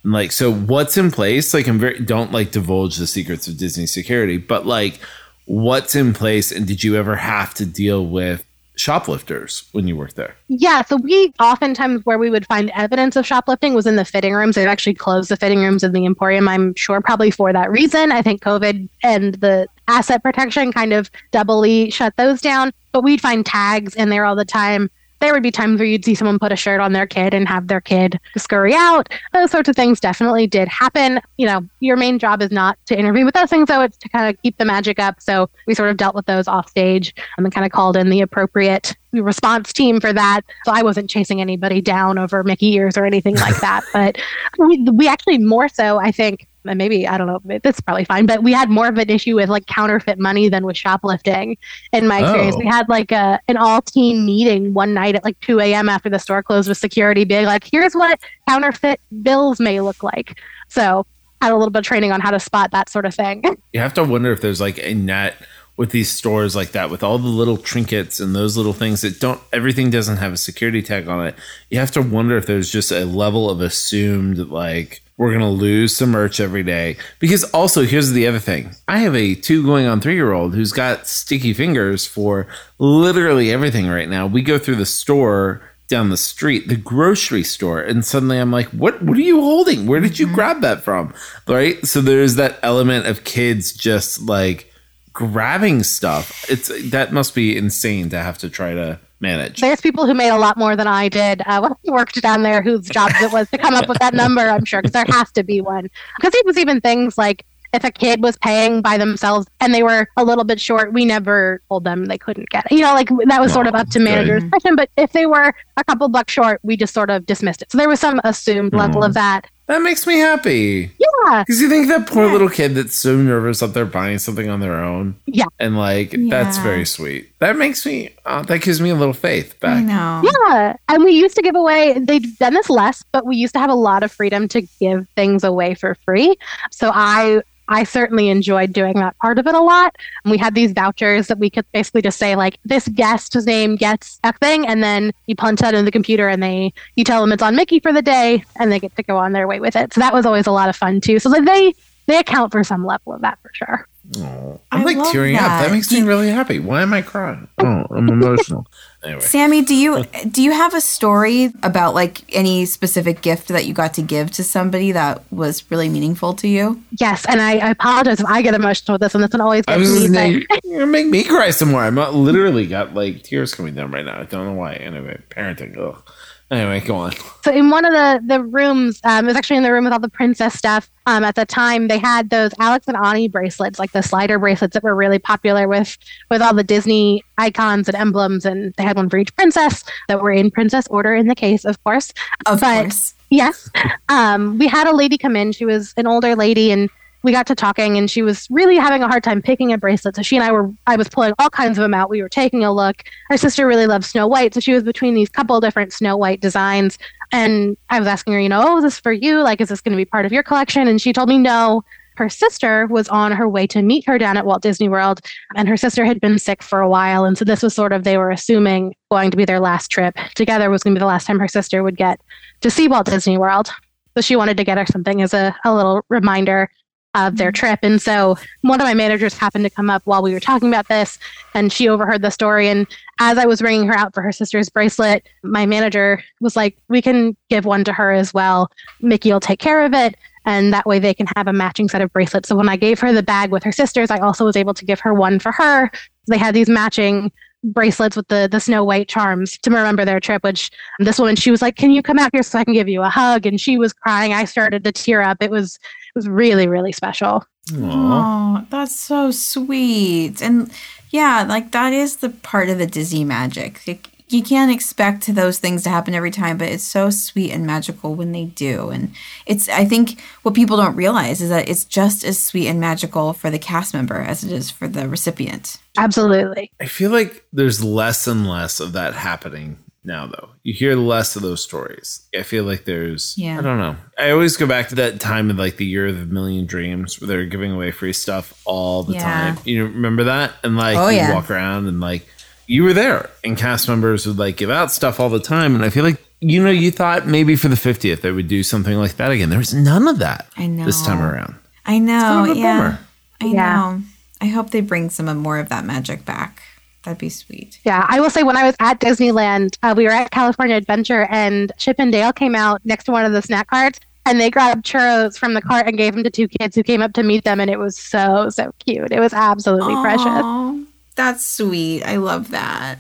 And, 0.04 0.14
like, 0.14 0.32
so 0.32 0.54
what's 0.54 0.98
in 0.98 1.12
place? 1.12 1.54
Like, 1.54 1.68
I'm 1.68 1.80
very 1.80 2.00
don't 2.00 2.32
like 2.32 2.52
divulge 2.52 2.98
the 2.98 3.08
secrets 3.08 3.48
of 3.48 3.58
Disney 3.58 3.86
security, 3.86 4.38
but 4.38 4.66
like, 4.66 5.00
what's 5.46 5.96
in 5.96 6.14
place? 6.14 6.52
And 6.52 6.68
did 6.68 6.84
you 6.84 6.96
ever 6.96 7.16
have 7.16 7.54
to 7.56 7.66
deal 7.66 8.06
with 8.06 8.46
shoplifters 8.76 9.68
when 9.74 9.90
you 9.90 9.98
worked 9.98 10.16
there? 10.16 10.36
Yeah, 10.48 10.84
so 10.84 10.96
we 10.96 11.34
oftentimes 11.40 12.06
where 12.06 12.18
we 12.18 12.30
would 12.30 12.46
find 12.46 12.72
evidence 12.74 13.18
of 13.18 13.26
shoplifting 13.26 13.74
was 13.74 13.86
in 13.86 13.98
the 13.98 14.06
fitting 14.06 14.34
rooms. 14.34 14.56
They've 14.56 14.68
actually 14.68 14.94
closed 14.94 15.30
the 15.30 15.36
fitting 15.36 15.60
rooms 15.60 15.84
in 15.84 15.92
the 15.92 16.06
Emporium, 16.06 16.48
I'm 16.48 16.74
sure, 16.76 17.02
probably 17.02 17.30
for 17.30 17.52
that 17.52 17.70
reason. 17.70 18.14
I 18.14 18.22
think 18.22 18.42
COVID 18.42 18.88
and 19.04 19.34
the 19.36 19.68
asset 19.90 20.24
protection 20.24 20.72
kind 20.72 20.94
of 20.94 21.12
doubly 21.32 21.90
shut 21.90 22.16
those 22.16 22.40
down. 22.40 22.72
But 22.94 23.04
we'd 23.04 23.22
find 23.22 23.46
tags 23.46 23.96
in 23.96 24.10
there 24.10 24.24
all 24.24 24.36
the 24.36 24.46
time. 24.46 24.90
There 25.20 25.34
would 25.34 25.44
be 25.44 25.52
times 25.52 25.80
where 25.80 25.88
you'd 25.88 26.06
see 26.06 26.16
someone 26.16 26.40
put 26.40 26.52
a 26.52 26.56
shirt 26.56 26.80
on 26.80 26.94
their 26.94 27.08
kid 27.08 27.34
and 27.34 27.48
have 27.48 27.68
their 27.68 27.82
kid 27.82 28.20
scurry 28.38 28.74
out. 28.74 29.10
Those 29.34 29.52
sorts 29.52 29.70
of 29.70 29.76
things 29.76 30.00
definitely 30.00 30.48
did 30.48 30.68
happen. 30.68 31.20
You 31.38 31.48
know, 31.48 31.68
your 31.80 31.98
main 31.98 32.20
job 32.20 32.42
is 32.42 32.52
not 32.52 32.78
to 32.86 32.98
intervene 32.98 33.26
with 33.26 33.36
those 33.36 33.50
things, 33.50 33.68
though, 33.68 33.82
it's 33.82 33.98
to 33.98 34.10
kind 34.10 34.34
of 34.34 34.42
keep 34.42 34.58
the 34.58 34.66
magic 34.66 35.00
up. 35.00 35.22
So 35.22 35.50
we 35.68 35.76
sort 35.76 35.90
of 35.90 35.98
dealt 35.98 36.16
with 36.16 36.26
those 36.26 36.48
off 36.48 36.70
stage 36.70 37.14
and 37.38 37.46
then 37.46 37.52
kind 37.52 37.66
of 37.66 37.72
called 37.72 37.98
in 37.98 38.10
the 38.10 38.22
appropriate 38.22 38.96
response 39.12 39.74
team 39.74 40.00
for 40.00 40.14
that. 40.14 40.42
So 40.66 40.72
I 40.72 40.84
wasn't 40.84 41.10
chasing 41.10 41.42
anybody 41.42 41.82
down 41.82 42.18
over 42.18 42.44
Mickey 42.44 42.74
ears 42.74 42.98
or 42.98 43.06
anything 43.06 43.36
like 43.36 43.60
that. 43.62 43.84
But 44.00 44.18
we, 44.58 44.78
we 44.92 45.08
actually 45.08 45.40
more 45.40 45.68
so, 45.68 46.00
I 46.00 46.12
think, 46.12 46.48
and 46.66 46.78
maybe 46.78 47.08
I 47.08 47.18
don't 47.18 47.28
know, 47.28 47.40
that's 47.64 47.80
probably 47.82 48.06
fine, 48.06 48.26
but 48.26 48.44
we 48.44 48.52
had 48.54 48.70
more 48.70 48.88
of 48.88 48.98
an 48.98 49.10
issue 49.10 49.36
with 49.36 49.50
like 49.50 49.66
counterfeit 49.68 50.20
money 50.20 50.50
than 50.50 50.66
with 50.66 50.78
shoplifting. 50.78 51.58
In 51.94 52.08
my 52.08 52.20
experience, 52.20 52.56
Oh. 52.56 52.60
we 52.60 52.66
had 52.68 52.88
like 52.90 53.12
a 53.12 53.40
an 53.48 53.58
all 53.58 53.82
team 53.82 54.26
meeting 54.26 54.74
one 54.74 54.94
night 54.94 55.16
at 55.16 55.24
like 55.24 55.40
2 55.42 55.60
a.m. 55.60 55.90
after 55.90 56.10
the 56.10 56.20
store 56.20 56.44
closed 56.44 56.68
with 56.70 56.78
security, 56.78 57.24
being 57.24 57.46
like, 57.46 57.64
"Here's 57.70 57.94
what 57.94 58.20
counterfeit 58.48 59.00
bills 59.24 59.60
may 59.60 59.80
look 59.82 60.04
like." 60.04 60.40
So 60.68 61.06
had 61.42 61.52
a 61.52 61.56
little 61.56 61.70
bit 61.72 61.80
of 61.80 61.86
training 61.86 62.12
on 62.12 62.20
how 62.20 62.32
to 62.32 62.40
spot 62.40 62.72
that 62.72 62.90
sort 62.90 63.06
of 63.06 63.16
thing. 63.16 63.44
You 63.74 63.80
have 63.80 63.94
to 63.94 64.04
wonder 64.04 64.32
if 64.34 64.42
there's 64.42 64.60
like 64.60 64.78
a 64.80 64.94
net 64.94 65.36
with 65.78 65.92
these 65.92 66.12
stores 66.12 66.58
like 66.58 66.72
that 66.74 66.90
with 66.90 67.02
all 67.04 67.18
the 67.18 67.30
little 67.30 67.56
trinkets 67.56 68.20
and 68.20 68.36
those 68.36 68.58
little 68.58 68.74
things 68.74 69.00
that 69.00 69.18
don't 69.22 69.40
everything 69.54 69.90
doesn't 69.90 70.18
have 70.18 70.34
a 70.34 70.38
security 70.38 70.82
tag 70.82 71.08
on 71.08 71.26
it. 71.28 71.36
You 71.70 71.80
have 71.80 71.92
to 71.92 72.02
wonder 72.02 72.36
if 72.36 72.46
there's 72.48 72.70
just 72.70 72.92
a 72.92 73.06
level 73.06 73.50
of 73.50 73.62
assumed 73.62 74.38
like 74.50 75.02
we're 75.20 75.34
gonna 75.34 75.52
lose 75.52 75.98
some 75.98 76.12
merch 76.12 76.40
every 76.40 76.64
day. 76.64 76.96
Because 77.20 77.44
also 77.52 77.84
here's 77.84 78.12
the 78.12 78.26
other 78.26 78.40
thing. 78.40 78.72
I 78.88 79.00
have 79.00 79.14
a 79.14 79.36
two 79.36 79.64
going 79.66 79.86
on 79.86 80.00
three 80.00 80.16
year 80.16 80.32
old 80.32 80.56
who's 80.56 80.72
got 80.72 81.08
sticky 81.08 81.54
fingers 81.54 82.08
for 82.08 82.48
literally 82.80 83.52
everything 83.52 83.88
right 83.88 84.08
now. 84.08 84.26
We 84.26 84.42
go 84.42 84.58
through 84.58 84.78
the 84.78 84.86
store 84.86 85.62
down 85.90 86.10
the 86.10 86.16
street, 86.16 86.70
the 86.70 86.78
grocery 86.78 87.44
store, 87.44 87.82
and 87.82 88.06
suddenly 88.06 88.38
I'm 88.38 88.52
like, 88.52 88.68
what 88.68 89.04
what 89.04 89.18
are 89.18 89.22
you 89.22 89.42
holding? 89.42 89.88
Where 89.88 90.00
did 90.00 90.20
you 90.20 90.26
mm-hmm. 90.26 90.36
grab 90.36 90.62
that 90.62 90.84
from? 90.84 91.14
Right? 91.46 91.86
So 91.86 92.00
there's 92.00 92.36
that 92.36 92.58
element 92.64 93.06
of 93.06 93.26
kids 93.26 93.74
just 93.74 94.22
like 94.22 94.72
grabbing 95.12 95.84
stuff. 95.84 96.50
It's 96.50 96.72
that 96.92 97.12
must 97.12 97.36
be 97.36 97.58
insane 97.58 98.10
to 98.12 98.20
have 98.20 98.38
to 98.38 98.50
try 98.50 98.74
to 98.74 99.00
manage. 99.20 99.62
There's 99.62 99.82
people 99.82 100.06
who 100.06 100.14
made 100.14 100.30
a 100.30 100.38
lot 100.38 100.58
more 100.58 100.76
than 100.76 100.88
I 100.88 101.10
did 101.10 101.42
uh, 101.46 101.60
when 101.60 101.72
I 101.72 101.92
worked 101.92 102.22
down 102.22 102.44
there 102.44 102.62
whose 102.62 102.88
job 102.88 103.12
it 103.22 103.32
was 103.32 103.50
to 103.50 103.58
come 103.58 103.74
up 103.74 103.88
with 103.88 104.00
that 104.00 104.14
number, 104.24 104.42
I'm 104.42 104.66
sure, 104.66 104.82
because 104.82 104.94
there 104.94 105.06
has 105.08 105.32
to 105.34 105.44
be 105.44 105.62
one. 105.62 105.90
Because 106.18 106.34
it 106.34 106.46
was 106.46 106.58
even 106.58 106.82
things 106.82 107.18
like 107.18 107.46
if 107.74 107.84
a 107.84 107.92
kid 107.92 108.24
was 108.24 108.38
paying 108.38 108.82
by 108.82 108.98
themselves 108.98 109.46
and 109.60 109.74
they 109.74 109.84
were 109.84 110.08
a 110.18 110.24
little 110.24 110.44
bit 110.44 110.60
short, 110.60 110.94
we 110.94 111.06
never 111.06 111.62
told 111.70 111.84
them 111.84 112.06
they 112.06 112.18
couldn't 112.18 112.50
get 112.50 112.66
it. 112.66 112.72
You 112.72 112.82
know, 112.82 112.94
like 112.94 113.10
that 113.28 113.40
was 113.40 113.54
sort 113.54 113.68
of 113.68 113.76
up 113.76 113.90
to 113.90 114.00
manager's 114.00 114.42
discretion. 114.44 114.76
But 114.76 114.90
if 114.98 115.12
they 115.12 115.26
were 115.26 115.54
a 115.78 115.84
couple 115.84 116.08
bucks 116.10 116.34
short, 116.34 116.60
we 116.64 116.76
just 116.76 116.94
sort 116.94 117.10
of 117.10 117.26
dismissed 117.26 117.62
it. 117.62 117.72
So 117.72 117.78
there 117.78 117.90
was 117.90 118.00
some 118.00 118.20
assumed 118.24 118.74
level 118.74 119.04
of 119.04 119.14
that. 119.14 119.48
That 119.70 119.84
makes 119.84 120.08
me 120.08 120.18
happy. 120.18 120.92
Yeah. 120.98 121.44
Because 121.44 121.62
you 121.62 121.70
think 121.70 121.90
that 121.90 122.08
poor 122.08 122.26
little 122.26 122.50
kid 122.50 122.74
that's 122.74 122.96
so 122.96 123.16
nervous 123.16 123.60
that 123.60 123.76
they're 123.76 123.86
buying 123.86 124.18
something 124.18 124.50
on 124.50 124.62
their 124.62 124.84
own. 124.84 125.16
Yeah. 125.28 125.46
And 125.60 125.78
like, 125.78 126.16
that's 126.28 126.58
very 126.58 126.86
sweet. 126.86 127.32
That 127.38 127.56
makes 127.56 127.86
me, 127.86 128.10
uh, 128.26 128.42
that 128.42 128.64
gives 128.64 128.82
me 128.82 128.90
a 128.90 128.96
little 128.96 129.14
faith 129.14 129.54
I 129.62 129.68
back. 129.68 129.86
know. 129.86 130.32
Yeah. 130.50 130.76
And 130.88 131.04
we 131.04 131.12
used 131.12 131.36
to 131.36 131.44
give 131.44 131.56
away, 131.56 132.00
they've 132.00 132.36
done 132.40 132.56
this 132.56 132.70
less, 132.70 133.04
but 133.12 133.28
we 133.28 133.36
used 133.36 133.54
to 133.54 133.60
have 133.60 133.70
a 133.70 133.76
lot 133.76 134.02
of 134.02 134.12
freedom 134.12 134.48
to 134.48 134.62
give 134.80 135.08
things 135.16 135.44
away 135.44 135.76
for 135.76 135.94
free. 135.94 136.36
So 136.72 136.92
I 136.92 137.44
I 137.72 137.84
certainly 137.84 138.30
enjoyed 138.30 138.74
doing 138.74 138.94
that 138.96 139.16
part 139.20 139.38
of 139.38 139.46
it 139.46 139.54
a 139.54 139.60
lot. 139.62 139.96
And 140.26 140.32
we 140.32 140.38
had 140.38 140.56
these 140.56 140.72
vouchers 140.74 141.28
that 141.28 141.38
we 141.38 141.52
could 141.52 141.66
basically 141.72 142.02
just 142.02 142.18
say 142.18 142.36
like 142.36 142.58
this 142.66 142.88
guest's 142.88 143.46
name 143.46 143.76
gets 143.76 144.20
a 144.24 144.34
thing, 144.34 144.68
and 144.68 144.84
then 144.84 145.12
you 145.28 145.36
punch 145.36 145.60
that 145.60 145.76
in 145.76 145.86
the 145.86 145.92
computer, 145.92 146.28
and 146.28 146.42
they 146.42 146.74
you 146.96 147.04
tell 147.04 147.22
them 147.22 147.32
it's 147.32 147.44
on 147.44 147.56
Mickey 147.56 147.80
for 147.80 147.94
the 147.94 148.02
day, 148.02 148.44
and 148.56 148.72
they 148.72 148.80
get 148.80 148.96
to 148.96 149.04
go 149.04 149.18
on 149.18 149.34
their 149.34 149.48
way 149.48 149.59
with 149.60 149.76
it. 149.76 149.94
So 149.94 150.02
that 150.02 150.14
was 150.14 150.26
always 150.26 150.48
a 150.48 150.52
lot 150.52 150.70
of 150.70 150.76
fun 150.76 151.02
too. 151.02 151.20
So 151.20 151.30
they 151.30 151.74
they 152.08 152.18
account 152.18 152.52
for 152.52 152.64
some 152.64 152.86
level 152.86 153.14
of 153.14 153.22
that 153.22 153.38
for 153.42 153.52
sure. 153.54 153.88
Oh, 154.18 154.60
I'm 154.72 154.82
I 154.82 154.84
like 154.86 154.98
love 154.98 155.12
tearing 155.12 155.36
up. 155.36 155.42
that. 155.42 155.68
That 155.68 155.72
makes 155.72 155.92
me 155.92 156.02
really 156.02 156.30
happy. 156.30 156.58
Why 156.58 156.82
am 156.82 156.92
I 156.94 157.04
crying? 157.04 157.48
Oh, 157.60 157.86
I'm 157.92 158.10
emotional. 158.10 158.66
Anyway, 159.04 159.20
Sami, 159.22 159.62
do 159.62 159.76
you 159.76 160.04
do 160.32 160.42
you 160.42 160.52
have 160.52 160.74
a 160.74 160.82
story 160.82 161.54
about 161.62 161.94
like 161.94 162.24
any 162.36 162.66
specific 162.66 163.22
gift 163.22 163.50
that 163.50 163.66
you 163.68 163.74
got 163.76 163.94
to 163.94 164.02
give 164.02 164.32
to 164.32 164.44
somebody 164.44 164.92
that 164.94 165.22
was 165.32 165.70
really 165.70 165.90
meaningful 165.90 166.34
to 166.36 166.48
you? 166.48 166.82
Yes, 167.00 167.24
and 167.30 167.40
I, 167.40 167.58
I 167.60 167.70
apologize 167.70 168.20
if 168.20 168.26
I 168.26 168.42
get 168.42 168.56
emotional 168.56 168.96
with 168.96 169.02
this, 169.02 169.14
and 169.14 169.24
this 169.24 169.32
one 169.32 169.42
always 169.42 169.64
I 169.68 169.78
gets 169.78 169.92
me. 169.92 170.08
gonna, 170.10 170.28
you're 170.64 170.80
gonna 170.80 170.88
make 170.92 171.06
me 171.06 171.24
cry 171.24 171.52
some 171.52 171.70
more. 171.70 171.84
I'm 171.84 171.96
literally 171.96 172.66
got 172.66 172.96
like 172.96 173.22
tears 173.22 173.54
coming 173.54 173.76
down 173.76 173.92
right 173.92 174.04
now. 174.04 174.20
I 174.20 174.24
don't 174.24 174.46
know 174.48 174.54
why. 174.54 174.74
Anyway, 174.74 175.22
parenting. 175.30 175.78
Ugh. 175.78 176.02
Anyway, 176.52 176.80
go 176.80 176.96
on. 176.96 177.14
so 177.44 177.52
in 177.52 177.70
one 177.70 177.86
of 177.86 177.92
the 177.94 178.22
the 178.26 178.44
rooms, 178.44 179.00
um, 179.04 179.26
it 179.26 179.28
was 179.28 179.36
actually 179.36 179.58
in 179.58 179.64
the 179.64 179.72
room 179.72 179.84
with 179.84 179.94
all 179.94 180.00
the 180.00 180.10
princess 180.10 180.56
stuff. 180.56 180.90
Um, 181.06 181.24
at 181.24 181.36
the 181.36 181.46
time, 181.46 181.88
they 181.88 182.00
had 182.00 182.30
those 182.32 182.52
Alex 182.60 182.88
and 182.88 182.98
Ani 182.98 183.28
bracelets, 183.28 183.78
like 183.78 183.92
the 183.92 184.02
slider 184.02 184.40
bracelets 184.40 184.74
that 184.74 184.84
were 184.84 184.96
really 184.96 185.20
popular 185.20 185.68
with 185.68 185.96
with 186.32 186.42
all 186.42 186.54
the 186.56 186.64
Disney 186.64 187.24
icons 187.38 187.88
and 187.88 187.96
emblems, 187.96 188.46
and 188.46 188.74
they 188.78 188.84
had 188.84 188.96
one 188.96 189.10
for 189.10 189.18
each 189.18 189.36
princess 189.36 189.84
that 190.08 190.22
were 190.22 190.32
in 190.32 190.50
princess 190.50 190.88
order 190.88 191.14
in 191.14 191.28
the 191.28 191.36
case, 191.36 191.66
of 191.66 191.82
course. 191.84 192.12
Of 192.48 192.62
But- 192.62 192.82
course. 192.82 193.14
Yes. 193.32 193.70
Um, 194.10 194.58
we 194.58 194.68
had 194.68 194.88
a 194.88 194.96
lady 194.96 195.16
come 195.16 195.36
in. 195.36 195.52
She 195.52 195.64
was 195.66 195.94
an 195.98 196.08
older 196.08 196.36
lady, 196.36 196.72
and 196.72 196.90
we 197.24 197.32
got 197.32 197.48
to 197.48 197.56
talking, 197.56 197.98
and 197.98 198.10
she 198.10 198.22
was 198.22 198.48
really 198.50 198.78
having 198.78 199.04
a 199.04 199.08
hard 199.08 199.24
time 199.24 199.42
picking 199.42 199.74
a 199.74 199.78
bracelet. 199.78 200.16
So 200.16 200.22
she 200.22 200.36
and 200.38 200.44
I 200.44 200.52
were, 200.52 200.72
I 200.88 200.96
was 200.96 201.10
pulling 201.10 201.34
all 201.40 201.50
kinds 201.50 201.78
of 201.78 201.82
them 201.82 201.94
out. 201.94 202.10
We 202.10 202.22
were 202.22 202.30
taking 202.30 202.64
a 202.64 202.74
look. 202.74 203.04
Her 203.30 203.38
sister 203.38 203.68
really 203.68 203.88
loved 203.88 204.06
Snow 204.06 204.28
White, 204.28 204.54
so 204.54 204.60
she 204.60 204.74
was 204.74 204.84
between 204.84 205.16
these 205.16 205.30
couple 205.30 205.60
different 205.60 205.92
Snow 205.94 206.16
White 206.16 206.42
designs. 206.42 206.98
And 207.32 207.78
I 207.90 208.00
was 208.00 208.08
asking 208.08 208.34
her, 208.34 208.40
you 208.40 208.50
know, 208.50 208.64
oh, 208.66 208.78
is 208.78 208.84
this 208.84 209.00
for 209.00 209.12
you? 209.12 209.42
Like, 209.42 209.62
is 209.62 209.70
this 209.70 209.82
going 209.82 209.92
to 209.92 209.98
be 209.98 210.06
part 210.06 210.26
of 210.26 210.32
your 210.32 210.44
collection? 210.44 210.88
And 210.88 211.02
she 211.02 211.14
told 211.14 211.30
me 211.30 211.38
no. 211.38 211.84
Her 212.16 212.28
sister 212.28 212.86
was 212.88 213.08
on 213.08 213.32
her 213.32 213.48
way 213.48 213.66
to 213.68 213.82
meet 213.82 214.06
her 214.06 214.18
down 214.18 214.36
at 214.36 214.46
Walt 214.46 214.62
Disney 214.62 214.90
World, 214.90 215.22
and 215.56 215.70
her 215.70 215.78
sister 215.78 216.04
had 216.04 216.20
been 216.20 216.38
sick 216.38 216.62
for 216.62 216.82
a 216.82 216.90
while. 216.90 217.24
And 217.24 217.38
so 217.38 217.46
this 217.46 217.64
was 217.64 217.74
sort 217.74 217.94
of, 217.94 218.04
they 218.04 218.18
were 218.18 218.30
assuming 218.30 218.94
going 219.10 219.32
to 219.32 219.38
be 219.38 219.46
their 219.46 219.62
last 219.62 219.90
trip 219.90 220.18
together 220.36 220.70
was 220.70 220.84
going 220.84 220.96
to 220.96 221.00
be 221.00 221.02
the 221.02 221.06
last 221.06 221.28
time 221.28 221.40
her 221.40 221.48
sister 221.48 221.82
would 221.82 221.96
get 221.96 222.20
to 222.60 222.70
see 222.70 222.90
Walt 222.90 223.06
Disney 223.06 223.38
World. 223.38 223.70
So 224.16 224.22
she 224.22 224.36
wanted 224.36 224.58
to 224.58 224.66
get 224.66 224.78
her 224.78 224.86
something 224.86 225.22
as 225.22 225.34
a, 225.34 225.56
a 225.64 225.74
little 225.74 226.02
reminder 226.10 226.70
of 227.16 227.38
their 227.38 227.52
mm-hmm. 227.52 227.68
trip. 227.68 227.80
And 227.82 228.02
so 228.02 228.38
one 228.62 228.80
of 228.80 228.86
my 228.86 228.94
managers 228.94 229.38
happened 229.38 229.64
to 229.66 229.70
come 229.70 229.90
up 229.90 230.02
while 230.06 230.22
we 230.22 230.34
were 230.34 230.40
talking 230.40 230.68
about 230.68 230.88
this, 230.88 231.18
and 231.54 231.72
she 231.72 231.90
overheard 231.90 232.22
the 232.22 232.30
story. 232.30 232.68
And 232.68 232.88
as 233.20 233.38
I 233.38 233.46
was 233.46 233.62
ringing 233.62 233.88
her 233.88 233.98
out 233.98 234.14
for 234.14 234.22
her 234.22 234.32
sister's 234.32 234.70
bracelet, 234.70 235.28
my 235.44 235.66
manager 235.66 236.24
was 236.42 236.56
like, 236.56 236.78
We 236.88 237.02
can 237.02 237.36
give 237.50 237.66
one 237.66 237.84
to 237.86 237.94
her 237.94 238.12
as 238.12 238.34
well. 238.34 238.72
Mickey 239.02 239.32
will 239.32 239.40
take 239.40 239.60
care 239.60 239.84
of 239.84 239.94
it. 239.94 240.16
And 240.46 240.74
that 240.74 240.88
way 240.88 241.00
they 241.00 241.14
can 241.14 241.28
have 241.36 241.48
a 241.48 241.54
matching 241.54 241.90
set 241.90 242.02
of 242.02 242.12
bracelets. 242.14 242.50
So 242.50 242.56
when 242.56 242.70
I 242.70 242.76
gave 242.76 243.00
her 243.02 243.12
the 243.12 243.22
bag 243.22 243.52
with 243.52 243.64
her 243.64 243.72
sisters, 243.72 244.10
I 244.10 244.20
also 244.20 244.46
was 244.46 244.56
able 244.56 244.74
to 244.74 244.86
give 244.86 245.00
her 245.02 245.14
one 245.14 245.38
for 245.38 245.52
her. 245.52 245.92
They 246.28 246.38
had 246.38 246.56
these 246.56 246.70
matching 246.70 247.32
bracelets 247.64 248.16
with 248.16 248.28
the 248.30 248.48
the 248.50 248.60
snow 248.60 248.84
white 248.84 249.10
charms 249.10 249.58
to 249.58 249.70
remember 249.70 250.06
their 250.06 250.20
trip 250.20 250.44
which 250.44 250.72
this 251.00 251.20
woman 251.20 251.36
she 251.36 251.52
was 251.52 251.62
like 251.62 251.76
can 251.76 251.92
you 251.92 252.02
come 252.02 252.18
out 252.18 252.30
here 252.32 252.42
so 252.42 252.58
i 252.58 252.64
can 252.64 252.74
give 252.74 252.88
you 252.88 253.02
a 253.02 253.10
hug 253.10 253.46
and 253.46 253.60
she 253.60 253.78
was 253.78 253.92
crying 253.92 254.32
i 254.32 254.46
started 254.46 254.84
to 254.84 254.92
tear 254.94 255.22
up 255.22 255.38
it 255.42 255.52
was 255.52 255.76
it 255.76 256.16
was 256.16 256.28
really 256.30 256.68
really 256.68 256.94
special 256.94 257.44
Aw. 257.76 258.62
Oh, 258.62 258.68
that's 258.70 258.96
so 258.96 259.32
sweet. 259.32 260.42
And 260.42 260.72
yeah, 261.10 261.46
like 261.48 261.72
that 261.72 261.94
is 261.94 262.18
the 262.18 262.30
part 262.30 262.70
of 262.70 262.78
the 262.78 262.86
Disney 262.86 263.24
magic. 263.24 263.82
Like, 263.88 264.10
you 264.30 264.44
can't 264.44 264.72
expect 264.72 265.28
those 265.34 265.58
things 265.60 265.84
to 265.84 265.90
happen 265.90 266.14
every 266.14 266.32
time, 266.32 266.58
but 266.58 266.68
it's 266.70 266.84
so 266.84 267.10
sweet 267.10 267.52
and 267.52 267.66
magical 267.66 268.16
when 268.16 268.32
they 268.32 268.46
do. 268.46 268.90
And 268.90 269.12
it's, 269.46 269.68
I 269.70 269.86
think, 269.86 270.22
what 270.44 270.54
people 270.54 270.78
don't 270.78 270.96
realize 270.96 271.42
is 271.42 271.50
that 271.50 271.68
it's 271.68 271.84
just 271.84 272.24
as 272.24 272.42
sweet 272.42 272.68
and 272.68 272.80
magical 272.80 273.34
for 273.34 273.50
the 273.50 273.60
cast 273.60 273.94
member 273.94 274.18
as 274.22 274.44
it 274.44 274.52
is 274.52 274.70
for 274.72 274.88
the 274.88 275.10
recipient. 275.10 275.78
absolutely 275.98 276.72
I 276.80 276.86
feel 276.86 277.12
like 277.12 277.44
there's 277.52 277.84
less 277.84 278.28
and 278.28 278.48
less 278.48 278.80
of 278.80 278.94
that 278.94 279.14
happening 279.16 279.78
now, 280.06 280.28
though. 280.28 280.50
You 280.64 280.74
hear 280.74 280.96
less 280.96 281.36
of 281.36 281.42
those 281.42 281.62
stories. 281.62 282.22
I 282.38 282.44
feel 282.44 282.64
like 282.64 282.86
there's, 282.86 283.36
Yeah. 283.38 283.60
I 283.60 283.62
don't 283.62 283.78
know. 283.80 283.96
I 284.18 284.32
always 284.32 284.56
go 284.58 284.66
back 284.66 284.90
to 284.90 284.96
that 284.96 285.20
time 285.20 285.50
of 285.50 285.58
like 285.58 285.76
the 285.78 285.86
year 285.86 286.08
of 286.08 286.18
a 286.22 286.26
million 286.26 286.66
dreams 286.66 287.20
where 287.20 287.28
they're 287.28 287.46
giving 287.46 287.72
away 287.74 287.92
free 287.92 288.14
stuff 288.14 288.54
all 288.66 289.04
the 289.04 289.16
Yeah. 289.16 289.24
time. 289.24 289.58
You 289.66 289.84
remember 289.86 290.24
that? 290.26 290.54
And 290.64 290.78
like, 290.78 290.98
Oh, 290.98 291.10
you 291.10 291.18
yeah. 291.18 291.34
walk 291.34 291.52
around 291.52 291.88
and 291.88 292.00
like, 292.00 292.26
you 292.70 292.84
were 292.84 292.94
there, 292.94 293.30
and 293.44 293.58
cast 293.58 293.90
members 293.90 294.26
would 294.28 294.38
like 294.38 294.56
give 294.58 294.70
out 294.70 294.92
stuff 294.92 295.20
all 295.20 295.30
the 295.30 295.40
time. 295.40 295.74
And 295.76 295.84
I 295.84 295.90
feel 295.90 296.04
like, 296.04 296.24
you 296.40 296.64
know, 296.64 296.70
you 296.70 296.92
thought 296.92 297.26
maybe 297.28 297.56
for 297.56 297.68
the 297.68 297.76
50th 297.76 298.22
they 298.22 298.32
would 298.32 298.48
do 298.48 298.62
something 298.64 298.96
like 298.98 299.18
that 299.18 299.32
again. 299.32 299.50
There 299.50 299.58
was 299.60 299.74
none 299.74 300.08
of 300.08 300.20
that 300.20 300.48
I 300.56 300.68
know. 300.68 300.86
this 300.86 301.02
time 301.06 301.22
around. 301.22 301.56
I 301.86 301.98
know. 302.00 302.20
kind 302.22 302.52
of 302.52 302.58
a 302.58 302.60
yeah. 302.60 302.78
bummer. 302.78 303.00
I 303.42 303.46
Yeah. 303.46 303.76
know. 303.76 304.02
I 304.42 304.46
hope 304.48 304.70
they 304.70 304.82
bring 304.82 305.10
some 305.10 305.26
more 305.40 305.58
of 305.60 305.68
that 305.70 305.84
magic 305.84 306.24
back. 306.26 306.62
That'd 307.04 307.18
be 307.18 307.30
sweet. 307.30 307.80
yeah 307.86 308.06
i 308.10 308.20
will 308.20 308.30
say 308.30 308.44
when 308.44 308.58
i 308.58 308.64
was 308.66 308.76
at 308.82 309.00
disneyland 309.00 309.78
uh, 309.82 309.94
we 309.96 310.04
were 310.04 310.12
at 310.12 310.32
california 310.32 310.76
adventure 310.76 311.28
and 311.32 311.72
chip 311.78 311.96
and 311.98 312.12
dale 312.12 312.34
came 312.34 312.56
out 312.56 312.82
next 312.86 313.06
to 313.06 313.12
one 313.14 313.24
of 313.26 313.32
the 313.32 313.42
snack 313.42 313.68
carts 313.68 314.00
and 314.26 314.40
they 314.40 314.50
grabbed 314.52 314.86
churros 314.86 315.38
from 315.38 315.54
the 315.54 315.62
cart 315.62 315.88
and 315.88 315.98
gave 315.98 316.14
them 316.14 316.24
to 316.26 316.30
two 316.30 316.48
kids 316.48 316.76
who 316.76 316.84
came 316.84 317.02
up 317.02 317.14
to 317.14 317.24
meet 317.24 317.46
them 317.46 317.62
and 317.62 317.72
it 317.72 317.80
was 317.80 317.98
so 317.98 318.50
so 318.50 318.74
cute 318.86 319.12
it 319.14 319.20
was 319.22 319.34
absolutely 319.34 319.96
precious 320.02 320.26
Aw, 320.28 320.79
That's 321.20 321.46
sweet. 321.46 322.02
I 322.04 322.16
love 322.16 322.52
that. 322.52 323.00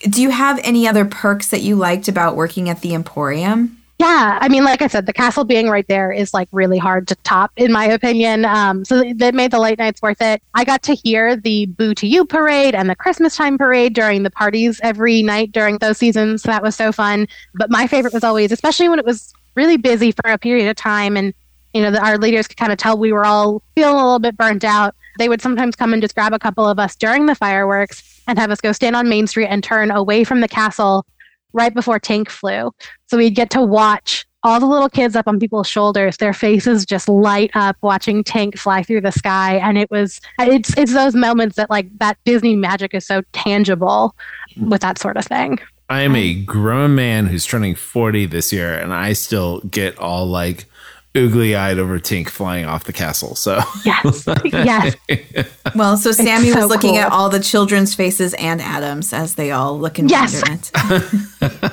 Do 0.00 0.22
you 0.22 0.30
have 0.30 0.58
any 0.64 0.88
other 0.88 1.04
perks 1.04 1.48
that 1.48 1.60
you 1.60 1.76
liked 1.76 2.08
about 2.08 2.34
working 2.34 2.70
at 2.70 2.80
the 2.80 2.94
Emporium? 2.94 3.76
Yeah, 3.98 4.38
I 4.40 4.48
mean, 4.48 4.64
like 4.64 4.80
I 4.80 4.86
said, 4.86 5.04
the 5.04 5.12
castle 5.12 5.44
being 5.44 5.68
right 5.68 5.86
there 5.86 6.10
is 6.10 6.32
like 6.32 6.48
really 6.50 6.78
hard 6.78 7.06
to 7.08 7.14
top, 7.16 7.52
in 7.56 7.70
my 7.70 7.84
opinion. 7.84 8.46
Um, 8.46 8.86
so 8.86 9.04
that 9.16 9.34
made 9.34 9.50
the 9.50 9.58
late 9.58 9.78
nights 9.78 10.00
worth 10.00 10.22
it. 10.22 10.42
I 10.54 10.64
got 10.64 10.82
to 10.84 10.94
hear 10.94 11.36
the 11.36 11.66
Boo 11.66 11.94
to 11.96 12.06
You 12.06 12.24
parade 12.24 12.74
and 12.74 12.88
the 12.88 12.96
Christmas 12.96 13.36
time 13.36 13.58
parade 13.58 13.92
during 13.92 14.22
the 14.22 14.30
parties 14.30 14.80
every 14.82 15.22
night 15.22 15.52
during 15.52 15.76
those 15.76 15.98
seasons. 15.98 16.44
So 16.44 16.48
that 16.48 16.62
was 16.62 16.74
so 16.74 16.90
fun. 16.90 17.28
But 17.52 17.68
my 17.68 17.86
favorite 17.86 18.14
was 18.14 18.24
always, 18.24 18.50
especially 18.50 18.88
when 18.88 18.98
it 18.98 19.04
was 19.04 19.34
really 19.56 19.76
busy 19.76 20.12
for 20.12 20.30
a 20.30 20.38
period 20.38 20.70
of 20.70 20.76
time, 20.76 21.18
and 21.18 21.34
you 21.74 21.82
know, 21.82 21.90
the, 21.90 22.02
our 22.02 22.16
leaders 22.16 22.48
could 22.48 22.56
kind 22.56 22.72
of 22.72 22.78
tell 22.78 22.96
we 22.96 23.12
were 23.12 23.26
all 23.26 23.62
feeling 23.74 23.96
a 23.96 24.04
little 24.04 24.18
bit 24.18 24.38
burnt 24.38 24.64
out. 24.64 24.94
They 25.18 25.28
would 25.28 25.42
sometimes 25.42 25.76
come 25.76 25.92
and 25.92 26.02
just 26.02 26.14
grab 26.14 26.32
a 26.32 26.38
couple 26.38 26.66
of 26.66 26.78
us 26.78 26.96
during 26.96 27.26
the 27.26 27.34
fireworks 27.34 28.20
and 28.26 28.38
have 28.38 28.50
us 28.50 28.60
go 28.60 28.72
stand 28.72 28.96
on 28.96 29.08
Main 29.08 29.26
Street 29.26 29.48
and 29.48 29.62
turn 29.62 29.90
away 29.90 30.24
from 30.24 30.40
the 30.40 30.48
castle 30.48 31.06
right 31.52 31.74
before 31.74 32.00
Tink 32.00 32.28
flew. 32.28 32.72
So 33.06 33.18
we'd 33.18 33.34
get 33.34 33.50
to 33.50 33.62
watch 33.62 34.26
all 34.44 34.58
the 34.58 34.66
little 34.66 34.88
kids 34.88 35.14
up 35.14 35.28
on 35.28 35.38
people's 35.38 35.68
shoulders, 35.68 36.16
their 36.16 36.32
faces 36.32 36.84
just 36.84 37.08
light 37.08 37.50
up 37.54 37.76
watching 37.80 38.24
Tink 38.24 38.58
fly 38.58 38.82
through 38.82 39.02
the 39.02 39.12
sky. 39.12 39.56
And 39.56 39.78
it 39.78 39.90
was 39.90 40.20
it's 40.40 40.76
it's 40.76 40.92
those 40.92 41.14
moments 41.14 41.56
that 41.56 41.70
like 41.70 41.86
that 41.98 42.18
Disney 42.24 42.56
magic 42.56 42.94
is 42.94 43.06
so 43.06 43.22
tangible 43.32 44.16
mm. 44.56 44.68
with 44.68 44.80
that 44.80 44.98
sort 44.98 45.16
of 45.16 45.24
thing. 45.24 45.58
I 45.88 46.02
am 46.02 46.16
a 46.16 46.34
grown 46.34 46.94
man 46.94 47.26
who's 47.26 47.44
turning 47.44 47.74
40 47.74 48.26
this 48.26 48.50
year, 48.52 48.74
and 48.74 48.94
I 48.94 49.12
still 49.12 49.60
get 49.60 49.98
all 49.98 50.26
like 50.26 50.64
oogly 51.14 51.54
eyed 51.56 51.78
over 51.78 51.98
Tink 51.98 52.28
flying 52.28 52.64
off 52.64 52.84
the 52.84 52.92
castle. 52.92 53.34
So 53.34 53.60
Yes. 53.84 54.26
yes. 54.44 54.96
Well, 55.74 55.96
so 55.96 56.12
Sami 56.12 56.50
so 56.50 56.60
was 56.60 56.66
looking 56.66 56.92
cool. 56.94 57.00
at 57.00 57.12
all 57.12 57.28
the 57.28 57.40
children's 57.40 57.94
faces 57.94 58.32
and 58.34 58.60
Adam's 58.62 59.12
as 59.12 59.34
they 59.34 59.50
all 59.50 59.78
look 59.78 59.98
in 59.98 60.08
Yes. 60.08 60.34
wonderment. 60.34 61.72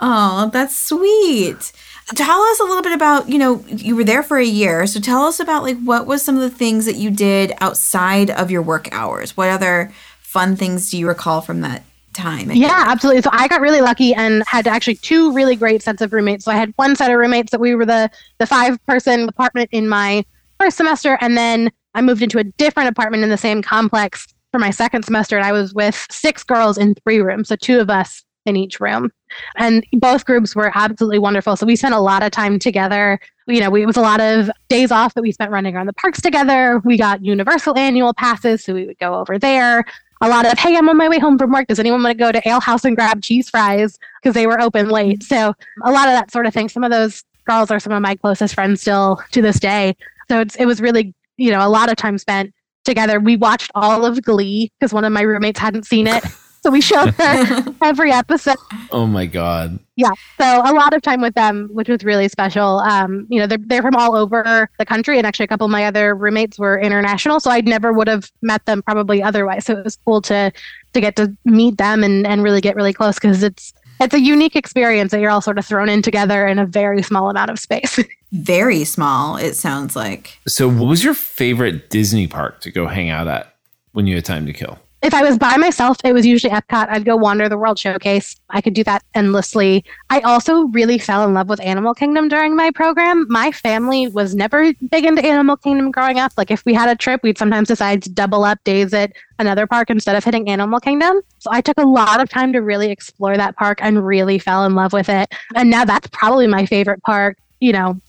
oh, 0.00 0.50
that's 0.52 0.76
sweet. 0.78 1.72
Tell 2.14 2.40
us 2.42 2.60
a 2.60 2.64
little 2.64 2.82
bit 2.82 2.92
about, 2.92 3.28
you 3.28 3.38
know, 3.38 3.64
you 3.68 3.96
were 3.96 4.04
there 4.04 4.22
for 4.22 4.36
a 4.38 4.44
year. 4.44 4.86
So 4.86 5.00
tell 5.00 5.22
us 5.22 5.40
about 5.40 5.62
like 5.62 5.78
what 5.82 6.06
was 6.06 6.22
some 6.22 6.34
of 6.36 6.42
the 6.42 6.50
things 6.50 6.84
that 6.86 6.96
you 6.96 7.10
did 7.10 7.52
outside 7.60 8.30
of 8.30 8.50
your 8.50 8.60
work 8.62 8.88
hours? 8.92 9.36
What 9.36 9.48
other 9.48 9.92
fun 10.20 10.56
things 10.56 10.90
do 10.90 10.98
you 10.98 11.08
recall 11.08 11.40
from 11.40 11.60
that 11.62 11.84
time? 12.14 12.50
Yeah, 12.52 12.84
absolutely. 12.86 13.22
So 13.22 13.30
I 13.32 13.48
got 13.48 13.60
really 13.60 13.80
lucky 13.80 14.14
and 14.14 14.42
had 14.46 14.66
actually 14.66 14.96
two 14.96 15.32
really 15.32 15.56
great 15.56 15.82
sets 15.82 16.02
of 16.02 16.12
roommates. 16.12 16.44
So 16.44 16.52
I 16.52 16.56
had 16.56 16.72
one 16.76 16.96
set 16.96 17.10
of 17.10 17.18
roommates 17.18 17.50
that 17.50 17.60
we 17.60 17.74
were 17.74 17.86
the 17.86 18.10
the 18.38 18.46
five 18.46 18.84
person 18.86 19.28
apartment 19.28 19.68
in 19.72 19.88
my 19.88 20.24
first 20.58 20.76
semester, 20.76 21.18
and 21.20 21.36
then 21.36 21.70
I 21.94 22.02
moved 22.02 22.22
into 22.22 22.38
a 22.38 22.44
different 22.44 22.88
apartment 22.88 23.22
in 23.22 23.30
the 23.30 23.36
same 23.36 23.62
complex 23.62 24.26
for 24.50 24.58
my 24.58 24.70
second 24.70 25.04
semester, 25.04 25.36
and 25.36 25.44
I 25.44 25.52
was 25.52 25.74
with 25.74 26.06
six 26.10 26.44
girls 26.44 26.78
in 26.78 26.94
three 26.94 27.20
rooms, 27.20 27.48
so 27.48 27.56
two 27.56 27.80
of 27.80 27.90
us 27.90 28.22
in 28.44 28.56
each 28.56 28.80
room. 28.80 29.10
And 29.56 29.84
both 29.92 30.24
groups 30.24 30.54
were 30.54 30.72
absolutely 30.74 31.18
wonderful. 31.18 31.56
So 31.56 31.64
we 31.64 31.76
spent 31.76 31.94
a 31.94 32.00
lot 32.00 32.22
of 32.22 32.32
time 32.32 32.58
together. 32.58 33.20
You 33.46 33.60
know, 33.60 33.70
we, 33.70 33.82
it 33.82 33.86
was 33.86 33.96
a 33.96 34.02
lot 34.02 34.20
of 34.20 34.50
days 34.68 34.90
off 34.90 35.14
that 35.14 35.22
we 35.22 35.32
spent 35.32 35.50
running 35.50 35.76
around 35.76 35.86
the 35.86 35.92
parks 35.92 36.20
together. 36.20 36.80
We 36.84 36.98
got 36.98 37.24
Universal 37.24 37.78
annual 37.78 38.14
passes, 38.14 38.64
so 38.64 38.74
we 38.74 38.86
would 38.86 38.98
go 38.98 39.14
over 39.14 39.38
there 39.38 39.84
a 40.22 40.28
lot 40.28 40.50
of 40.50 40.58
hey 40.58 40.76
i'm 40.76 40.88
on 40.88 40.96
my 40.96 41.08
way 41.08 41.18
home 41.18 41.36
from 41.36 41.52
work. 41.52 41.66
Does 41.66 41.78
anyone 41.78 42.02
want 42.02 42.16
to 42.16 42.24
go 42.24 42.32
to 42.32 42.48
ale 42.48 42.60
house 42.60 42.84
and 42.84 42.96
grab 42.96 43.22
cheese 43.22 43.50
fries? 43.50 43.98
Because 44.22 44.34
they 44.34 44.46
were 44.46 44.60
open 44.60 44.88
late. 44.88 45.22
So 45.22 45.52
a 45.82 45.92
lot 45.92 46.08
of 46.08 46.14
that 46.14 46.30
sort 46.30 46.46
of 46.46 46.54
thing. 46.54 46.68
Some 46.68 46.84
of 46.84 46.90
those 46.90 47.24
girls 47.44 47.70
are 47.70 47.80
some 47.80 47.92
of 47.92 48.00
my 48.00 48.14
closest 48.14 48.54
friends 48.54 48.80
still 48.80 49.20
to 49.32 49.42
this 49.42 49.58
day. 49.58 49.96
So 50.30 50.40
it's, 50.40 50.56
it 50.56 50.64
was 50.64 50.80
really 50.80 51.14
you 51.36 51.50
know, 51.50 51.66
a 51.66 51.68
lot 51.68 51.90
of 51.90 51.96
time 51.96 52.18
spent 52.18 52.54
together. 52.84 53.20
We 53.20 53.36
watched 53.36 53.70
all 53.74 54.04
of 54.04 54.22
Glee 54.22 54.70
because 54.78 54.92
one 54.92 55.04
of 55.04 55.12
my 55.12 55.22
roommates 55.22 55.58
hadn't 55.58 55.86
seen 55.86 56.06
it. 56.06 56.24
So 56.62 56.70
we 56.70 56.80
showed 56.80 57.10
her 57.18 57.74
every 57.82 58.12
episode. 58.12 58.56
Oh 58.90 59.06
my 59.06 59.26
god. 59.26 59.78
Yeah. 59.96 60.12
So 60.38 60.62
a 60.64 60.72
lot 60.72 60.94
of 60.94 61.02
time 61.02 61.20
with 61.20 61.34
them, 61.34 61.68
which 61.72 61.88
was 61.88 62.04
really 62.04 62.28
special. 62.28 62.78
Um, 62.78 63.26
you 63.28 63.40
know, 63.40 63.46
they're, 63.46 63.58
they're 63.60 63.82
from 63.82 63.96
all 63.96 64.14
over 64.14 64.70
the 64.78 64.86
country. 64.86 65.18
And 65.18 65.26
actually, 65.26 65.44
a 65.44 65.48
couple 65.48 65.64
of 65.64 65.70
my 65.70 65.84
other 65.84 66.14
roommates 66.14 66.58
were 66.58 66.78
international. 66.78 67.40
So 67.40 67.50
I 67.50 67.60
never 67.60 67.92
would 67.92 68.08
have 68.08 68.30
met 68.42 68.64
them 68.66 68.82
probably 68.82 69.22
otherwise. 69.22 69.66
So 69.66 69.76
it 69.76 69.84
was 69.84 69.98
cool 70.04 70.22
to 70.22 70.52
to 70.92 71.00
get 71.00 71.16
to 71.16 71.36
meet 71.44 71.78
them 71.78 72.04
and, 72.04 72.26
and 72.26 72.42
really 72.42 72.60
get 72.60 72.76
really 72.76 72.92
close 72.92 73.16
because 73.16 73.42
it's 73.42 73.72
it's 74.00 74.14
a 74.14 74.20
unique 74.20 74.56
experience 74.56 75.12
that 75.12 75.20
you're 75.20 75.30
all 75.30 75.40
sort 75.40 75.58
of 75.58 75.66
thrown 75.66 75.88
in 75.88 76.02
together 76.02 76.46
in 76.46 76.58
a 76.58 76.66
very 76.66 77.02
small 77.02 77.30
amount 77.30 77.50
of 77.50 77.58
space. 77.58 78.00
Very 78.32 78.84
small, 78.84 79.36
it 79.36 79.56
sounds 79.56 79.94
like. 79.94 80.38
So, 80.48 80.66
what 80.66 80.86
was 80.86 81.04
your 81.04 81.12
favorite 81.12 81.90
Disney 81.90 82.26
park 82.26 82.62
to 82.62 82.70
go 82.70 82.86
hang 82.86 83.10
out 83.10 83.28
at 83.28 83.54
when 83.92 84.06
you 84.06 84.14
had 84.14 84.24
time 84.24 84.46
to 84.46 84.54
kill? 84.54 84.78
If 85.02 85.12
I 85.12 85.22
was 85.22 85.36
by 85.36 85.56
myself, 85.56 85.96
it 86.04 86.12
was 86.12 86.24
usually 86.24 86.52
Epcot. 86.52 86.88
I'd 86.88 87.04
go 87.04 87.16
wander 87.16 87.48
the 87.48 87.58
World 87.58 87.78
Showcase. 87.78 88.36
I 88.50 88.60
could 88.60 88.74
do 88.74 88.84
that 88.84 89.02
endlessly. 89.14 89.84
I 90.10 90.20
also 90.20 90.66
really 90.66 90.96
fell 90.96 91.24
in 91.26 91.34
love 91.34 91.48
with 91.48 91.60
Animal 91.60 91.92
Kingdom 91.92 92.28
during 92.28 92.54
my 92.54 92.70
program. 92.70 93.26
My 93.28 93.50
family 93.50 94.06
was 94.06 94.34
never 94.34 94.72
big 94.90 95.04
into 95.04 95.24
Animal 95.24 95.56
Kingdom 95.56 95.90
growing 95.90 96.20
up. 96.20 96.32
Like 96.36 96.52
if 96.52 96.64
we 96.64 96.72
had 96.72 96.88
a 96.88 96.94
trip, 96.94 97.22
we'd 97.24 97.36
sometimes 97.36 97.68
decide 97.68 98.02
to 98.04 98.10
double 98.10 98.44
up 98.44 98.62
days 98.62 98.94
at 98.94 99.12
another 99.40 99.66
park 99.66 99.90
instead 99.90 100.14
of 100.14 100.24
hitting 100.24 100.48
Animal 100.48 100.78
Kingdom. 100.78 101.20
So 101.40 101.50
I 101.52 101.60
took 101.60 101.78
a 101.78 101.86
lot 101.86 102.20
of 102.20 102.28
time 102.28 102.52
to 102.52 102.60
really 102.60 102.90
explore 102.90 103.36
that 103.36 103.56
park 103.56 103.78
and 103.82 104.06
really 104.06 104.38
fell 104.38 104.64
in 104.64 104.76
love 104.76 104.92
with 104.92 105.08
it. 105.08 105.34
And 105.56 105.68
now 105.68 105.84
that's 105.84 106.06
probably 106.12 106.46
my 106.46 106.64
favorite 106.64 107.02
park. 107.02 107.38
You 107.58 107.72
know, 107.72 108.00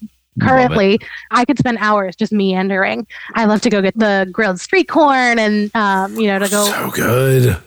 currently 0.42 1.00
i 1.32 1.46
could 1.46 1.58
spend 1.60 1.78
hours 1.80 2.16
just 2.16 2.32
meandering 2.32 3.06
i 3.36 3.46
love 3.46 3.62
to 3.62 3.70
go 3.70 3.82
get 3.82 3.98
the 3.98 4.28
grilled 4.32 4.60
street 4.60 4.88
corn 4.88 5.40
and 5.40 5.74
um, 5.76 6.16
you 6.16 6.28
know 6.28 6.40
to 6.40 6.50
go 6.50 6.66
So 6.66 6.92
good. 6.92 7.58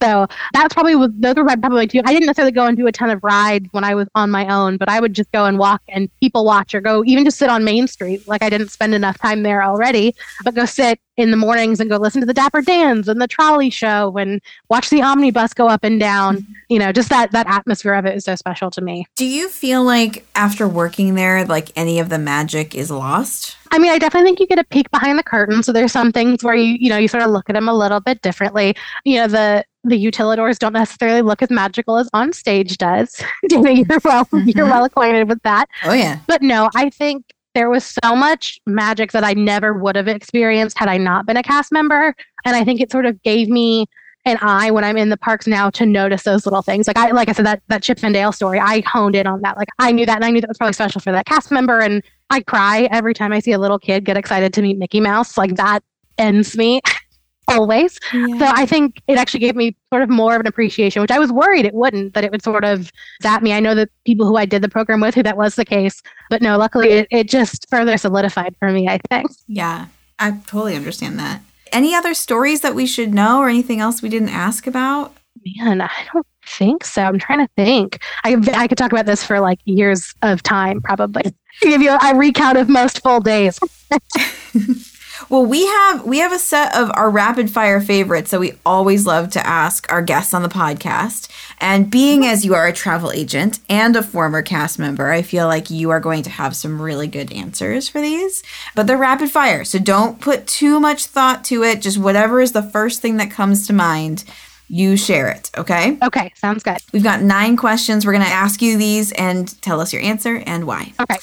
So 0.00 0.26
that's 0.52 0.74
probably 0.74 0.94
what- 0.94 1.20
those 1.20 1.34
were 1.36 1.44
my 1.44 1.56
probably 1.56 1.86
two 1.86 2.00
i 2.04 2.12
didn't 2.12 2.26
necessarily 2.26 2.52
go 2.52 2.66
and 2.66 2.76
do 2.76 2.86
a 2.86 2.92
ton 2.92 3.10
of 3.10 3.22
rides 3.22 3.66
when 3.72 3.84
i 3.84 3.94
was 3.94 4.08
on 4.14 4.30
my 4.30 4.46
own 4.48 4.76
but 4.76 4.88
i 4.88 5.00
would 5.00 5.14
just 5.14 5.30
go 5.32 5.44
and 5.44 5.58
walk 5.58 5.82
and 5.88 6.10
people 6.20 6.44
watch 6.44 6.74
or 6.74 6.80
go 6.80 7.04
even 7.04 7.24
just 7.24 7.38
sit 7.38 7.48
on 7.48 7.64
main 7.64 7.86
street 7.86 8.26
like 8.28 8.42
i 8.42 8.50
didn't 8.50 8.68
spend 8.68 8.94
enough 8.94 9.18
time 9.18 9.42
there 9.42 9.62
already 9.62 10.14
but 10.44 10.54
go 10.54 10.64
sit 10.64 11.00
in 11.16 11.30
the 11.32 11.36
mornings 11.36 11.80
and 11.80 11.90
go 11.90 11.96
listen 11.96 12.20
to 12.20 12.26
the 12.26 12.34
dapper 12.34 12.62
dans 12.62 13.08
and 13.08 13.20
the 13.20 13.26
trolley 13.26 13.70
show 13.70 14.16
and 14.16 14.40
watch 14.68 14.90
the 14.90 15.02
omnibus 15.02 15.52
go 15.52 15.68
up 15.68 15.82
and 15.82 15.98
down 15.98 16.36
mm-hmm. 16.36 16.52
you 16.68 16.78
know 16.78 16.92
just 16.92 17.08
that 17.08 17.32
that 17.32 17.46
atmosphere 17.48 17.94
of 17.94 18.06
it 18.06 18.16
is 18.16 18.24
so 18.24 18.34
special 18.36 18.70
to 18.70 18.80
me 18.80 19.04
Do 19.16 19.24
you 19.24 19.48
feel 19.48 19.82
like 19.82 20.26
after 20.34 20.68
working 20.68 21.14
there, 21.14 21.44
like 21.44 21.70
any 21.76 21.98
of 21.98 22.08
the 22.08 22.18
magic 22.18 22.74
is 22.74 22.90
lost? 22.90 23.56
I 23.70 23.78
mean, 23.78 23.90
I 23.90 23.98
definitely 23.98 24.28
think 24.28 24.40
you 24.40 24.46
get 24.46 24.58
a 24.58 24.64
peek 24.64 24.90
behind 24.90 25.18
the 25.18 25.22
curtain. 25.22 25.62
So 25.62 25.72
there's 25.72 25.92
some 25.92 26.12
things 26.12 26.42
where 26.42 26.54
you, 26.54 26.76
you 26.80 26.88
know, 26.88 26.96
you 26.96 27.08
sort 27.08 27.22
of 27.22 27.30
look 27.30 27.50
at 27.50 27.54
them 27.54 27.68
a 27.68 27.74
little 27.74 28.00
bit 28.00 28.22
differently. 28.22 28.76
You 29.04 29.16
know, 29.16 29.26
the 29.28 29.64
the 29.88 30.02
utilidors 30.04 30.58
don't 30.58 30.72
necessarily 30.72 31.22
look 31.22 31.42
as 31.42 31.50
magical 31.50 31.96
as 31.96 32.08
on 32.12 32.32
stage 32.32 32.78
does. 32.78 33.22
Dana, 33.48 33.72
you're 33.72 33.86
well, 34.04 34.26
you're 34.32 34.66
Mhm. 34.66 34.70
well 34.70 34.84
acquainted 34.84 35.28
with 35.28 35.42
that. 35.42 35.68
Oh 35.84 35.92
yeah. 35.92 36.18
But 36.26 36.42
no, 36.42 36.68
I 36.74 36.90
think 36.90 37.24
there 37.54 37.70
was 37.70 37.96
so 38.02 38.14
much 38.14 38.60
magic 38.66 39.12
that 39.12 39.24
I 39.24 39.32
never 39.34 39.72
would 39.72 39.96
have 39.96 40.06
experienced 40.08 40.78
had 40.78 40.88
I 40.88 40.96
not 40.98 41.26
been 41.26 41.36
a 41.36 41.42
cast 41.42 41.72
member. 41.72 42.14
And 42.44 42.54
I 42.54 42.62
think 42.64 42.80
it 42.80 42.92
sort 42.92 43.06
of 43.06 43.20
gave 43.22 43.48
me 43.48 43.86
an 44.24 44.36
eye 44.42 44.70
when 44.70 44.84
I'm 44.84 44.96
in 44.98 45.08
the 45.08 45.16
parks 45.16 45.46
now 45.46 45.70
to 45.70 45.86
notice 45.86 46.22
those 46.24 46.44
little 46.44 46.60
things. 46.62 46.86
Like 46.86 46.98
I 46.98 47.10
like 47.12 47.28
I 47.28 47.32
said, 47.32 47.46
that 47.46 47.62
that 47.68 47.82
Chip 47.82 47.98
and 48.02 48.12
Dale 48.14 48.30
story, 48.32 48.60
I 48.60 48.80
honed 48.86 49.16
in 49.16 49.26
on 49.26 49.40
that. 49.42 49.56
Like 49.56 49.68
I 49.78 49.90
knew 49.92 50.04
that 50.06 50.16
and 50.16 50.24
I 50.24 50.30
knew 50.30 50.40
that 50.40 50.48
was 50.48 50.58
probably 50.58 50.74
special 50.74 51.00
for 51.00 51.12
that 51.12 51.24
cast 51.26 51.50
member. 51.50 51.80
And 51.80 52.02
I 52.30 52.40
cry 52.42 52.88
every 52.92 53.14
time 53.14 53.32
I 53.32 53.40
see 53.40 53.52
a 53.52 53.58
little 53.58 53.78
kid 53.78 54.04
get 54.04 54.16
excited 54.16 54.52
to 54.54 54.62
meet 54.62 54.76
Mickey 54.78 55.00
Mouse. 55.00 55.38
Like 55.38 55.56
that 55.56 55.82
ends 56.18 56.56
me 56.58 56.80
always. 57.48 57.98
So 58.12 58.46
I 58.46 58.66
think 58.66 59.02
it 59.08 59.18
actually 59.18 59.40
gave 59.40 59.56
me 59.56 59.76
sort 59.90 60.02
of 60.02 60.08
more 60.08 60.34
of 60.34 60.40
an 60.40 60.46
appreciation, 60.46 61.02
which 61.02 61.10
I 61.10 61.18
was 61.18 61.32
worried 61.32 61.64
it 61.64 61.74
wouldn't, 61.74 62.14
that 62.14 62.24
it 62.24 62.30
would 62.30 62.42
sort 62.42 62.64
of 62.64 62.92
zap 63.22 63.42
me. 63.42 63.52
I 63.52 63.60
know 63.60 63.74
that 63.74 63.90
people 64.04 64.26
who 64.26 64.36
I 64.36 64.46
did 64.46 64.62
the 64.62 64.68
program 64.68 65.00
with 65.00 65.14
who 65.14 65.22
that 65.28 65.36
was 65.36 65.56
the 65.56 65.64
case, 65.64 66.02
but 66.30 66.42
no, 66.42 66.56
luckily 66.58 66.90
it, 66.90 67.08
it 67.10 67.28
just 67.28 67.68
further 67.68 67.96
solidified 67.96 68.54
for 68.58 68.70
me, 68.70 68.88
I 68.88 68.98
think. 69.08 69.30
Yeah, 69.46 69.86
I 70.18 70.32
totally 70.46 70.76
understand 70.76 71.18
that. 71.18 71.42
Any 71.72 71.94
other 71.94 72.14
stories 72.14 72.62
that 72.62 72.74
we 72.74 72.86
should 72.86 73.12
know 73.12 73.40
or 73.40 73.48
anything 73.48 73.80
else 73.80 74.00
we 74.00 74.08
didn't 74.08 74.30
ask 74.30 74.66
about? 74.66 75.14
Man, 75.58 75.82
I 75.82 75.90
don't 76.12 76.26
think 76.46 76.84
so. 76.84 77.02
I'm 77.02 77.18
trying 77.18 77.46
to 77.46 77.52
think. 77.56 78.00
I, 78.24 78.36
I 78.54 78.68
could 78.68 78.78
talk 78.78 78.92
about 78.92 79.06
this 79.06 79.22
for 79.22 79.38
like 79.38 79.60
years 79.64 80.14
of 80.22 80.42
time, 80.42 80.80
probably. 80.80 81.22
Give 81.60 81.82
you 81.82 81.90
a 81.90 82.14
recount 82.14 82.56
of 82.56 82.68
most 82.68 83.02
full 83.02 83.20
days. 83.20 83.58
Well, 85.28 85.44
we 85.44 85.66
have 85.66 86.04
we 86.04 86.18
have 86.18 86.32
a 86.32 86.38
set 86.38 86.74
of 86.76 86.90
our 86.94 87.10
rapid 87.10 87.50
fire 87.50 87.80
favorites 87.80 88.30
that 88.30 88.40
we 88.40 88.52
always 88.64 89.06
love 89.06 89.30
to 89.30 89.46
ask 89.46 89.90
our 89.92 90.02
guests 90.02 90.34
on 90.34 90.42
the 90.42 90.48
podcast. 90.48 91.28
And 91.60 91.90
being 91.90 92.24
as 92.24 92.44
you 92.44 92.54
are 92.54 92.66
a 92.66 92.72
travel 92.72 93.10
agent 93.10 93.58
and 93.68 93.96
a 93.96 94.02
former 94.02 94.42
cast 94.42 94.78
member, 94.78 95.10
I 95.10 95.22
feel 95.22 95.46
like 95.46 95.70
you 95.70 95.90
are 95.90 96.00
going 96.00 96.22
to 96.22 96.30
have 96.30 96.54
some 96.54 96.80
really 96.80 97.08
good 97.08 97.32
answers 97.32 97.88
for 97.88 98.00
these. 98.00 98.42
But 98.74 98.86
they're 98.86 98.96
rapid 98.96 99.30
fire, 99.30 99.64
so 99.64 99.78
don't 99.78 100.20
put 100.20 100.46
too 100.46 100.78
much 100.80 101.06
thought 101.06 101.44
to 101.46 101.64
it. 101.64 101.82
Just 101.82 101.98
whatever 101.98 102.40
is 102.40 102.52
the 102.52 102.62
first 102.62 103.02
thing 103.02 103.16
that 103.16 103.30
comes 103.30 103.66
to 103.66 103.72
mind, 103.72 104.24
you 104.68 104.96
share 104.96 105.28
it, 105.28 105.50
okay? 105.56 105.98
Okay, 106.02 106.32
sounds 106.36 106.62
good. 106.62 106.78
We've 106.92 107.02
got 107.02 107.22
9 107.22 107.56
questions. 107.56 108.06
We're 108.06 108.12
going 108.12 108.24
to 108.24 108.30
ask 108.30 108.62
you 108.62 108.76
these 108.76 109.12
and 109.12 109.60
tell 109.62 109.80
us 109.80 109.92
your 109.92 110.02
answer 110.02 110.42
and 110.46 110.66
why. 110.66 110.92
Okay. 111.00 111.16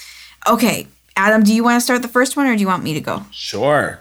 Okay. 0.47 0.87
Adam, 1.17 1.43
do 1.43 1.53
you 1.53 1.63
want 1.63 1.77
to 1.77 1.81
start 1.81 2.01
the 2.01 2.07
first 2.07 2.35
one 2.35 2.47
or 2.47 2.55
do 2.55 2.61
you 2.61 2.67
want 2.67 2.83
me 2.83 2.93
to 2.93 3.01
go? 3.01 3.25
Sure. 3.31 3.99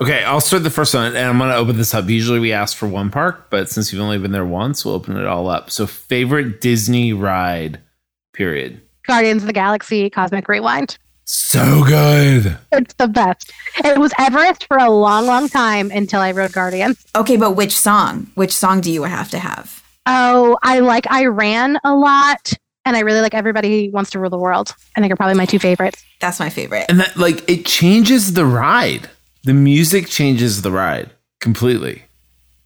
Okay, 0.00 0.24
I'll 0.24 0.40
start 0.40 0.62
the 0.62 0.70
first 0.70 0.94
one, 0.94 1.14
and 1.14 1.18
I'm 1.18 1.36
going 1.36 1.50
to 1.50 1.56
open 1.56 1.76
this 1.76 1.92
up. 1.92 2.08
Usually 2.08 2.40
we 2.40 2.54
ask 2.54 2.74
for 2.74 2.88
one 2.88 3.10
park, 3.10 3.50
but 3.50 3.68
since 3.68 3.92
you've 3.92 4.00
only 4.00 4.16
been 4.16 4.32
there 4.32 4.46
once, 4.46 4.82
we'll 4.82 4.94
open 4.94 5.14
it 5.18 5.26
all 5.26 5.46
up. 5.46 5.70
So, 5.70 5.86
favorite 5.86 6.62
Disney 6.62 7.12
ride, 7.12 7.80
period. 8.32 8.80
Guardians 9.06 9.42
of 9.42 9.46
the 9.46 9.52
Galaxy 9.52 10.08
Cosmic 10.08 10.48
Rewind. 10.48 10.96
So 11.24 11.84
good. 11.84 12.56
It's 12.72 12.94
the 12.94 13.08
best. 13.08 13.52
It 13.84 13.98
was 13.98 14.12
Everest 14.18 14.66
for 14.66 14.78
a 14.78 14.90
long, 14.90 15.26
long 15.26 15.48
time 15.48 15.90
until 15.90 16.20
I 16.20 16.32
rode 16.32 16.52
Guardians. 16.52 17.04
Okay, 17.14 17.36
but 17.36 17.52
which 17.52 17.76
song? 17.76 18.30
Which 18.36 18.52
song 18.52 18.80
do 18.80 18.90
you 18.90 19.02
have 19.02 19.30
to 19.30 19.38
have? 19.38 19.84
Oh, 20.06 20.58
I 20.62 20.80
like 20.80 21.06
I 21.10 21.26
ran 21.26 21.78
a 21.84 21.94
lot. 21.94 22.54
And 22.84 22.96
I 22.96 23.00
really 23.00 23.20
like 23.20 23.34
Everybody 23.34 23.90
Wants 23.90 24.10
to 24.10 24.18
Rule 24.18 24.30
the 24.30 24.38
World. 24.38 24.74
I 24.96 25.00
think 25.00 25.12
are 25.12 25.16
probably 25.16 25.36
my 25.36 25.46
two 25.46 25.58
favorites. 25.58 26.04
That's 26.20 26.40
my 26.40 26.50
favorite. 26.50 26.86
And 26.88 27.00
that, 27.00 27.16
like, 27.16 27.48
it 27.48 27.66
changes 27.66 28.32
the 28.34 28.44
ride. 28.44 29.08
The 29.44 29.54
music 29.54 30.08
changes 30.08 30.62
the 30.62 30.70
ride 30.70 31.10
completely. 31.40 32.04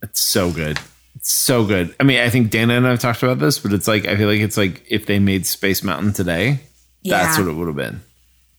It's 0.03 0.21
so 0.21 0.51
good. 0.51 0.79
It's 1.17 1.33
so 1.33 1.65
good. 1.65 1.95
I 1.99 2.05
mean, 2.05 2.21
I 2.21 2.31
think 2.31 2.51
Dana 2.51 2.75
and 2.75 2.87
I 2.87 2.91
have 2.91 3.01
talked 3.01 3.23
about 3.23 3.39
this, 3.39 3.59
but 3.59 3.73
it's 3.73 3.89
like, 3.89 4.07
I 4.07 4.17
feel 4.17 4.29
like 4.29 4.41
it's 4.41 4.57
like 4.57 4.85
if 4.89 5.07
they 5.07 5.19
made 5.19 5.47
Space 5.47 5.83
Mountain 5.83 6.13
today, 6.13 6.61
that's 7.05 7.39
what 7.39 7.49
it 7.49 7.53
would 7.53 7.67
have 7.67 7.77
been. 7.77 8.01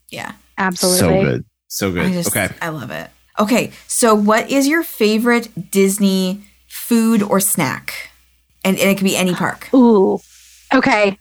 Yeah. 0.10 0.34
Absolutely. 0.58 1.00
So 1.00 1.24
good. 1.24 1.46
So 1.68 1.90
I 1.90 1.92
good. 1.92 2.14
just 2.14 2.36
okay. 2.36 2.54
I 2.62 2.70
love 2.70 2.92
it. 2.92 3.10
Okay, 3.38 3.74
so 3.88 4.16
what 4.16 4.50
is 4.50 4.66
your 4.66 4.82
favorite 4.82 5.70
Disney 5.70 6.44
food 6.68 7.22
or 7.22 7.42
snack? 7.42 8.12
And, 8.64 8.80
and 8.80 8.90
it 8.90 8.96
could 8.96 9.04
be 9.04 9.18
any 9.18 9.34
park. 9.34 9.74
Ooh. 9.74 10.22
Okay. 10.74 11.20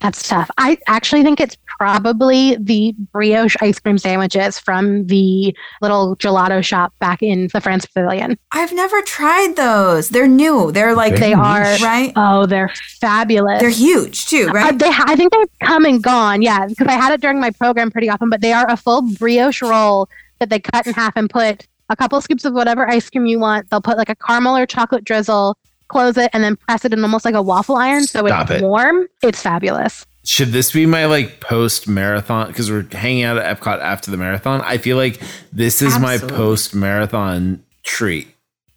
That's 0.00 0.26
tough. 0.26 0.50
I 0.56 0.78
actually 0.86 1.22
think 1.22 1.40
it's 1.40 1.56
probably 1.66 2.56
the 2.58 2.94
brioche 3.12 3.56
ice 3.60 3.78
cream 3.78 3.98
sandwiches 3.98 4.58
from 4.58 5.06
the 5.08 5.54
little 5.82 6.16
gelato 6.16 6.64
shop 6.64 6.94
back 7.00 7.22
in 7.22 7.48
the 7.52 7.60
France 7.60 7.84
Pavilion. 7.84 8.38
I've 8.52 8.72
never 8.72 9.02
tried 9.02 9.56
those. 9.56 10.08
They're 10.08 10.26
new. 10.26 10.72
They're 10.72 10.94
like 10.94 11.16
They 11.16 11.34
are 11.34 11.76
right. 11.82 12.12
Oh, 12.16 12.46
they're 12.46 12.72
fabulous. 13.00 13.60
They're 13.60 13.68
huge 13.68 14.26
too, 14.26 14.46
Uh, 14.48 14.52
right? 14.52 14.78
they, 14.78 14.88
I 14.90 15.16
think 15.16 15.32
they've 15.32 15.58
come 15.68 15.84
and 15.84 16.02
gone. 16.02 16.40
Yeah, 16.42 16.66
because 16.66 16.86
I 16.86 16.92
had 16.92 17.12
it 17.12 17.20
during 17.20 17.38
my 17.40 17.50
program 17.50 17.90
pretty 17.90 18.08
often. 18.08 18.30
But 18.30 18.40
they 18.40 18.52
are 18.52 18.66
a 18.70 18.76
full 18.78 19.02
brioche 19.02 19.62
roll 19.62 20.08
that 20.38 20.48
they 20.48 20.60
cut 20.60 20.86
in 20.86 20.94
half 20.94 21.12
and 21.16 21.28
put 21.28 21.66
a 21.90 21.96
couple 21.96 22.18
scoops 22.20 22.44
of 22.46 22.54
whatever 22.54 22.88
ice 22.88 23.10
cream 23.10 23.26
you 23.26 23.38
want. 23.38 23.68
They'll 23.68 23.82
put 23.82 23.98
like 23.98 24.08
a 24.08 24.14
caramel 24.14 24.56
or 24.56 24.64
chocolate 24.64 25.04
drizzle, 25.04 25.58
close 25.90 26.16
it, 26.16 26.30
and 26.32 26.42
then 26.42 26.56
press 26.56 26.84
it 26.84 26.92
in 26.92 27.02
almost 27.02 27.24
like 27.24 27.34
a 27.34 27.42
waffle 27.42 27.76
iron, 27.76 28.04
so 28.04 28.26
Stop 28.26 28.50
it's 28.50 28.62
it. 28.62 28.64
warm. 28.64 29.06
It's 29.22 29.42
fabulous. 29.42 30.06
Should 30.24 30.48
this 30.52 30.72
be 30.72 30.86
my 30.86 31.06
like 31.06 31.40
post 31.40 31.88
marathon? 31.88 32.46
Because 32.48 32.70
we're 32.70 32.86
hanging 32.92 33.24
out 33.24 33.36
at 33.38 33.58
Epcot 33.60 33.80
after 33.80 34.10
the 34.10 34.16
marathon. 34.16 34.60
I 34.62 34.78
feel 34.78 34.96
like 34.96 35.20
this 35.52 35.82
is 35.82 35.98
my 35.98 36.18
post 36.18 36.74
marathon 36.74 37.62
treat. 37.82 38.28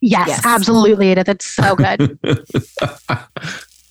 Yes, 0.02 0.28
Yes. 0.28 0.46
absolutely. 0.46 1.12
It 1.12 1.18
is. 1.20 1.24
It's 1.28 1.46
so 1.46 1.76
good. 1.76 2.18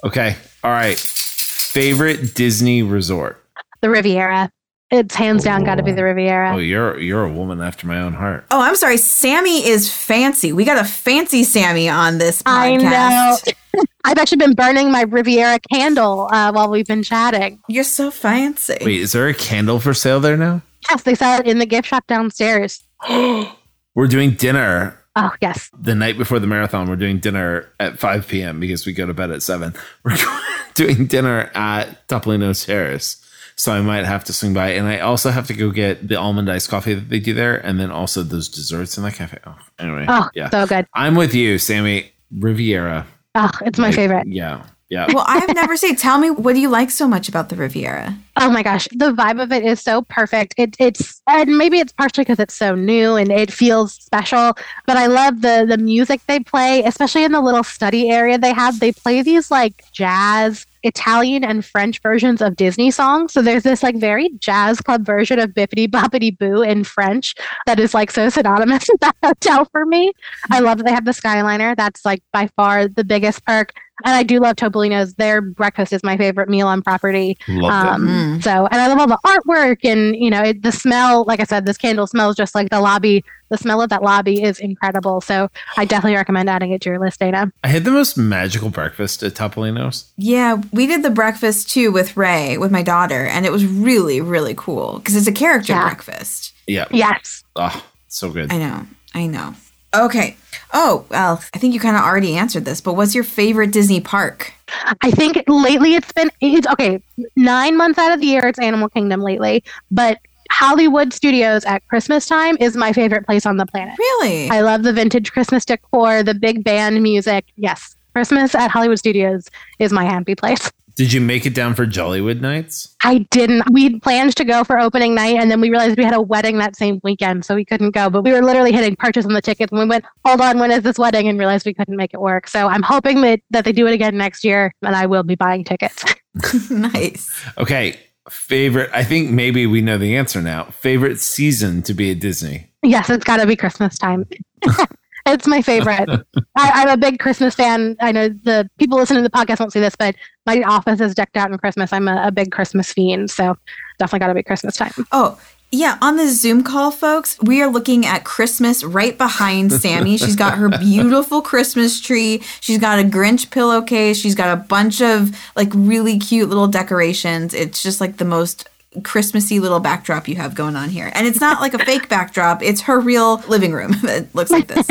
Okay. 0.04 0.36
All 0.64 0.70
right. 0.72 0.98
Favorite 0.98 2.34
Disney 2.34 2.82
resort. 2.82 3.38
the 3.82 3.88
Riviera. 3.90 4.50
It's 4.92 5.14
hands 5.14 5.42
down 5.42 5.64
got 5.64 5.76
to 5.76 5.82
be 5.82 5.92
the 5.92 6.04
Riviera. 6.04 6.54
Oh, 6.54 6.58
you're 6.58 6.98
you're 7.00 7.24
a 7.24 7.32
woman 7.32 7.62
after 7.62 7.86
my 7.86 7.98
own 8.00 8.12
heart. 8.12 8.44
oh, 8.50 8.60
I'm 8.60 8.76
sorry. 8.76 8.98
Sami 8.98 9.66
is 9.66 9.90
fancy. 9.92 10.52
We 10.52 10.64
got 10.66 10.76
a 10.78 10.84
fancy 10.84 11.44
Sami 11.44 11.88
on 11.88 12.18
this 12.18 12.42
podcast. 12.42 12.46
I 12.46 12.76
know. 12.76 13.82
I've 14.04 14.18
actually 14.18 14.36
been 14.38 14.52
burning 14.54 14.92
my 14.92 15.02
Riviera 15.02 15.58
candle 15.72 16.28
uh, 16.30 16.52
while 16.52 16.68
we've 16.68 16.86
been 16.86 17.02
chatting. 17.02 17.58
You're 17.68 17.84
so 17.84 18.10
fancy. 18.10 18.76
Wait, 18.82 19.00
is 19.00 19.12
there 19.12 19.28
a 19.28 19.34
candle 19.34 19.80
for 19.80 19.94
sale 19.94 20.20
there 20.20 20.36
now? 20.36 20.60
Yes, 20.90 21.04
they 21.04 21.14
sell 21.14 21.40
it 21.40 21.46
in 21.46 21.58
the 21.58 21.64
gift 21.66 21.88
shop 21.88 22.06
downstairs. 22.06 22.82
We're 23.08 24.08
doing 24.08 24.32
dinner 24.32 24.98
Oh, 25.16 25.30
yes. 25.40 25.70
the 25.78 25.94
night 25.94 26.18
before 26.18 26.38
the 26.38 26.46
marathon. 26.46 26.88
We're 26.88 26.96
doing 26.96 27.18
dinner 27.18 27.68
at 27.80 27.98
5 27.98 28.28
p.m. 28.28 28.60
because 28.60 28.84
we 28.86 28.92
go 28.92 29.06
to 29.06 29.14
bed 29.14 29.30
at 29.30 29.42
7. 29.42 29.74
We're 30.04 30.16
doing 30.74 31.06
dinner 31.06 31.50
at 31.54 32.06
Topolino's 32.08 32.64
Terrace. 32.66 33.21
So 33.62 33.70
I 33.70 33.80
might 33.80 34.04
have 34.04 34.24
to 34.24 34.32
swing 34.32 34.54
by. 34.54 34.70
And 34.70 34.88
I 34.88 34.98
also 34.98 35.30
have 35.30 35.46
to 35.46 35.54
go 35.54 35.70
get 35.70 36.08
the 36.08 36.16
almond 36.16 36.50
iced 36.50 36.68
coffee 36.68 36.94
that 36.94 37.08
they 37.08 37.20
do 37.20 37.32
there. 37.32 37.64
And 37.64 37.78
then 37.78 37.92
also 37.92 38.24
those 38.24 38.48
desserts 38.48 38.96
in 38.96 39.04
that 39.04 39.14
cafe. 39.14 39.38
Oh, 39.46 39.56
anyway. 39.78 40.04
Oh, 40.08 40.28
yeah. 40.34 40.50
so 40.50 40.66
good. 40.66 40.84
I'm 40.94 41.14
with 41.14 41.32
you, 41.32 41.58
Sami. 41.58 42.10
Riviera. 42.36 43.06
Oh, 43.36 43.52
it's 43.64 43.78
my 43.78 43.92
favorite. 43.92 44.26
Yeah. 44.26 44.66
Yeah. 44.88 45.06
Well, 45.14 45.24
I've 45.28 45.54
never 45.54 45.76
say. 45.76 45.94
Tell 45.94 46.18
me, 46.18 46.30
what 46.30 46.54
do 46.54 46.60
you 46.60 46.70
like 46.70 46.90
so 46.90 47.06
much 47.06 47.28
about 47.28 47.50
the 47.50 47.56
Riviera? 47.56 48.18
Oh 48.36 48.50
my 48.50 48.64
gosh, 48.64 48.88
the 48.90 49.12
vibe 49.12 49.40
of 49.40 49.52
it 49.52 49.64
is 49.64 49.80
so 49.80 50.02
perfect. 50.02 50.54
It, 50.58 50.74
it's 50.80 51.22
and 51.28 51.56
maybe 51.56 51.78
it's 51.78 51.92
partially 51.92 52.24
because 52.24 52.40
it's 52.40 52.54
so 52.54 52.74
new 52.74 53.14
and 53.14 53.30
it 53.30 53.52
feels 53.52 53.94
special. 53.94 54.54
But 54.86 54.96
I 54.96 55.06
love 55.06 55.40
the 55.40 55.66
the 55.68 55.78
music 55.78 56.20
they 56.26 56.40
play, 56.40 56.82
especially 56.82 57.22
in 57.22 57.30
the 57.32 57.40
little 57.40 57.62
study 57.62 58.10
area 58.10 58.38
they 58.38 58.52
have. 58.52 58.80
They 58.80 58.92
play 58.92 59.22
these 59.22 59.50
like 59.52 59.84
jazz, 59.92 60.66
Italian, 60.82 61.44
and 61.44 61.64
French 61.64 62.00
versions 62.00 62.40
of 62.40 62.56
Disney 62.56 62.90
songs. 62.90 63.32
So 63.32 63.42
there's 63.42 63.62
this 63.62 63.82
like 63.82 63.96
very 63.96 64.30
jazz 64.38 64.80
club 64.80 65.04
version 65.04 65.38
of 65.38 65.50
Bibbidi 65.50 65.88
Bobbidi 65.88 66.36
Boo 66.36 66.62
in 66.62 66.84
French 66.84 67.34
that 67.66 67.78
is 67.78 67.94
like 67.94 68.10
so 68.10 68.28
synonymous 68.28 68.88
with 68.92 69.00
that 69.00 69.16
hotel 69.22 69.64
for 69.66 69.86
me. 69.86 70.12
I 70.50 70.60
love 70.60 70.78
that 70.78 70.84
they 70.84 70.92
have 70.92 71.04
the 71.04 71.12
Skyliner. 71.12 71.76
That's 71.76 72.04
like 72.04 72.22
by 72.32 72.48
far 72.56 72.88
the 72.88 73.04
biggest 73.04 73.44
perk. 73.44 73.72
And 74.04 74.14
I 74.16 74.22
do 74.22 74.40
love 74.40 74.56
Topolino's. 74.56 75.14
Their 75.14 75.40
breakfast 75.40 75.92
is 75.92 76.02
my 76.02 76.16
favorite 76.16 76.48
meal 76.48 76.66
on 76.66 76.82
property. 76.82 77.36
Love 77.48 77.70
Um, 77.72 78.06
Mm. 78.08 78.42
So, 78.42 78.66
and 78.66 78.80
I 78.80 78.88
love 78.88 78.98
all 78.98 79.06
the 79.06 79.18
artwork 79.24 79.84
and, 79.84 80.16
you 80.16 80.30
know, 80.30 80.42
it, 80.42 80.62
the 80.62 80.72
smell, 80.72 81.24
like 81.26 81.38
I 81.40 81.44
said, 81.44 81.66
this 81.66 81.76
candle 81.78 82.06
smells 82.06 82.34
just 82.34 82.54
like 82.54 82.70
the 82.70 82.80
lobby. 82.80 83.22
The 83.50 83.58
smell 83.58 83.80
of 83.82 83.90
that 83.90 84.02
lobby 84.02 84.42
is 84.42 84.58
incredible. 84.58 85.20
So 85.20 85.48
I 85.76 85.84
definitely 85.84 86.16
recommend 86.16 86.48
adding 86.48 86.72
it 86.72 86.80
to 86.82 86.88
your 86.90 86.98
list, 86.98 87.20
Dana. 87.20 87.52
I 87.62 87.68
had 87.68 87.84
the 87.84 87.90
most 87.90 88.16
magical 88.16 88.70
breakfast 88.70 89.22
at 89.22 89.34
Topolino's. 89.34 90.10
Yeah, 90.16 90.62
we 90.72 90.86
did 90.86 91.02
the 91.02 91.10
breakfast 91.10 91.70
too 91.70 91.92
with 91.92 92.16
Ray, 92.16 92.56
with 92.58 92.72
my 92.72 92.82
daughter, 92.82 93.26
and 93.26 93.44
it 93.46 93.52
was 93.52 93.64
really, 93.66 94.20
really 94.22 94.54
cool 94.56 94.98
because 94.98 95.14
it's 95.16 95.26
a 95.28 95.32
character 95.32 95.74
Yeah. 95.74 95.82
breakfast. 95.84 96.52
Yeah. 96.66 96.86
Yes. 96.90 97.44
Oh, 97.54 97.84
so 98.08 98.30
good. 98.30 98.50
I 98.50 98.56
know, 98.58 98.86
I 99.14 99.26
know. 99.26 99.54
Okay. 99.94 100.36
Oh, 100.72 101.04
well, 101.10 101.42
I 101.54 101.58
think 101.58 101.74
you 101.74 101.80
kind 101.80 101.96
of 101.96 102.02
already 102.02 102.36
answered 102.36 102.64
this, 102.64 102.80
but 102.80 102.94
what's 102.94 103.14
your 103.14 103.24
favorite 103.24 103.72
Disney 103.72 104.00
park? 104.00 104.54
I 105.02 105.10
think 105.10 105.42
lately 105.46 105.94
it's 105.94 106.12
been, 106.12 106.30
it's 106.40 106.66
okay, 106.66 107.02
nine 107.36 107.76
months 107.76 107.98
out 107.98 108.10
of 108.12 108.20
the 108.20 108.26
year, 108.26 108.46
it's 108.46 108.58
Animal 108.58 108.88
Kingdom 108.88 109.20
lately, 109.20 109.62
but 109.90 110.18
Hollywood 110.50 111.12
Studios 111.12 111.64
at 111.64 111.86
Christmas 111.88 112.26
time 112.26 112.56
is 112.58 112.76
my 112.76 112.92
favorite 112.92 113.26
place 113.26 113.44
on 113.44 113.58
the 113.58 113.66
planet. 113.66 113.98
Really? 113.98 114.48
I 114.48 114.60
love 114.60 114.82
the 114.82 114.92
vintage 114.92 115.32
Christmas 115.32 115.64
decor, 115.64 116.22
the 116.22 116.34
big 116.34 116.64
band 116.64 117.02
music. 117.02 117.44
Yes. 117.56 117.96
Christmas 118.14 118.54
at 118.54 118.70
Hollywood 118.70 118.98
Studios 118.98 119.48
is 119.78 119.92
my 119.92 120.04
happy 120.04 120.34
place. 120.34 120.70
Did 120.94 121.12
you 121.12 121.20
make 121.20 121.46
it 121.46 121.54
down 121.54 121.74
for 121.74 121.86
Jollywood 121.86 122.40
nights? 122.40 122.94
I 123.02 123.26
didn't. 123.30 123.70
We 123.70 123.98
planned 124.00 124.36
to 124.36 124.44
go 124.44 124.62
for 124.62 124.78
opening 124.78 125.14
night, 125.14 125.36
and 125.36 125.50
then 125.50 125.60
we 125.60 125.70
realized 125.70 125.96
we 125.96 126.04
had 126.04 126.14
a 126.14 126.20
wedding 126.20 126.58
that 126.58 126.76
same 126.76 127.00
weekend, 127.02 127.44
so 127.44 127.54
we 127.54 127.64
couldn't 127.64 127.92
go. 127.92 128.10
But 128.10 128.22
we 128.22 128.32
were 128.32 128.42
literally 128.42 128.72
hitting 128.72 128.96
purchase 128.96 129.24
on 129.24 129.32
the 129.32 129.40
tickets, 129.40 129.72
and 129.72 129.80
we 129.80 129.86
went, 129.86 130.04
"Hold 130.24 130.40
on, 130.40 130.58
when 130.58 130.70
is 130.70 130.82
this 130.82 130.98
wedding?" 130.98 131.28
And 131.28 131.38
realized 131.38 131.64
we 131.64 131.74
couldn't 131.74 131.96
make 131.96 132.12
it 132.12 132.20
work. 132.20 132.46
So 132.48 132.68
I'm 132.68 132.82
hoping 132.82 133.22
that 133.22 133.40
that 133.50 133.64
they 133.64 133.72
do 133.72 133.86
it 133.86 133.94
again 133.94 134.16
next 134.16 134.44
year, 134.44 134.72
and 134.82 134.94
I 134.94 135.06
will 135.06 135.22
be 135.22 135.34
buying 135.34 135.64
tickets. 135.64 136.04
nice. 136.70 137.30
Okay. 137.58 137.98
Favorite, 138.30 138.88
I 138.94 139.02
think 139.02 139.30
maybe 139.30 139.66
we 139.66 139.82
know 139.82 139.98
the 139.98 140.16
answer 140.16 140.40
now. 140.40 140.66
Favorite 140.66 141.18
season 141.18 141.82
to 141.82 141.92
be 141.92 142.12
at 142.12 142.20
Disney? 142.20 142.68
yes, 142.84 143.10
it's 143.10 143.24
got 143.24 143.38
to 143.38 143.46
be 143.46 143.56
Christmas 143.56 143.96
time. 143.96 144.26
it's 145.26 145.46
my 145.46 145.62
favorite. 145.62 146.08
I, 146.56 146.70
I'm 146.82 146.88
a 146.88 146.96
big 146.96 147.18
Christmas 147.18 147.54
fan. 147.54 147.96
I 148.00 148.12
know 148.12 148.28
the 148.28 148.68
people 148.78 148.98
listening 148.98 149.22
to 149.22 149.28
the 149.28 149.36
podcast 149.36 149.60
won't 149.60 149.72
see 149.72 149.80
this, 149.80 149.96
but 149.96 150.14
my 150.46 150.62
office 150.62 151.00
is 151.00 151.14
decked 151.14 151.36
out 151.36 151.50
in 151.50 151.58
Christmas. 151.58 151.92
I'm 151.92 152.08
a, 152.08 152.28
a 152.28 152.32
big 152.32 152.52
Christmas 152.52 152.92
fiend, 152.92 153.30
so 153.30 153.56
definitely 153.98 154.20
got 154.20 154.28
to 154.28 154.34
be 154.34 154.42
Christmas 154.42 154.76
time. 154.76 154.92
Oh, 155.12 155.38
yeah, 155.74 155.96
on 156.02 156.18
the 156.18 156.28
Zoom 156.28 156.64
call, 156.64 156.90
folks, 156.90 157.40
we 157.40 157.62
are 157.62 157.70
looking 157.70 158.04
at 158.04 158.24
Christmas 158.24 158.84
right 158.84 159.16
behind 159.16 159.72
Sami. 159.72 160.18
She's 160.18 160.36
got 160.36 160.58
her 160.58 160.68
beautiful 160.78 161.40
Christmas 161.40 161.98
tree. 161.98 162.42
She's 162.60 162.76
got 162.76 162.98
a 162.98 163.02
Grinch 163.02 163.50
pillowcase. 163.50 164.18
She's 164.18 164.34
got 164.34 164.52
a 164.52 164.60
bunch 164.60 165.00
of 165.00 165.34
like 165.56 165.70
really 165.74 166.18
cute 166.18 166.50
little 166.50 166.68
decorations. 166.68 167.54
It's 167.54 167.82
just 167.82 168.02
like 168.02 168.18
the 168.18 168.26
most 168.26 168.68
Christmassy 169.02 169.58
little 169.60 169.80
backdrop 169.80 170.28
you 170.28 170.36
have 170.36 170.54
going 170.54 170.76
on 170.76 170.90
here. 170.90 171.10
And 171.14 171.26
it's 171.26 171.40
not 171.40 171.60
like 171.60 171.74
a 171.74 171.78
fake 171.78 172.08
backdrop, 172.08 172.62
it's 172.62 172.82
her 172.82 173.00
real 173.00 173.38
living 173.48 173.72
room 173.72 173.92
that 174.02 174.34
looks 174.34 174.50
like 174.50 174.66
this. 174.68 174.88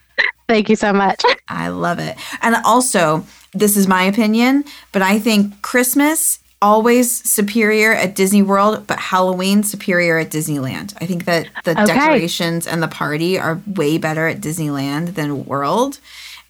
Thank 0.48 0.68
you 0.68 0.76
so 0.76 0.92
much. 0.92 1.22
I 1.48 1.68
love 1.68 1.98
it. 1.98 2.16
And 2.42 2.56
also, 2.64 3.24
this 3.52 3.76
is 3.76 3.86
my 3.86 4.02
opinion, 4.04 4.64
but 4.92 5.02
I 5.02 5.18
think 5.18 5.62
Christmas 5.62 6.38
always 6.62 7.28
superior 7.28 7.92
at 7.94 8.14
Disney 8.14 8.42
World, 8.42 8.86
but 8.86 8.98
Halloween 8.98 9.62
superior 9.62 10.18
at 10.18 10.30
Disneyland. 10.30 10.94
I 11.00 11.06
think 11.06 11.24
that 11.24 11.48
the 11.64 11.70
Okay. 11.72 11.86
decorations 11.86 12.66
and 12.66 12.82
the 12.82 12.88
party 12.88 13.38
are 13.38 13.60
way 13.66 13.96
better 13.96 14.26
at 14.26 14.40
Disneyland 14.40 15.14
than 15.14 15.46
World, 15.46 15.98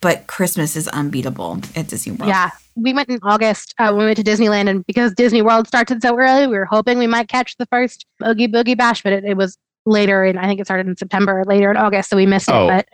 but 0.01 0.27
Christmas 0.27 0.75
is 0.77 0.89
unbeatable 0.89 1.61
at 1.77 1.87
Disney 1.87 2.13
World. 2.13 2.29
Yeah. 2.31 2.51
We 2.77 2.93
went 2.93 3.09
in 3.09 3.19
August 3.23 3.75
uh, 3.79 3.89
when 3.93 3.99
we 3.99 4.05
went 4.07 4.17
to 4.19 4.25
Disneyland, 4.25 4.69
and 4.69 4.87
because 4.87 5.13
Disney 5.15 5.43
World 5.43 5.67
started 5.67 6.03
so 6.03 6.17
early, 6.19 6.47
we 6.47 6.57
were 6.57 6.65
hoping 6.67 6.99
we 6.99 7.07
might 7.07 7.29
catch 7.29 7.57
the 7.59 7.67
first 7.67 8.07
Oogie 8.27 8.49
Boogie 8.49 8.77
Bash, 8.79 9.03
but 9.03 9.13
it, 9.13 9.25
it 9.25 9.37
was 9.37 9.59
later, 9.87 10.25
and 10.25 10.39
I 10.39 10.47
think 10.47 10.61
it 10.61 10.67
started 10.67 10.87
in 10.87 10.97
September 10.97 11.41
or 11.41 11.45
later 11.45 11.71
in 11.71 11.77
August, 11.77 12.11
so 12.11 12.17
we 12.17 12.27
missed 12.27 12.51
Oh. 12.51 12.69
it. 12.69 12.71
But 12.71 12.87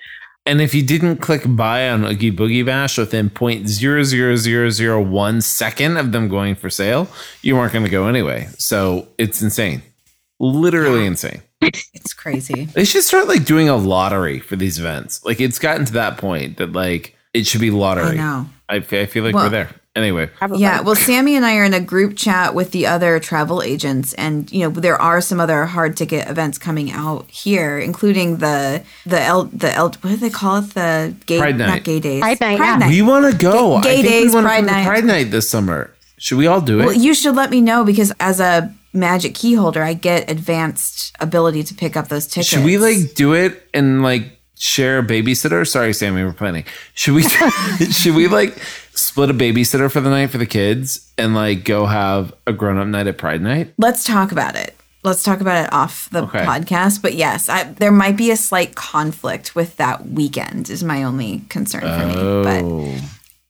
And 0.46 0.60
if 0.60 0.74
you 0.74 0.82
didn't 0.82 1.18
click 1.18 1.42
buy 1.44 1.88
on 1.90 2.04
Oogie 2.04 2.32
Boogie 2.32 2.64
Bash 2.64 2.96
within 2.98 3.28
0.00001 3.30 5.42
second 5.42 5.96
of 5.96 6.12
them 6.12 6.28
going 6.28 6.54
for 6.54 6.70
sale, 6.70 7.08
you 7.42 7.56
weren't 7.56 7.72
going 7.72 7.84
to 7.84 7.90
go 7.90 8.06
anyway. 8.06 8.48
So 8.58 9.08
it's 9.18 9.42
insane. 9.42 9.82
Literally 10.38 11.06
insane. 11.06 11.42
It's 11.62 12.12
crazy. 12.12 12.66
They 12.66 12.84
should 12.84 13.02
start 13.02 13.26
like 13.28 13.44
doing 13.44 13.68
a 13.68 13.76
lottery 13.76 14.38
for 14.38 14.54
these 14.56 14.78
events. 14.78 15.24
Like 15.24 15.40
it's 15.40 15.58
gotten 15.58 15.86
to 15.86 15.92
that 15.94 16.18
point 16.18 16.58
that 16.58 16.72
like 16.72 17.15
it 17.38 17.46
should 17.46 17.60
be 17.60 17.70
I 17.70 17.74
lottery. 17.74 18.16
know. 18.16 18.46
I, 18.68 18.80
fe- 18.80 19.02
I 19.02 19.06
feel 19.06 19.24
like 19.24 19.34
Well- 19.34 19.44
we're 19.44 19.50
there. 19.50 19.70
Anyway. 19.94 20.28
Yeah, 20.56 20.82
well, 20.82 20.94
Sami 20.94 21.36
and 21.36 21.46
I 21.46 21.56
are 21.56 21.64
in 21.64 21.72
a 21.72 21.80
group 21.80 22.18
chat 22.18 22.54
with 22.54 22.72
the 22.72 22.86
other 22.86 23.18
travel 23.18 23.62
agents, 23.62 24.12
and 24.12 24.52
you 24.52 24.60
know 24.60 24.68
there 24.68 25.00
are 25.00 25.22
some 25.22 25.40
other 25.40 25.64
hard 25.64 25.96
ticket 25.96 26.28
events 26.28 26.58
coming 26.58 26.90
out 26.90 27.24
here, 27.30 27.78
including 27.78 28.36
the 28.36 28.82
the 29.06 29.18
L 29.18 29.44
the 29.44 29.72
L 29.72 29.88
what 30.02 30.10
do 30.10 30.16
they 30.16 30.28
call 30.28 30.56
it 30.58 30.74
the 30.74 31.14
gay 31.24 31.38
Pride 31.38 31.56
night. 31.56 31.66
not 31.66 31.82
gay 31.84 31.98
days 31.98 32.20
Pride 32.20 32.38
night, 32.40 32.58
yeah. 32.58 32.88
we 32.90 33.00
want 33.00 33.24
to 33.32 33.38
go. 33.38 33.80
Gay 33.80 34.00
I 34.00 34.02
think 34.02 34.06
days, 34.06 34.34
we 34.34 34.42
Pride 34.42 34.56
come 34.58 34.66
to 34.66 34.72
night. 34.72 34.86
Pride 34.86 35.04
night 35.06 35.30
this 35.30 35.48
summer. 35.48 35.90
Should 36.18 36.36
we 36.36 36.46
all 36.46 36.60
do 36.60 36.80
it? 36.80 36.84
Well, 36.84 36.92
you 36.94 37.14
should 37.14 37.34
let 37.34 37.48
me 37.48 37.62
know 37.62 37.82
because 37.82 38.12
as 38.20 38.38
a 38.38 38.74
magic 38.92 39.34
key 39.34 39.54
holder, 39.54 39.82
I 39.82 39.94
get 39.94 40.30
advanced 40.30 41.16
ability 41.20 41.62
to 41.62 41.74
pick 41.74 41.96
up 41.96 42.08
those 42.08 42.26
tickets. 42.26 42.48
Should 42.48 42.64
we 42.66 42.76
like 42.76 43.14
do 43.14 43.32
it 43.32 43.66
and 43.72 44.02
like 44.02 44.35
share 44.58 44.98
a 44.98 45.02
babysitter? 45.02 45.66
Sorry, 45.66 45.92
Sami, 45.92 46.24
we're 46.24 46.32
planning. 46.32 46.64
Should 46.94 47.14
we? 47.14 47.22
should 47.90 48.14
we 48.14 48.28
like 48.28 48.56
split 48.94 49.30
a 49.30 49.34
babysitter 49.34 49.90
for 49.90 50.00
the 50.00 50.10
night 50.10 50.30
for 50.30 50.38
the 50.38 50.46
kids 50.46 51.10
and 51.18 51.34
like 51.34 51.64
go 51.64 51.86
have 51.86 52.32
a 52.46 52.52
grown 52.52 52.78
up 52.78 52.86
night 52.88 53.06
at 53.06 53.18
Pride 53.18 53.42
Night? 53.42 53.74
Let's 53.78 54.04
talk 54.04 54.32
about 54.32 54.56
it. 54.56 54.74
Let's 55.02 55.22
talk 55.22 55.40
about 55.40 55.64
it 55.64 55.72
off 55.72 56.10
the 56.10 56.22
Okay. 56.24 56.40
podcast. 56.44 57.00
But 57.00 57.14
yes, 57.14 57.48
I, 57.48 57.62
there 57.64 57.92
might 57.92 58.16
be 58.16 58.32
a 58.32 58.36
slight 58.36 58.74
conflict 58.74 59.54
with 59.54 59.76
that 59.76 60.08
weekend. 60.08 60.68
Is 60.68 60.82
my 60.82 61.04
only 61.04 61.42
concern 61.48 61.82
for 61.82 62.06
me. 62.08 62.14
But 62.42 62.62
Oh, 62.64 62.98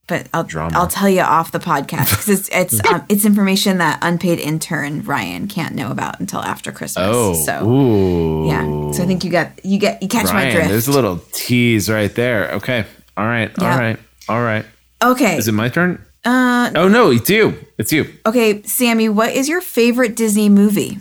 but 0.07 0.29
I'll 0.33 0.45
Drama. 0.45 0.77
I'll 0.79 0.87
tell 0.87 1.09
you 1.09 1.21
off 1.23 1.53
the 1.53 1.59
podcast 1.59 2.11
because 2.11 2.29
it's 2.29 2.49
it's 2.53 2.85
um, 2.93 3.05
it's 3.09 3.25
information 3.25 3.79
that 3.79 3.99
unpaid 4.03 4.39
intern 4.39 5.03
Ryan 5.03 5.49
can't 5.49 5.75
know 5.75 5.91
about 5.91 6.21
until 6.21 6.41
after 6.41 6.71
Christmas. 6.73 7.05
oh, 7.09 7.35
so 7.35 7.69
ooh. 7.69 8.47
yeah. 8.47 8.93
So 8.93 9.03
I 9.03 9.07
think 9.07 9.25
you 9.25 9.31
got 9.31 9.65
you 9.65 9.79
get 9.79 10.03
you 10.03 10.09
catch 10.09 10.33
my 10.33 10.51
drift. 10.51 10.69
there's 10.69 10.89
a 10.89 10.93
little 10.93 11.19
tease 11.33 11.91
right 11.91 12.15
there. 12.15 12.53
Okay, 12.53 12.85
all 13.17 13.27
right, 13.27 13.51
Yeah. 13.61 13.73
all 13.73 13.79
right, 13.79 13.99
all 14.29 14.43
right. 14.43 14.65
okay. 15.03 15.37
Is 15.37 15.49
it 15.49 15.53
my 15.53 15.69
turn? 15.69 16.03
Uh, 16.25 16.71
Oh 16.75 16.89
no, 16.89 17.11
it's 17.11 17.31
you. 17.31 17.55
It's 17.79 17.93
you. 17.93 18.13
okay, 18.27 18.63
Sami. 18.63 19.09
What 19.09 19.33
is 19.33 19.49
your 19.49 19.61
favorite 19.61 20.17
Disney 20.17 20.49
movie? 20.49 20.99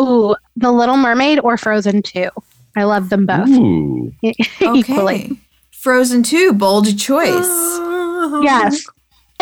Ooh, 0.00 0.34
The 0.56 0.70
Little 0.72 0.96
Mermaid 0.96 1.40
or 1.40 1.56
Frozen 1.56 2.02
2. 2.02 2.28
I 2.76 2.82
love 2.84 3.08
them 3.08 3.24
both 3.26 3.48
Ooh. 3.48 4.12
equally. 4.22 5.24
Okay. 5.24 5.30
Frozen 5.70 6.22
Two, 6.24 6.52
bold 6.52 6.98
choice. 6.98 7.78
Yes. 8.42 8.84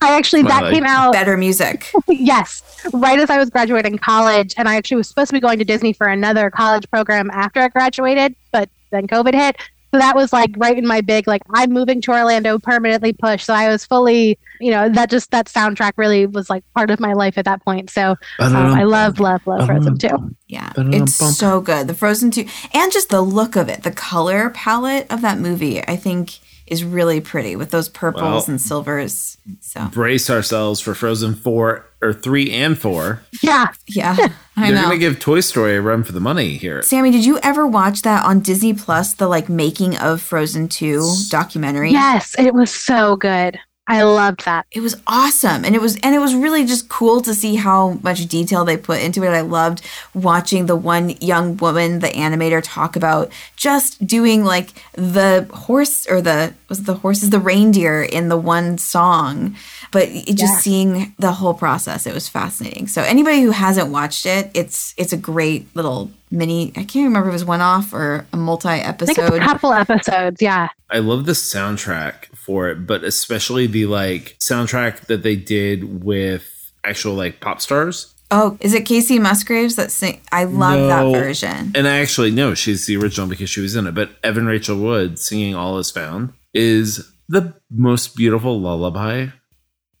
I 0.00 0.16
actually, 0.16 0.42
Smile 0.42 0.60
that 0.60 0.62
like- 0.64 0.74
came 0.74 0.84
out, 0.84 1.12
Better 1.12 1.36
music. 1.36 1.90
yes, 2.08 2.62
right 2.92 3.18
as 3.18 3.30
I 3.30 3.38
was 3.38 3.50
graduating 3.50 3.98
college. 3.98 4.54
And 4.56 4.68
I 4.68 4.76
actually 4.76 4.98
was 4.98 5.08
supposed 5.08 5.28
to 5.28 5.34
be 5.34 5.40
going 5.40 5.58
to 5.58 5.64
Disney 5.64 5.92
for 5.92 6.06
another 6.06 6.50
college 6.50 6.88
program 6.90 7.30
after 7.32 7.60
I 7.60 7.68
graduated, 7.68 8.36
but 8.52 8.68
then 8.90 9.06
COVID 9.06 9.34
hit. 9.34 9.56
So 9.92 9.98
that 9.98 10.14
was 10.14 10.34
like 10.34 10.50
right 10.58 10.76
in 10.76 10.86
my 10.86 11.00
big 11.00 11.26
like 11.26 11.40
I'm 11.48 11.72
moving 11.72 12.02
to 12.02 12.10
Orlando 12.10 12.58
permanently 12.58 13.14
push. 13.14 13.44
So 13.44 13.54
I 13.54 13.68
was 13.68 13.86
fully, 13.86 14.38
you 14.60 14.70
know, 14.70 14.90
that 14.90 15.08
just 15.08 15.30
that 15.30 15.46
soundtrack 15.46 15.92
really 15.96 16.26
was 16.26 16.50
like 16.50 16.62
part 16.74 16.90
of 16.90 17.00
my 17.00 17.14
life 17.14 17.38
at 17.38 17.46
that 17.46 17.64
point. 17.64 17.88
So 17.88 18.14
um, 18.38 18.54
I 18.54 18.82
love, 18.82 19.18
love, 19.18 19.46
love 19.46 19.66
Frozen 19.66 19.96
2. 19.96 20.08
Yeah, 20.46 20.72
it's 20.76 21.14
so 21.14 21.62
good. 21.62 21.88
The 21.88 21.94
Frozen 21.94 22.32
2 22.32 22.44
and 22.74 22.92
just 22.92 23.08
the 23.08 23.22
look 23.22 23.56
of 23.56 23.70
it, 23.70 23.82
the 23.82 23.90
color 23.90 24.50
palette 24.50 25.06
of 25.10 25.22
that 25.22 25.38
movie, 25.38 25.82
I 25.82 25.96
think 25.96 26.38
is 26.70 26.84
really 26.84 27.20
pretty 27.20 27.56
with 27.56 27.70
those 27.70 27.88
purples 27.88 28.22
Well- 28.22 28.44
and 28.48 28.60
silvers. 28.60 29.36
So, 29.60 29.86
Brace 29.92 30.28
ourselves 30.30 30.80
for 30.80 30.94
Frozen 30.94 31.34
4 31.36 31.84
or 32.02 32.12
3 32.12 32.50
and 32.52 32.78
4. 32.78 33.22
Yeah. 33.42 33.66
yeah, 33.86 34.16
I 34.56 34.66
They're 34.70 34.74
know. 34.76 34.82
going 34.88 34.98
to 34.98 34.98
give 34.98 35.18
Toy 35.18 35.40
Story 35.40 35.76
a 35.76 35.80
run 35.80 36.04
for 36.04 36.12
the 36.12 36.20
money 36.20 36.56
here. 36.56 36.82
Sami, 36.82 37.10
did 37.10 37.24
you 37.24 37.38
ever 37.42 37.66
watch 37.66 38.02
that 38.02 38.24
on 38.24 38.40
Disney 38.40 38.74
Plus, 38.74 39.14
the 39.14 39.26
like 39.26 39.48
making 39.48 39.96
of 39.98 40.20
Frozen 40.20 40.68
2 40.68 41.12
documentary? 41.30 41.90
Yes, 41.92 42.34
it 42.38 42.52
was 42.54 42.72
so 42.72 43.16
good. 43.16 43.58
I 43.90 44.02
loved 44.02 44.44
that. 44.44 44.66
It 44.70 44.80
was 44.80 45.00
awesome. 45.06 45.64
And 45.64 45.74
it 45.74 45.80
was 45.80 45.96
and 46.02 46.14
it 46.14 46.18
was 46.18 46.34
really 46.34 46.66
just 46.66 46.88
cool 46.90 47.22
to 47.22 47.34
see 47.34 47.56
how 47.56 47.98
much 48.02 48.26
detail 48.26 48.64
they 48.66 48.76
put 48.76 49.00
into 49.00 49.24
it. 49.24 49.30
I 49.30 49.40
loved 49.40 49.80
watching 50.14 50.66
the 50.66 50.76
one 50.76 51.10
young 51.22 51.56
woman, 51.56 52.00
the 52.00 52.08
animator, 52.08 52.60
talk 52.62 52.96
about 52.96 53.32
just 53.56 54.06
doing 54.06 54.44
like 54.44 54.68
the 54.92 55.48
horse 55.52 56.06
or 56.06 56.20
the 56.20 56.52
was 56.68 56.80
it 56.80 56.86
the 56.86 56.94
horses, 56.96 57.30
the 57.30 57.40
reindeer 57.40 58.02
in 58.02 58.28
the 58.28 58.36
one 58.36 58.76
song. 58.76 59.56
But 59.90 60.08
it 60.08 60.34
just 60.36 60.52
Yeah. 60.52 60.60
seeing 60.60 61.14
the 61.18 61.32
whole 61.32 61.54
process, 61.54 62.06
it 62.06 62.12
was 62.12 62.28
fascinating. 62.28 62.88
So 62.88 63.00
anybody 63.02 63.40
who 63.40 63.52
hasn't 63.52 63.88
watched 63.88 64.26
it, 64.26 64.50
it's 64.52 64.92
it's 64.98 65.14
a 65.14 65.16
great 65.16 65.74
little 65.74 66.10
mini 66.30 66.72
I 66.76 66.84
can't 66.84 67.04
remember 67.06 67.28
if 67.30 67.32
it 67.32 67.40
was 67.40 67.44
one 67.46 67.62
off 67.62 67.94
or 67.94 68.26
a 68.34 68.36
multi 68.36 68.68
I 68.68 68.76
it's 68.80 68.88
episode. 68.88 69.32
a 69.32 69.38
couple 69.38 69.72
episodes. 69.72 70.42
Yeah. 70.42 70.68
I 70.90 70.98
love 70.98 71.24
the 71.24 71.32
soundtrack 71.32 72.26
for 72.48 72.70
it, 72.70 72.86
but 72.86 73.04
especially 73.04 73.66
the 73.66 73.84
like 73.84 74.36
soundtrack 74.40 75.00
that 75.08 75.22
they 75.22 75.36
did 75.36 76.02
with 76.02 76.72
actual 76.82 77.12
like 77.12 77.40
pop 77.40 77.60
stars. 77.60 78.14
Oh, 78.30 78.56
is 78.60 78.72
it 78.72 78.84
Kacey 78.86 79.20
Musgraves 79.20 79.76
that 79.76 79.90
sing? 79.90 80.20
I 80.32 80.44
love 80.44 80.78
No. 80.80 80.88
that 81.12 81.18
version. 81.18 81.72
And 81.74 81.86
I 81.86 81.98
actually 82.00 82.30
know 82.30 82.54
she's 82.54 82.86
the 82.86 82.96
original 82.96 83.26
because 83.26 83.50
she 83.50 83.60
was 83.60 83.76
in 83.76 83.86
it, 83.86 83.94
but 83.94 84.10
Evan 84.24 84.46
Rachel 84.46 84.78
Wood 84.78 85.18
singing 85.18 85.54
All 85.54 85.76
Is 85.78 85.90
Found 85.90 86.32
is 86.54 87.06
the 87.28 87.52
most 87.70 88.16
beautiful 88.16 88.58
lullaby, 88.58 89.26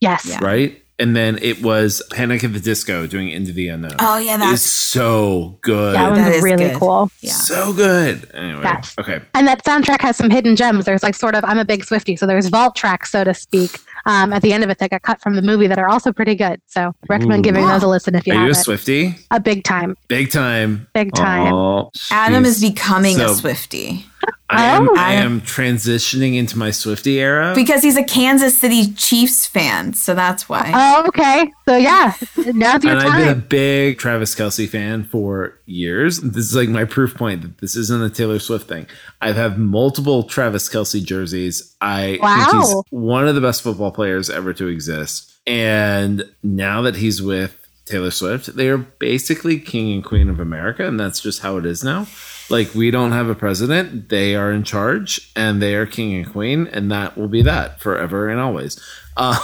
Yes. 0.00 0.24
Yeah. 0.26 0.42
right? 0.42 0.82
And 1.00 1.14
then 1.14 1.38
it 1.40 1.62
was 1.62 2.02
Panic 2.10 2.42
at 2.42 2.52
the 2.52 2.58
Disco 2.60 3.06
doing 3.06 3.30
Into 3.30 3.52
the 3.52 3.68
Unknown. 3.68 3.92
Oh 4.00 4.18
yeah, 4.18 4.36
that's 4.36 4.62
so 4.62 5.56
good. 5.60 5.94
That 5.94 6.14
That 6.16 6.32
was 6.34 6.42
really 6.42 6.68
good. 6.70 6.76
cool. 6.78 7.10
yeah. 7.20 7.32
So 7.32 7.72
good. 7.72 8.28
Anyway, 8.34 8.62
Yes. 8.64 8.94
okay. 8.98 9.20
And 9.34 9.46
that 9.46 9.64
soundtrack 9.64 10.00
has 10.00 10.16
some 10.16 10.28
hidden 10.30 10.56
gems. 10.56 10.84
There's 10.86 11.02
like 11.04 11.14
sort 11.14 11.34
of, 11.36 11.44
I'm 11.44 11.58
a 11.58 11.64
big 11.64 11.84
Swiftie, 11.84 12.18
so 12.18 12.26
there's 12.26 12.48
vault 12.48 12.74
tracks, 12.74 13.12
so 13.12 13.22
to 13.22 13.32
speak, 13.32 13.78
um, 14.06 14.32
at 14.32 14.42
the 14.42 14.52
end 14.52 14.64
of 14.64 14.70
it 14.70 14.78
that 14.78 14.90
got 14.90 15.02
cut 15.02 15.20
from 15.20 15.36
the 15.36 15.42
movie 15.42 15.68
that 15.68 15.78
are 15.78 15.88
also 15.88 16.12
pretty 16.12 16.34
good. 16.34 16.60
So 16.66 16.92
recommend 17.08 17.40
Ooh. 17.40 17.48
giving 17.50 17.64
those 17.66 17.84
a 17.84 17.88
listen 17.88 18.16
if 18.16 18.26
you 18.26 18.32
Are 18.32 18.36
you 18.46 18.50
a 18.50 18.56
haven't. 18.56 18.64
Swiftie? 18.64 19.18
a 19.30 19.38
big 19.38 19.62
time, 19.62 19.96
Big 20.08 20.30
time. 20.32 20.88
big 20.94 21.14
time. 21.14 21.52
Oh, 21.54 21.90
Adam 22.10 22.44
is 22.44 22.60
becoming 22.60 23.20
a 23.20 23.28
So- 23.28 23.34
Swiftie 23.48 24.02
I 24.50 24.64
am, 24.64 24.88
Oh. 24.88 24.94
I 24.96 25.12
am 25.14 25.40
transitioning 25.42 26.36
into 26.36 26.56
my 26.56 26.70
Swiftie 26.70 27.16
era. 27.16 27.52
because 27.54 27.82
he's 27.82 27.96
a 27.96 28.04
Kansas 28.04 28.56
City 28.56 28.92
Chiefs 28.94 29.46
fan, 29.46 29.92
so 29.92 30.14
that's 30.14 30.48
why. 30.48 30.70
Oh, 30.74 31.06
okay. 31.08 31.52
So 31.68 31.76
yeah, 31.76 32.14
now's 32.54 32.82
your 32.84 32.94
and 32.94 33.02
I've 33.02 33.18
been 33.18 33.28
a 33.28 33.34
big 33.34 33.98
Travis 33.98 34.34
Kelce 34.34 34.68
fan 34.68 35.04
for 35.04 35.58
years. 35.66 36.20
This 36.20 36.44
is 36.46 36.54
like 36.56 36.68
my 36.70 36.84
proof 36.84 37.14
point 37.14 37.42
that 37.42 37.58
this 37.58 37.76
isn't 37.76 38.02
a 38.02 38.08
Taylor 38.10 38.38
Swift 38.38 38.68
thing. 38.68 38.86
I've 39.20 39.36
had 39.36 39.58
multiple 39.58 40.22
Travis 40.22 40.68
Kelce 40.68 41.04
jerseys. 41.04 41.74
I 41.80 42.18
think 42.20 42.62
he's 42.62 42.74
one 42.90 43.28
of 43.28 43.34
the 43.34 43.40
best 43.42 43.62
football 43.62 43.90
players 43.92 44.30
ever 44.30 44.52
to 44.54 44.66
exist. 44.68 45.34
And 45.46 46.24
now 46.42 46.82
that 46.82 46.96
he's 46.96 47.20
with 47.22 47.54
Taylor 47.86 48.10
Swift, 48.10 48.54
they 48.56 48.68
are 48.68 48.78
basically 48.78 49.58
king 49.60 49.92
and 49.92 50.04
queen 50.04 50.28
of 50.28 50.40
America, 50.40 50.86
and 50.86 50.98
that's 51.00 51.20
just 51.20 51.40
how 51.40 51.56
it 51.56 51.64
is 51.66 51.82
now. 51.84 52.06
Like 52.50 52.74
we 52.74 52.90
don't 52.90 53.12
have 53.12 53.28
a 53.28 53.34
president; 53.34 54.08
they 54.08 54.34
are 54.34 54.50
in 54.50 54.64
charge, 54.64 55.30
and 55.36 55.60
they 55.60 55.74
are 55.74 55.86
king 55.86 56.14
and 56.14 56.30
queen, 56.30 56.66
and 56.66 56.90
that 56.90 57.16
will 57.16 57.28
be 57.28 57.42
that 57.42 57.80
forever 57.80 58.28
and 58.28 58.40
always. 58.40 58.80
Uh, 59.16 59.38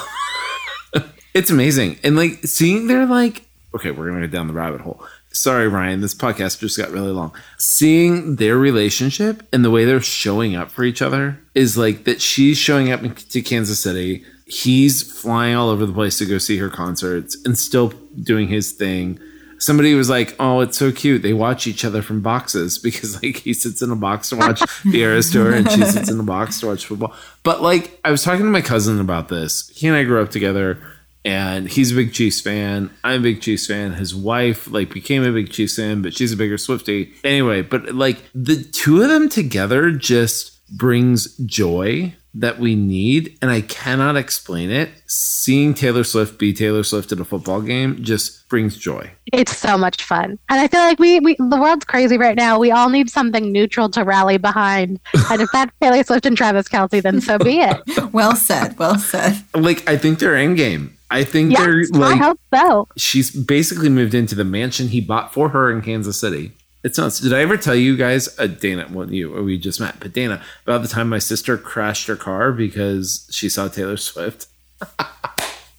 it's 1.34 1.50
amazing, 1.50 1.98
and 2.02 2.16
like 2.16 2.44
seeing 2.44 2.86
their 2.86 3.06
like. 3.06 3.46
Okay, 3.74 3.90
we're 3.90 4.08
gonna 4.08 4.26
go 4.26 4.32
down 4.32 4.46
the 4.46 4.54
rabbit 4.54 4.80
hole. 4.80 5.04
Sorry, 5.34 5.66
Ryan. 5.66 6.00
This 6.00 6.14
podcast 6.14 6.60
just 6.60 6.78
got 6.78 6.92
really 6.92 7.10
long. 7.10 7.34
Seeing 7.58 8.36
their 8.36 8.56
relationship 8.56 9.42
and 9.52 9.64
the 9.64 9.70
way 9.70 9.84
they're 9.84 10.00
showing 10.00 10.54
up 10.54 10.70
for 10.70 10.84
each 10.84 11.02
other 11.02 11.40
is 11.56 11.76
like 11.76 12.04
that. 12.04 12.22
She's 12.22 12.56
showing 12.56 12.92
up 12.92 13.02
to 13.02 13.42
Kansas 13.42 13.80
City. 13.80 14.24
He's 14.46 15.02
flying 15.02 15.56
all 15.56 15.70
over 15.70 15.86
the 15.86 15.92
place 15.92 16.18
to 16.18 16.26
go 16.26 16.38
see 16.38 16.58
her 16.58 16.70
concerts 16.70 17.36
and 17.44 17.58
still 17.58 17.88
doing 18.22 18.46
his 18.46 18.70
thing. 18.70 19.18
Somebody 19.64 19.94
was 19.94 20.10
like, 20.10 20.36
"Oh, 20.38 20.60
it's 20.60 20.76
so 20.76 20.92
cute. 20.92 21.22
They 21.22 21.32
watch 21.32 21.66
each 21.66 21.86
other 21.86 22.02
from 22.02 22.20
boxes 22.20 22.78
because 22.86 23.22
like 23.22 23.38
he 23.38 23.54
sits 23.54 23.80
in 23.80 23.90
a 23.90 23.96
box 23.96 24.28
to 24.28 24.36
watch 24.36 24.60
the 24.84 25.00
Eras 25.00 25.32
tour 25.32 25.54
and 25.54 25.70
she 25.70 25.82
sits 25.84 26.10
in 26.10 26.20
a 26.20 26.22
box 26.22 26.60
to 26.60 26.66
watch 26.66 26.84
football." 26.84 27.14
But 27.42 27.62
like, 27.62 27.98
I 28.04 28.10
was 28.10 28.22
talking 28.22 28.44
to 28.44 28.50
my 28.50 28.60
cousin 28.60 29.00
about 29.00 29.28
this. 29.28 29.70
He 29.74 29.86
and 29.86 29.96
I 29.96 30.04
grew 30.04 30.22
up 30.22 30.30
together, 30.30 30.82
and 31.24 31.66
he's 31.66 31.92
a 31.92 31.94
big 31.94 32.12
Chiefs 32.12 32.42
fan. 32.42 32.90
I'm 33.02 33.20
a 33.20 33.22
big 33.22 33.40
Chiefs 33.40 33.66
fan. 33.66 33.94
His 33.94 34.14
wife 34.14 34.70
like 34.70 34.92
became 34.92 35.24
a 35.24 35.32
big 35.32 35.50
Chiefs 35.50 35.76
fan, 35.76 36.02
but 36.02 36.12
she's 36.12 36.32
a 36.32 36.36
bigger 36.36 36.58
Swiftie. 36.58 37.14
Anyway, 37.24 37.62
but 37.62 37.94
like 37.94 38.18
the 38.34 38.62
two 38.62 39.00
of 39.02 39.08
them 39.08 39.30
together 39.30 39.90
just 39.92 40.60
brings 40.76 41.34
joy 41.38 42.14
that 42.36 42.58
we 42.58 42.74
need 42.74 43.38
and 43.40 43.50
I 43.50 43.60
cannot 43.60 44.16
explain 44.16 44.70
it. 44.70 44.90
Seeing 45.06 45.72
Taylor 45.74 46.02
Swift 46.04 46.38
be 46.38 46.52
Taylor 46.52 46.82
Swift 46.82 47.12
at 47.12 47.20
a 47.20 47.24
football 47.24 47.60
game 47.62 48.02
just 48.02 48.48
brings 48.48 48.76
joy. 48.76 49.10
It's 49.32 49.56
so 49.56 49.78
much 49.78 50.02
fun, 50.02 50.38
and 50.48 50.60
I 50.60 50.68
feel 50.68 50.80
like 50.80 50.98
we, 50.98 51.20
we 51.20 51.36
the 51.38 51.58
world's 51.60 51.84
crazy 51.84 52.18
right 52.18 52.36
now. 52.36 52.58
We 52.58 52.70
all 52.70 52.88
need 52.88 53.08
something 53.10 53.50
neutral 53.52 53.88
to 53.90 54.02
rally 54.04 54.36
behind, 54.38 55.00
and 55.30 55.40
if 55.40 55.48
that's 55.52 55.72
Taylor 55.80 56.02
Swift 56.04 56.26
and 56.26 56.36
Travis 56.36 56.68
Kelce, 56.68 57.02
then 57.02 57.20
so 57.20 57.38
be 57.38 57.60
it. 57.60 57.80
Well 58.12 58.36
said. 58.36 58.78
Well 58.78 58.98
said. 58.98 59.42
Like 59.54 59.88
I 59.88 59.96
think 59.96 60.18
they're 60.20 60.36
in 60.36 60.54
game. 60.54 60.96
I 61.10 61.24
think 61.24 61.52
Yes, 61.52 61.60
they're 61.90 62.02
I 62.02 62.10
like 62.12 62.20
hope 62.20 62.40
so. 62.54 62.88
she's 62.96 63.30
basically 63.30 63.88
moved 63.88 64.14
into 64.14 64.34
the 64.34 64.44
mansion 64.44 64.88
he 64.88 65.00
bought 65.00 65.32
for 65.32 65.48
her 65.50 65.70
in 65.70 65.82
Kansas 65.82 66.18
City. 66.20 66.52
It's 66.84 66.98
nuts. 66.98 67.18
Did 67.18 67.32
I 67.32 67.40
ever 67.40 67.56
tell 67.56 67.74
you 67.74 67.96
guys, 67.96 68.38
uh, 68.38 68.46
Dana, 68.46 68.86
well, 68.92 69.10
you, 69.12 69.32
we 69.42 69.58
just 69.58 69.80
met, 69.80 69.98
but 70.00 70.12
Dana, 70.12 70.42
about 70.66 70.82
the 70.82 70.88
time 70.88 71.08
my 71.08 71.18
sister 71.18 71.56
crashed 71.56 72.06
her 72.08 72.14
car 72.16 72.52
because 72.52 73.26
she 73.32 73.48
saw 73.48 73.68
Taylor 73.68 73.96
Swift? 73.96 74.46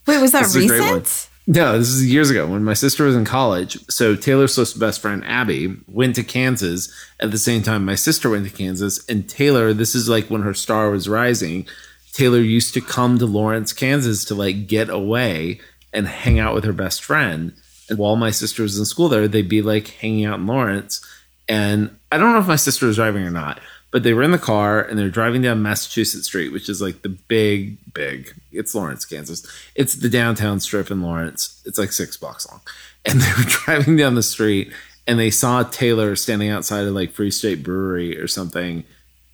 Wait, 0.08 0.20
was 0.20 0.32
that 0.32 0.44
This 0.44 0.56
is 0.56 0.66
a 0.66 0.68
great 0.68 0.82
one. 0.82 1.00
recent? 1.00 1.30
No, 1.48 1.78
this 1.78 1.90
is 1.90 2.12
years 2.12 2.32
ago 2.32 2.48
when 2.48 2.64
my 2.64 2.74
sister 2.74 3.04
was 3.06 3.16
in 3.16 3.24
college. 3.24 3.78
So 3.88 4.16
Taylor 4.16 4.48
Swift's 4.48 4.74
best 4.74 5.00
friend 5.00 5.24
Abby 5.26 5.76
went 5.88 6.16
to 6.16 6.24
Kansas 6.24 6.92
at 7.20 7.30
the 7.30 7.38
same 7.38 7.62
time 7.62 7.86
my 7.86 7.94
sister 7.94 8.32
went 8.32 8.48
to 8.50 8.52
Kansas. 8.52 9.06
And 9.08 9.30
Taylor, 9.30 9.72
this 9.74 9.94
is 9.94 10.10
like 10.10 10.26
when 10.32 10.42
her 10.42 10.56
star 10.56 10.90
was 10.90 11.08
rising. 11.08 11.68
Taylor 12.14 12.40
used 12.40 12.74
to 12.74 12.82
come 12.82 13.20
to 13.20 13.28
Lawrence, 13.28 13.74
Kansas 13.74 14.26
to 14.26 14.34
like 14.34 14.66
get 14.66 14.90
away 14.90 15.60
and 15.94 16.08
hang 16.08 16.40
out 16.40 16.56
with 16.56 16.64
her 16.64 16.74
best 16.74 17.04
friend. 17.04 17.54
While 17.96 18.16
my 18.16 18.32
sister 18.32 18.64
was 18.64 18.80
in 18.80 18.86
school 18.86 19.10
there, 19.10 19.28
they'd 19.28 19.50
be 19.50 19.62
like 19.62 19.90
hanging 19.90 20.26
out 20.26 20.40
in 20.40 20.48
Lawrence. 20.48 21.06
And 21.48 21.96
I 22.12 22.18
don't 22.18 22.34
know 22.34 22.40
if 22.40 22.48
my 22.48 22.56
sister 22.56 22.88
was 22.88 22.96
driving 22.96 23.24
or 23.24 23.32
not, 23.32 23.60
but 23.92 24.04
they 24.04 24.14
were 24.14 24.24
in 24.24 24.32
the 24.32 24.38
car 24.38 24.82
and 24.82 24.98
they're 24.98 25.10
driving 25.10 25.42
down 25.42 25.62
Massachusetts 25.62 26.26
Street, 26.26 26.52
which 26.52 26.68
is 26.68 26.82
like 26.82 27.02
the 27.02 27.10
big, 27.10 27.78
big, 27.94 28.34
it's 28.52 28.74
Lawrence, 28.74 29.06
Kansas. 29.06 29.46
It's 29.76 29.96
the 29.96 30.10
downtown 30.10 30.60
strip 30.60 30.90
in 30.90 31.02
Lawrence. 31.02 31.62
It's 31.66 31.78
like 31.78 31.92
six 31.92 32.18
blocks 32.18 32.50
long. 32.50 32.62
And 33.06 33.22
they 33.22 33.32
were 33.38 33.50
driving 33.50 33.96
down 33.96 34.16
the 34.16 34.24
street 34.24 34.74
and 35.08 35.20
they 35.20 35.30
saw 35.30 35.64
Taylor 35.64 36.16
standing 36.16 36.50
outside 36.50 36.86
of 36.86 36.94
like 36.94 37.12
Free 37.12 37.32
State 37.32 37.64
Brewery 37.64 38.20
or 38.20 38.28
something. 38.28 38.84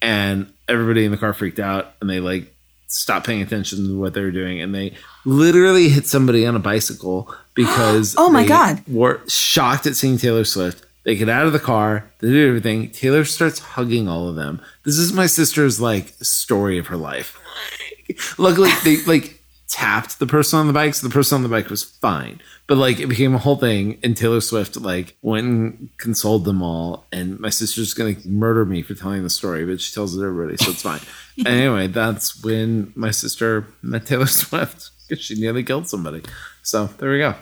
And 0.02 0.52
everybody 0.68 1.06
in 1.06 1.12
the 1.12 1.18
car 1.18 1.34
freaked 1.34 1.60
out 1.60 1.94
and 2.02 2.10
they 2.10 2.20
like 2.20 2.54
stopped 2.88 3.26
paying 3.26 3.42
attention 3.42 3.88
to 3.88 4.00
what 4.00 4.14
they 4.14 4.22
were 4.22 4.32
doing. 4.32 4.62
And 4.62 4.76
they 4.76 4.96
literally 5.26 5.90
hit 5.90 6.06
somebody 6.08 6.46
on 6.46 6.56
a 6.56 6.60
bicycle 6.60 7.34
because 7.56 8.16
Oh 8.18 8.30
my 8.30 8.44
they 8.44 8.48
God. 8.50 8.84
were 8.88 9.22
shocked 9.28 9.86
at 9.86 9.96
seeing 9.96 10.18
Taylor 10.18 10.44
Swift. 10.44 10.86
They 11.04 11.16
get 11.16 11.30
out 11.30 11.48
of 11.48 11.54
the 11.54 11.60
car, 11.60 12.12
they 12.20 12.28
do 12.30 12.48
everything. 12.48 12.90
Taylor 12.92 13.26
starts 13.26 13.60
hugging 13.60 14.08
all 14.08 14.28
of 14.28 14.36
them. 14.36 14.62
This 14.84 14.98
is 14.98 15.14
my 15.14 15.26
sister's 15.26 15.82
like 15.82 16.14
story 16.22 16.78
of 16.78 16.88
her 16.88 16.98
life. 16.98 17.40
Luckily, 18.38 18.70
they 18.84 18.98
like 19.06 19.40
tapped 19.68 20.20
the 20.20 20.28
person 20.28 20.60
on 20.60 20.68
the 20.68 20.74
bike, 20.74 20.94
so 20.94 21.08
the 21.08 21.14
person 21.14 21.38
on 21.38 21.44
the 21.44 21.50
bike 21.50 21.70
was 21.70 21.84
fine. 21.84 22.42
But 22.68 22.78
like 22.78 23.00
it 23.00 23.08
became 23.08 23.34
a 23.34 23.40
whole 23.40 23.56
thing, 23.56 23.98
and 24.04 24.16
Taylor 24.16 24.42
Swift 24.42 24.78
like 24.78 25.18
went 25.24 25.48
and 25.48 25.90
consoled 25.98 26.46
them 26.46 26.62
all. 26.62 27.08
And 27.12 27.40
my 27.40 27.50
sister's 27.50 27.94
gonna 27.96 28.16
murder 28.26 28.64
me 28.66 28.82
for 28.84 28.94
telling 28.94 29.24
the 29.24 29.30
story, 29.30 29.66
but 29.66 29.82
she 29.82 29.94
tells 29.94 30.16
it 30.16 30.20
to 30.20 30.26
everybody, 30.28 30.58
so 30.58 30.70
it's 30.72 30.84
fine. 30.84 31.02
anyway, 31.48 31.88
that's 31.88 32.44
when 32.44 32.92
my 32.96 33.10
sister 33.12 33.66
met 33.82 34.06
Taylor 34.06 34.26
Swift 34.28 34.92
she 35.18 35.36
nearly 35.36 35.64
killed 35.64 35.88
somebody. 35.88 36.22
So 36.64 36.88
there 36.98 37.12
we 37.12 37.20
go. 37.20 37.36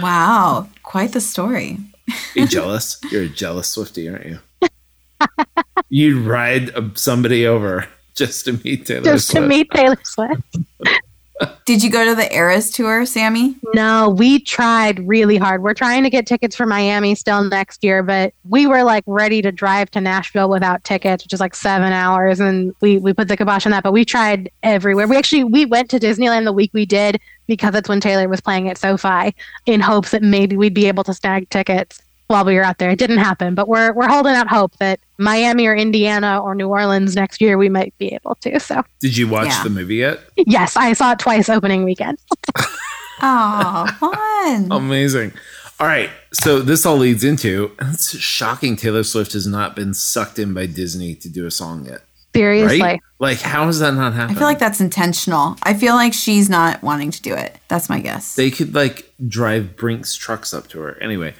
Wow, 0.00 0.68
quite 0.82 1.12
the 1.12 1.20
story. 1.20 1.78
Be 2.34 2.46
jealous. 2.46 2.98
You're 3.10 3.24
a 3.24 3.28
jealous 3.28 3.74
Swiftie, 3.74 4.10
aren't 4.10 4.26
you? 4.26 4.38
You'd 5.88 6.26
ride 6.26 6.74
uh, 6.74 6.90
somebody 6.94 7.46
over 7.46 7.88
just 8.14 8.44
to 8.44 8.52
meet 8.64 8.86
Taylor 8.86 9.02
Swift. 9.02 9.16
Just 9.16 9.30
to 9.32 9.40
meet 9.40 9.70
Taylor 9.70 9.98
Swift. 10.04 10.42
Did 11.64 11.82
you 11.82 11.90
go 11.90 12.04
to 12.04 12.14
the 12.14 12.34
Eras 12.34 12.70
tour, 12.70 13.06
Sami? 13.06 13.56
No, 13.74 14.08
we 14.10 14.40
tried 14.40 15.06
really 15.06 15.36
hard. 15.36 15.62
We're 15.62 15.74
trying 15.74 16.02
to 16.02 16.10
get 16.10 16.26
tickets 16.26 16.56
for 16.56 16.66
Miami 16.66 17.14
still 17.14 17.44
next 17.44 17.84
year, 17.84 18.02
but 18.02 18.34
we 18.48 18.66
were 18.66 18.82
like 18.82 19.04
ready 19.06 19.40
to 19.42 19.52
drive 19.52 19.90
to 19.92 20.00
Nashville 20.00 20.50
without 20.50 20.82
tickets, 20.84 21.24
which 21.24 21.32
is 21.32 21.40
like 21.40 21.54
seven 21.54 21.92
hours, 21.92 22.40
and 22.40 22.74
we 22.80 22.98
we 22.98 23.12
put 23.12 23.28
the 23.28 23.36
kibosh 23.36 23.66
on 23.66 23.72
that. 23.72 23.82
But 23.82 23.92
we 23.92 24.04
tried 24.04 24.50
everywhere. 24.62 25.06
We 25.06 25.16
actually 25.16 25.44
we 25.44 25.64
went 25.64 25.90
to 25.90 26.00
Disneyland 26.00 26.44
the 26.44 26.52
week 26.52 26.70
we 26.74 26.86
did 26.86 27.20
because 27.46 27.74
it's 27.74 27.88
when 27.88 28.00
Taylor 28.00 28.28
was 28.28 28.40
playing 28.40 28.68
at 28.68 28.78
SoFi, 28.78 29.34
in 29.66 29.80
hopes 29.80 30.10
that 30.10 30.22
maybe 30.22 30.56
we'd 30.56 30.74
be 30.74 30.86
able 30.86 31.04
to 31.04 31.14
snag 31.14 31.48
tickets 31.50 32.02
while 32.26 32.44
we 32.44 32.54
were 32.54 32.62
out 32.62 32.78
there. 32.78 32.90
It 32.90 32.98
didn't 32.98 33.18
happen, 33.18 33.54
but 33.54 33.68
we're 33.68 33.92
we're 33.92 34.08
holding 34.08 34.34
out 34.34 34.48
hope 34.48 34.76
that 34.76 35.00
Miami 35.20 35.66
or 35.66 35.74
Indiana 35.76 36.40
or 36.42 36.54
New 36.54 36.68
Orleans 36.68 37.14
next 37.14 37.40
year 37.40 37.56
we 37.58 37.68
might 37.68 37.96
be 37.98 38.08
able 38.14 38.34
to. 38.36 38.58
So 38.58 38.82
Did 39.00 39.16
you 39.16 39.28
watch 39.28 39.46
Yeah. 39.48 39.62
the 39.62 39.70
movie 39.70 39.96
yet? 39.96 40.20
yes, 40.36 40.76
I 40.76 40.94
saw 40.94 41.12
it 41.12 41.18
twice 41.20 41.48
opening 41.48 41.84
weekend. 41.84 42.18
Oh, 43.22 43.86
fun. 44.00 44.68
Amazing. 44.72 45.32
All 45.78 45.86
right. 45.86 46.08
So 46.32 46.60
this 46.60 46.86
all 46.86 46.96
leads 46.96 47.22
into 47.22 47.70
it's 47.80 48.16
shocking 48.18 48.76
Taylor 48.76 49.02
Swift 49.02 49.34
has 49.34 49.46
not 49.46 49.76
been 49.76 49.92
sucked 49.92 50.38
in 50.38 50.54
by 50.54 50.64
Disney 50.64 51.14
to 51.16 51.28
do 51.28 51.46
a 51.46 51.50
song 51.50 51.84
yet. 51.84 52.00
Seriously. 52.34 52.80
Right? 52.80 53.00
Like, 53.18 53.40
how 53.40 53.66
has 53.66 53.80
that 53.80 53.92
not 53.92 54.14
happening? 54.14 54.36
I 54.36 54.38
feel 54.38 54.48
like 54.48 54.58
that's 54.58 54.80
intentional. 54.80 55.56
I 55.64 55.74
feel 55.74 55.94
like 55.96 56.14
she's 56.14 56.48
not 56.48 56.82
wanting 56.82 57.10
to 57.10 57.20
do 57.20 57.34
it. 57.34 57.58
That's 57.68 57.90
my 57.90 58.00
guess. 58.00 58.36
they 58.36 58.50
could 58.50 58.74
like 58.74 59.12
drive 59.28 59.76
Brinks 59.76 60.14
trucks 60.14 60.54
up 60.54 60.68
to 60.68 60.80
her. 60.80 60.96
Anyway, 61.02 61.34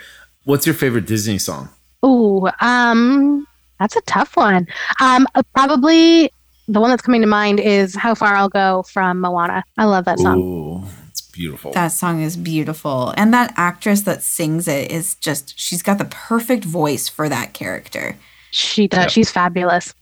what's 0.45 0.67
your 0.67 0.75
favorite 0.75 1.07
Disney 1.07 1.39
song? 1.39 1.71
Ooh, 2.05 2.49
um, 2.61 3.47
that's 3.81 3.97
a 3.97 4.01
tough 4.03 4.37
one. 4.37 4.69
Um, 5.01 5.27
uh, 5.35 5.43
probably 5.55 6.31
the 6.69 6.81
one 6.81 6.91
that's 6.91 7.03
coming 7.03 7.23
to 7.23 7.27
mind 7.27 7.59
is 7.59 7.97
"How 7.97 8.15
Far 8.15 8.35
I'll 8.37 8.49
Go" 8.49 8.85
from 8.85 9.21
Moana. 9.21 9.65
I 9.77 9.87
love 9.87 10.05
that 10.05 10.19
song. 10.21 10.39
Ooh, 10.39 10.85
it's 11.09 11.21
beautiful. 11.23 11.73
that 11.73 11.89
song 11.89 12.23
is 12.23 12.37
beautiful. 12.37 13.13
And 13.17 13.35
that 13.35 13.53
actress 13.57 14.03
that 14.03 14.23
sings 14.23 14.69
it 14.69 14.91
is 14.93 15.15
just, 15.17 15.59
she's 15.59 15.83
got 15.83 15.99
the 15.99 16.05
perfect 16.05 16.65
voice 16.65 17.09
for 17.09 17.29
that 17.29 17.53
character. 17.55 18.17
She 18.53 18.87
does. 18.87 18.99
Yep. 19.05 19.11
She's 19.11 19.31
fabulous. 19.31 19.95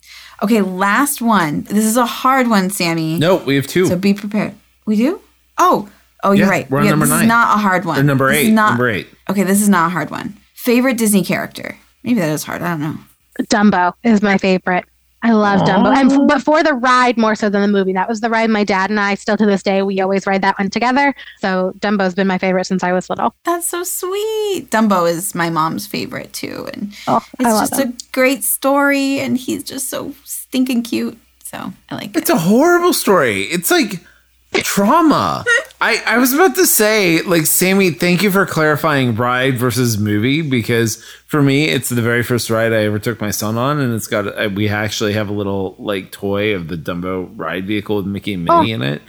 Okay, 0.43 0.61
last 0.62 1.20
one. 1.22 1.62
This 1.62 1.85
is 1.85 1.97
a 1.97 2.07
hard 2.07 2.49
one, 2.49 2.70
Sami. 2.70 3.18
no, 3.18 3.37
we 3.37 3.57
have 3.57 3.66
two. 3.66 3.87
So 3.87 3.97
be 3.97 4.14
prepared. 4.14 4.55
We 4.87 4.97
do? 4.97 5.20
Oh, 5.59 5.89
oh, 6.22 6.33
you're 6.33 6.47
Yeah, 6.47 6.51
right. 6.51 6.70
we're 6.70 6.79
on 6.79 6.85
Yeah, 6.85 6.91
number 6.91 7.07
this 7.07 7.11
nine. 7.14 7.22
is 7.24 7.29
not 7.29 7.57
a 7.57 7.61
hard 7.61 7.85
one. 7.85 7.99
Or 7.99 8.03
number 8.03 8.29
This 8.31 8.43
is 8.43 8.49
eight. 8.49 8.53
not- 8.53 8.70
number 8.70 8.89
eight. 8.89 9.09
Okay, 9.29 9.43
this 9.43 9.61
is 9.61 9.68
not 9.68 9.87
a 9.89 9.91
hard 9.91 10.11
one. 10.11 10.37
Favorite 10.55 10.97
Disney 10.97 11.24
character? 11.24 11.76
Maybe 12.05 12.20
that 12.20 12.31
is 12.31 12.45
hard. 12.45 12.62
I 12.62 12.68
don't 12.70 12.81
know. 12.81 12.99
Dumbo 13.45 13.95
is 14.03 14.22
my 14.22 14.39
favorite. 14.39 14.84
I 15.20 15.32
love 15.32 15.62
Dumbo, 15.62 15.93
and 15.97 16.12
f- 16.12 16.20
but 16.28 16.43
for 16.43 16.62
the 16.62 16.74
ride 16.74 17.18
more 17.18 17.34
so 17.34 17.49
than 17.49 17.61
the 17.61 17.66
movie. 17.66 17.93
That 17.93 18.09
was 18.09 18.20
the 18.20 18.30
ride 18.30 18.51
my 18.51 18.62
dad 18.62 18.89
and 18.89 19.01
I 19.01 19.16
still 19.16 19.36
to 19.36 19.47
this 19.47 19.64
day 19.64 19.82
we 19.82 20.01
always 20.01 20.28
ride 20.28 20.43
that 20.43 20.57
one 20.61 20.70
together. 20.70 21.12
So 21.41 21.72
Dumbo's 21.80 22.14
been 22.14 22.28
my 22.28 22.39
favorite 22.39 22.66
since 22.66 22.84
I 22.84 22.93
was 22.93 23.11
little. 23.11 23.34
That's 23.45 23.66
so 23.66 23.82
sweet. 23.82 24.68
Dumbo 24.70 25.11
is 25.11 25.34
my 25.34 25.51
mom's 25.51 25.89
favorite 25.89 26.32
too, 26.32 26.68
and 26.72 26.95
Oh, 27.09 27.20
it's 27.41 27.49
I 27.49 27.53
love 27.53 27.68
just 27.70 27.80
him. 27.80 27.89
a 27.91 28.12
great 28.12 28.45
story, 28.45 29.18
and 29.18 29.36
he's 29.36 29.64
just 29.64 29.89
so 29.91 30.14
stinking 30.24 30.82
cute. 30.84 31.18
So 31.43 31.72
I 31.91 31.95
like 31.97 32.11
it. 32.11 32.16
It's 32.18 32.30
a 32.30 32.39
horrible 32.39 32.93
story. 32.93 33.43
It's 33.45 33.72
like 33.72 34.01
trauma. 34.55 35.45
I, 35.81 36.03
I 36.07 36.18
was 36.18 36.33
about 36.33 36.57
to 36.57 36.66
say, 36.66 37.22
like, 37.22 37.47
Sami, 37.47 37.91
thank 37.91 38.22
you 38.22 38.33
for 38.33 38.45
clarifying 38.47 39.14
ride 39.14 39.59
versus 39.59 39.97
movie 39.97 40.43
because 40.43 41.03
for 41.26 41.41
me, 41.41 41.66
it's 41.66 41.89
the 41.89 42.03
very 42.03 42.24
first 42.24 42.51
ride 42.51 42.72
I 42.72 42.83
ever 42.83 42.99
took 42.99 43.20
my 43.20 43.31
son 43.31 43.57
on, 43.57 43.79
and 43.79 43.95
it's 43.95 44.09
got 44.09 44.26
uh, 44.26 44.49
we 44.53 44.68
actually 44.68 45.12
have 45.12 45.29
a 45.29 45.33
little 45.33 45.76
like 45.79 46.11
toy 46.11 46.55
of 46.55 46.66
the 46.66 46.76
Dumbo 46.76 47.31
ride 47.37 47.66
vehicle 47.66 47.97
with 47.97 48.07
Mickey 48.07 48.35
and 48.35 48.45
Minnie 48.45 48.72
in 48.72 48.83
it, 48.83 49.03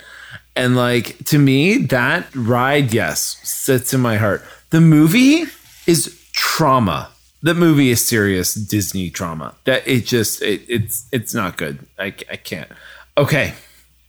and 0.56 0.76
like 0.76 1.24
to 1.26 1.40
me, 1.40 1.78
that 1.78 2.28
ride, 2.36 2.94
yes, 2.94 3.40
sits 3.44 3.94
in 3.94 4.02
my 4.02 4.18
heart. 4.18 4.44
The 4.70 4.82
movie 4.82 5.46
is 5.88 6.24
trauma. 6.34 7.10
The 7.42 7.56
movie 7.56 7.90
is 7.90 8.06
serious 8.06 8.54
Disney 8.54 9.10
trauma. 9.10 9.56
That 9.64 9.88
it 9.88 10.06
just 10.06 10.44
it, 10.44 10.62
it's 10.68 11.08
it's 11.12 11.34
not 11.34 11.58
good. 11.58 11.80
I, 11.98 12.14
I 12.30 12.36
can't. 12.36 12.70
Okay, 13.18 13.54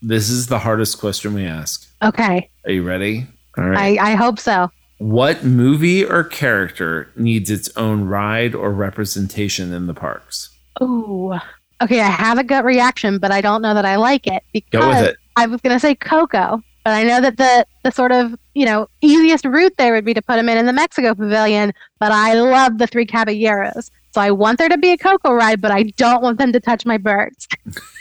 this 0.03 0.29
is 0.29 0.49
the 0.49 0.59
hardest 0.59 0.99
question 0.99 1.33
we 1.33 1.47
ask. 1.47 1.90
Okay, 2.03 2.49
Are 2.65 2.71
you 2.73 2.83
ready? 2.83 3.27
All 3.59 3.65
right. 3.69 3.99
I, 3.99 4.13
I 4.13 4.15
hope 4.15 4.39
so. 4.39 4.71
what 4.99 5.45
movie 5.45 6.05
or 6.05 6.25
character 6.25 7.11
needs 7.17 7.51
its 7.51 7.69
own 7.77 8.05
ride 8.05 8.55
or 8.55 8.71
representation 8.73 9.73
in 9.73 9.87
the 9.87 9.95
parks? 9.95 10.51
Ooh. 10.83 11.35
Okay, 11.83 12.01
I 12.01 12.09
have 12.11 12.39
a 12.39 12.45
gut 12.45 12.65
reaction, 12.65 13.19
but 13.19 13.31
I 13.33 13.41
don't 13.41 13.63
know 13.63 13.75
that 13.75 13.85
I 13.87 13.97
like 13.97 14.27
it 14.27 14.43
because 14.53 14.81
Go 14.81 14.89
with 14.89 15.05
it. 15.09 15.17
I 15.37 15.47
was 15.47 15.61
going 15.63 15.75
to 15.75 15.81
say 15.81 15.95
Coco, 15.95 16.63
but 16.85 16.91
I 16.93 17.03
know 17.03 17.21
that 17.21 17.37
the 17.39 17.67
the 17.83 17.91
sort 17.91 18.13
of 18.13 18.35
you 18.55 18.67
know 18.67 18.89
easiest 19.01 19.45
route 19.45 19.75
there 19.79 19.93
would 19.95 20.05
be 20.05 20.15
to 20.15 20.23
put 20.23 20.39
him 20.39 20.49
in 20.49 20.59
in 20.59 20.67
the 20.67 20.73
Mexico 20.73 21.15
Pavilion. 21.15 21.73
But 21.99 22.13
I 22.13 22.35
love 22.35 22.79
the 22.79 22.87
Three 22.87 23.07
Caballeros, 23.07 23.91
so 24.13 24.21
I 24.21 24.31
want 24.31 24.59
there 24.59 24.69
to 24.69 24.79
be 24.79 24.93
a 24.93 24.99
Coco 24.99 25.33
ride, 25.33 25.61
but 25.61 25.71
I 25.71 25.85
don't 25.85 26.23
want 26.23 26.39
them 26.39 26.53
to 26.53 26.61
touch 26.61 26.85
my 26.87 26.99
birds. 26.99 27.49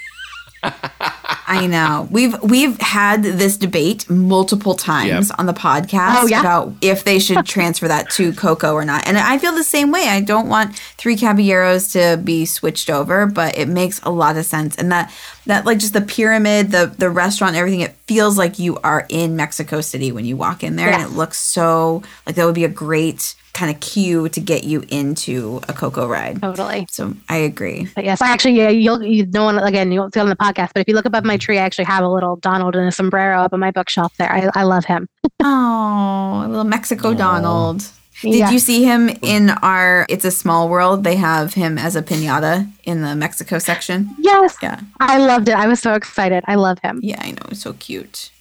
I 0.61 1.65
know. 1.67 2.07
We've 2.11 2.39
we've 2.43 2.79
had 2.79 3.23
this 3.23 3.57
debate 3.57 4.07
multiple 4.09 4.75
times 4.75 5.29
Yep. 5.29 5.39
on 5.39 5.45
the 5.47 5.53
podcast 5.53 6.17
Oh, 6.23 6.27
yeah? 6.27 6.41
about 6.41 6.73
if 6.81 7.03
they 7.03 7.17
should 7.17 7.45
transfer 7.45 7.87
that 7.87 8.09
to 8.11 8.33
Coco 8.33 8.73
or 8.73 8.85
not. 8.85 9.07
And 9.07 9.17
I 9.17 9.37
feel 9.39 9.53
the 9.53 9.63
same 9.63 9.91
way. 9.91 10.07
I 10.09 10.21
don't 10.21 10.47
want 10.47 10.75
Three 10.97 11.15
Caballeros 11.15 11.91
to 11.93 12.19
be 12.23 12.45
switched 12.45 12.89
over, 12.89 13.25
but 13.25 13.57
it 13.57 13.67
makes 13.67 13.99
a 14.03 14.11
lot 14.11 14.37
of 14.37 14.45
sense. 14.45 14.75
And 14.75 14.91
that 14.91 15.11
that 15.47 15.65
like 15.65 15.79
just 15.79 15.93
the 15.93 16.01
pyramid, 16.01 16.71
the 16.71 16.93
the 16.97 17.09
restaurant, 17.09 17.55
everything, 17.55 17.81
it 17.81 17.95
feels 18.07 18.37
like 18.37 18.59
you 18.59 18.77
are 18.83 19.05
in 19.09 19.35
Mexico 19.35 19.81
City 19.81 20.11
when 20.11 20.25
you 20.25 20.37
walk 20.37 20.63
in 20.63 20.75
there. 20.75 20.89
Yeah. 20.89 21.01
And 21.01 21.11
it 21.11 21.15
looks 21.15 21.39
so 21.39 22.03
like 22.27 22.35
that 22.35 22.45
would 22.45 22.55
be 22.55 22.65
a 22.65 22.69
great 22.69 23.33
kind 23.59 23.75
of 23.75 23.81
cue 23.81 24.29
to 24.29 24.39
get 24.39 24.63
you 24.63 24.85
into 24.87 25.59
a 25.67 25.73
Coco 25.73 26.07
ride. 26.07 26.41
Totally. 26.41 26.87
So 26.89 27.13
I 27.27 27.37
agree. 27.37 27.89
But 27.93 28.05
yes, 28.05 28.21
I 28.21 28.29
actually, 28.29 28.53
yeah, 28.53 28.69
you'll, 28.69 29.03
you 29.03 29.25
no 29.25 29.43
one, 29.43 29.59
again, 29.59 29.91
you 29.91 29.99
won't 29.99 30.13
see 30.13 30.21
it 30.21 30.23
on 30.23 30.29
the 30.29 30.37
podcast, 30.37 30.71
but 30.73 30.79
if 30.79 30.87
you 30.87 30.95
look 30.95 31.03
above 31.03 31.25
my 31.25 31.33
mm-hmm. 31.33 31.39
tree, 31.39 31.57
I 31.57 31.63
actually 31.63 31.85
have 31.85 32.05
a 32.05 32.07
little 32.07 32.37
Donald 32.37 32.77
in 32.77 32.87
a 32.87 32.91
sombrero 32.91 33.41
up 33.41 33.51
on 33.51 33.59
my 33.59 33.71
bookshelf 33.71 34.15
there. 34.17 34.31
I, 34.31 34.49
I 34.55 34.63
love 34.63 34.85
him. 34.85 35.07
Oh, 35.41 36.43
a 36.45 36.47
little 36.49 36.65
Mexico 36.65 37.13
Donald. 37.13 37.79
Did 38.21 38.35
Yeah. 38.35 38.51
you 38.51 38.59
see 38.59 38.83
him 38.83 39.09
in 39.21 39.51
our 39.61 40.05
It's 40.09 40.25
a 40.25 40.31
Small 40.31 40.67
World? 40.67 41.05
They 41.05 41.15
have 41.15 41.53
him 41.53 41.77
as 41.77 41.95
a 41.95 42.01
pinata 42.01 42.69
in 42.83 43.01
the 43.01 43.15
Mexico 43.15 43.57
section. 43.57 44.09
Yes. 44.19 44.57
Yeah. 44.61 44.81
I 44.99 45.17
loved 45.17 45.47
it. 45.47 45.55
I 45.55 45.67
was 45.67 45.79
so 45.79 45.93
excited. 45.93 46.43
I 46.45 46.55
love 46.55 46.79
him. 46.79 46.99
Yeah, 47.01 47.21
I 47.21 47.31
know. 47.31 47.53
So 47.53 47.71
cute. 47.73 48.31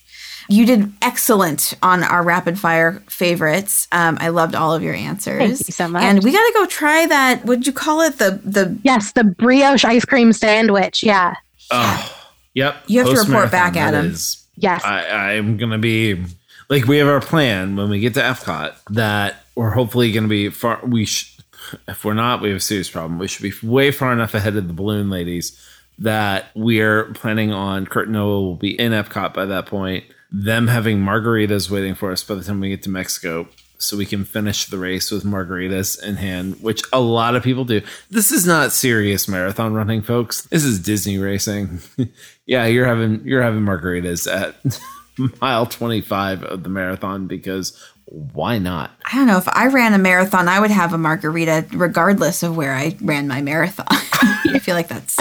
You 0.51 0.65
did 0.65 0.91
excellent 1.03 1.75
on 1.83 2.03
our 2.03 2.23
rapid 2.23 2.59
fire 2.59 3.03
favorites. 3.09 3.87
Um, 3.93 4.17
I 4.21 4.29
loved 4.29 4.55
all 4.55 4.75
of 4.75 4.83
your 4.83 4.95
answers. 4.95 5.39
Thank 5.59 5.69
you 5.69 5.73
so 5.73 5.89
much. 5.89 6.03
And 6.03 6.25
we 6.25 6.33
got 6.33 6.39
to 6.47 6.53
go 6.55 6.67
try 6.67 7.07
that. 7.07 7.45
What'd 7.45 7.67
you 7.67 7.73
call 7.73 8.01
it? 8.01 8.19
The 8.19 8.41
the 8.45 8.79
Yes, 8.83 9.13
the 9.13 9.25
brioche 9.25 9.85
ice 9.85 10.05
cream 10.07 10.33
sandwich. 10.33 11.03
Yeah. 11.03 11.35
Oh, 11.71 12.29
yep. 12.55 12.77
You 12.87 13.01
have 13.05 13.09
to 13.15 13.21
report 13.21 13.51
back, 13.51 13.75
that 13.75 13.89
Adam. 13.95 14.07
is- 14.07 14.45
Yes. 14.61 14.83
I, 14.85 15.35
I'm 15.37 15.57
gonna 15.57 15.79
be 15.79 16.25
like 16.69 16.87
we 16.87 16.97
have 16.99 17.07
our 17.07 17.21
plan 17.21 17.77
when 17.77 17.91
we 17.91 18.01
get 18.01 18.15
to 18.15 18.21
Epcot 18.21 18.75
that 18.91 19.45
we're 19.55 19.71
hopefully 19.71 20.11
gonna 20.11 20.27
be 20.29 20.49
far. 20.49 20.81
We 20.83 21.05
sh- 21.05 21.39
if 21.87 22.05
we're 22.05 22.15
not, 22.15 22.41
we 22.41 22.49
have 22.49 22.57
a 22.57 22.61
serious 22.61 22.91
problem. 22.91 23.19
We 23.21 23.29
should 23.29 23.43
be 23.43 23.53
way 23.63 23.91
far 23.93 24.13
enough 24.13 24.35
ahead 24.35 24.57
of 24.57 24.67
the 24.67 24.73
balloon 24.75 25.11
ladies 25.11 25.63
that 26.01 26.47
we're 26.57 27.05
planning 27.13 27.53
on. 27.53 27.87
Kurt 27.87 28.07
and 28.07 28.15
Noah 28.15 28.41
will 28.41 28.57
be 28.57 28.71
in 28.81 28.91
Epcot 28.93 29.33
by 29.35 29.45
that 29.45 29.67
point. 29.67 30.05
Them 30.31 30.69
having 30.69 30.99
margaritas 30.99 31.71
waiting 31.71 31.95
for 31.95 32.13
us 32.13 32.23
by 32.23 32.35
the 32.35 32.45
time 32.45 32.61
we 32.61 32.69
get 32.69 32.83
to 32.85 32.91
Mexico. 32.91 33.49
So 33.81 33.97
we 33.97 34.07
can 34.07 34.25
finish 34.25 34.67
the 34.67 34.79
race 34.79 35.13
with 35.13 35.23
margaritas 35.23 36.03
in 36.03 36.17
hand, 36.17 36.61
which 36.61 36.83
a 36.93 37.01
lot 37.01 37.37
of 37.37 37.45
people 37.45 37.65
do. 37.65 37.81
This 38.11 38.33
is 38.33 38.45
not 38.45 38.73
serious 38.73 39.29
marathon 39.29 39.73
running, 39.73 40.03
folks. 40.03 40.43
This 40.43 40.65
is 40.65 40.81
Disney 40.81 41.17
racing. 41.17 41.79
yeah, 42.47 42.67
you're 42.67 42.87
having 42.87 43.25
you're 43.25 43.43
having 43.43 43.61
margaritas 43.61 44.27
at 44.31 44.57
mile 45.41 45.65
25 45.67 46.43
of 46.43 46.65
the 46.65 46.69
marathon 46.69 47.29
because 47.29 47.81
why 48.11 48.59
not? 48.59 48.91
I 49.05 49.17
don't 49.17 49.27
know 49.27 49.39
if 49.39 49.49
I 49.49 49.67
ran 49.69 49.95
a 49.95 49.99
marathon, 49.99 50.49
I 50.49 50.61
would 50.61 50.71
have 50.71 50.93
a 50.93 50.99
margarita 50.99 51.67
regardless 51.73 52.43
of 52.43 52.57
where 52.57 52.75
I 52.75 52.97
ran 53.01 53.29
my 53.29 53.41
marathon. 53.43 53.87
I 53.91 54.59
feel 54.61 54.75
like 54.75 54.89
that's 54.89 55.19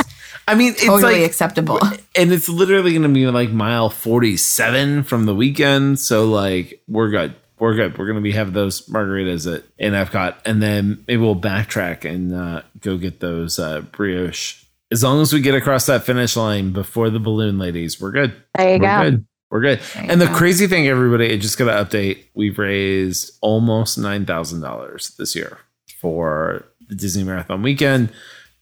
I 0.47 0.55
mean, 0.55 0.71
it's 0.73 0.85
totally 0.85 1.19
like 1.21 1.29
acceptable. 1.29 1.79
and 2.15 2.31
it's 2.31 2.47
literally 2.47 2.91
going 2.91 3.03
to 3.03 3.09
be 3.09 3.27
like 3.27 3.49
mile 3.49 3.89
47 3.89 5.03
from 5.03 5.25
the 5.25 5.35
weekend, 5.35 5.99
so 5.99 6.25
like 6.25 6.81
we're 6.87 7.09
good. 7.09 7.35
We're 7.59 7.75
good. 7.75 7.97
We're 7.97 8.05
going 8.05 8.17
to 8.17 8.21
be 8.21 8.31
having 8.31 8.53
those 8.53 8.87
margaritas 8.87 9.51
at 9.53 9.63
in 9.77 9.93
Epcot 9.93 10.35
and 10.45 10.61
then 10.61 11.03
maybe 11.07 11.21
we'll 11.21 11.35
backtrack 11.35 12.05
and 12.05 12.33
uh, 12.33 12.61
go 12.79 12.97
get 12.97 13.19
those 13.19 13.59
uh, 13.59 13.81
brioche. 13.81 14.63
As 14.91 15.03
long 15.03 15.21
as 15.21 15.33
we 15.33 15.41
get 15.41 15.55
across 15.55 15.87
that 15.87 16.03
finish 16.03 16.37
line 16.37 16.71
before 16.71 17.09
the 17.09 17.19
balloon 17.19 17.57
ladies, 17.57 17.99
we're 17.99 18.11
good. 18.11 18.33
There 18.55 18.75
you 18.75 18.79
We're 18.79 19.03
go. 19.03 19.11
good. 19.11 19.25
We're 19.57 19.75
good. 19.75 19.81
And 19.95 20.21
the 20.21 20.27
crazy 20.27 20.67
thing, 20.67 20.87
everybody, 20.87 21.33
I 21.33 21.37
just 21.37 21.57
got 21.57 21.65
to 21.65 21.97
update. 21.97 22.25
We've 22.35 22.57
raised 22.59 23.31
almost 23.41 23.97
nine 23.97 24.25
thousand 24.25 24.61
dollars 24.61 25.15
this 25.17 25.35
year 25.35 25.57
for 25.99 26.63
the 26.87 26.95
Disney 26.95 27.23
Marathon 27.23 27.61
weekend. 27.63 28.09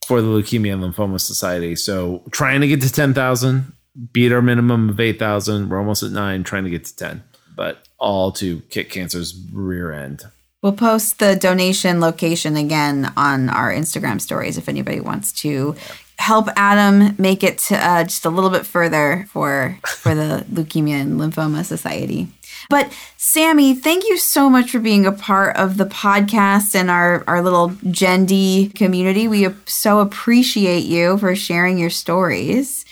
for 0.07 0.21
the 0.21 0.27
Leukemia 0.27 0.73
and 0.73 0.83
Lymphoma 0.83 1.19
Society. 1.19 1.75
So 1.75 2.23
trying 2.31 2.61
to 2.61 2.67
get 2.67 2.79
to 2.81 2.91
10,000, 2.91 3.73
beat 4.13 4.31
our 4.31 4.41
minimum 4.41 4.89
of 4.89 4.99
8,000. 4.99 5.67
We're 5.67 5.79
almost 5.79 6.03
at 6.03 6.11
nine, 6.11 6.43
trying 6.43 6.63
to 6.63 6.69
get 6.69 6.85
to 6.85 6.95
10, 6.95 7.23
but 7.55 7.87
all 7.97 8.31
to 8.33 8.61
kick 8.69 8.91
cancer's 8.91 9.35
rear 9.51 9.91
end. 9.91 10.23
We'll 10.61 10.73
post 10.73 11.17
the 11.19 11.35
donation 11.35 11.99
location 11.99 12.55
again 12.55 13.11
on 13.17 13.49
our 13.49 13.71
Instagram 13.73 14.21
stories 14.21 14.57
if 14.57 14.69
anybody 14.69 14.99
wants 14.99 15.31
to 15.41 15.75
help 16.17 16.47
Adam 16.55 17.15
make 17.17 17.43
it 17.43 17.57
to, 17.57 17.75
uh, 17.75 18.03
just 18.03 18.25
a 18.25 18.29
little 18.29 18.49
bit 18.49 18.65
further 18.65 19.27
for 19.29 19.77
for 19.85 20.15
the 20.15 20.45
Leukemia 20.51 21.01
and 21.01 21.19
Lymphoma 21.19 21.63
Society. 21.63 22.27
But 22.69 22.91
Sami, 23.17 23.75
thank 23.75 24.07
you 24.07 24.17
so 24.17 24.49
much 24.49 24.71
for 24.71 24.79
being 24.79 25.05
a 25.05 25.11
part 25.11 25.55
of 25.57 25.77
the 25.77 25.85
podcast 25.85 26.73
and 26.73 26.89
our, 26.89 27.23
our 27.27 27.41
little 27.41 27.69
Gendy 27.69 28.73
community. 28.73 29.27
We 29.27 29.47
so 29.65 29.99
appreciate 29.99 30.85
you 30.85 31.17
for 31.17 31.35
sharing 31.35 31.77
your 31.77 31.89
stories. 31.89 32.85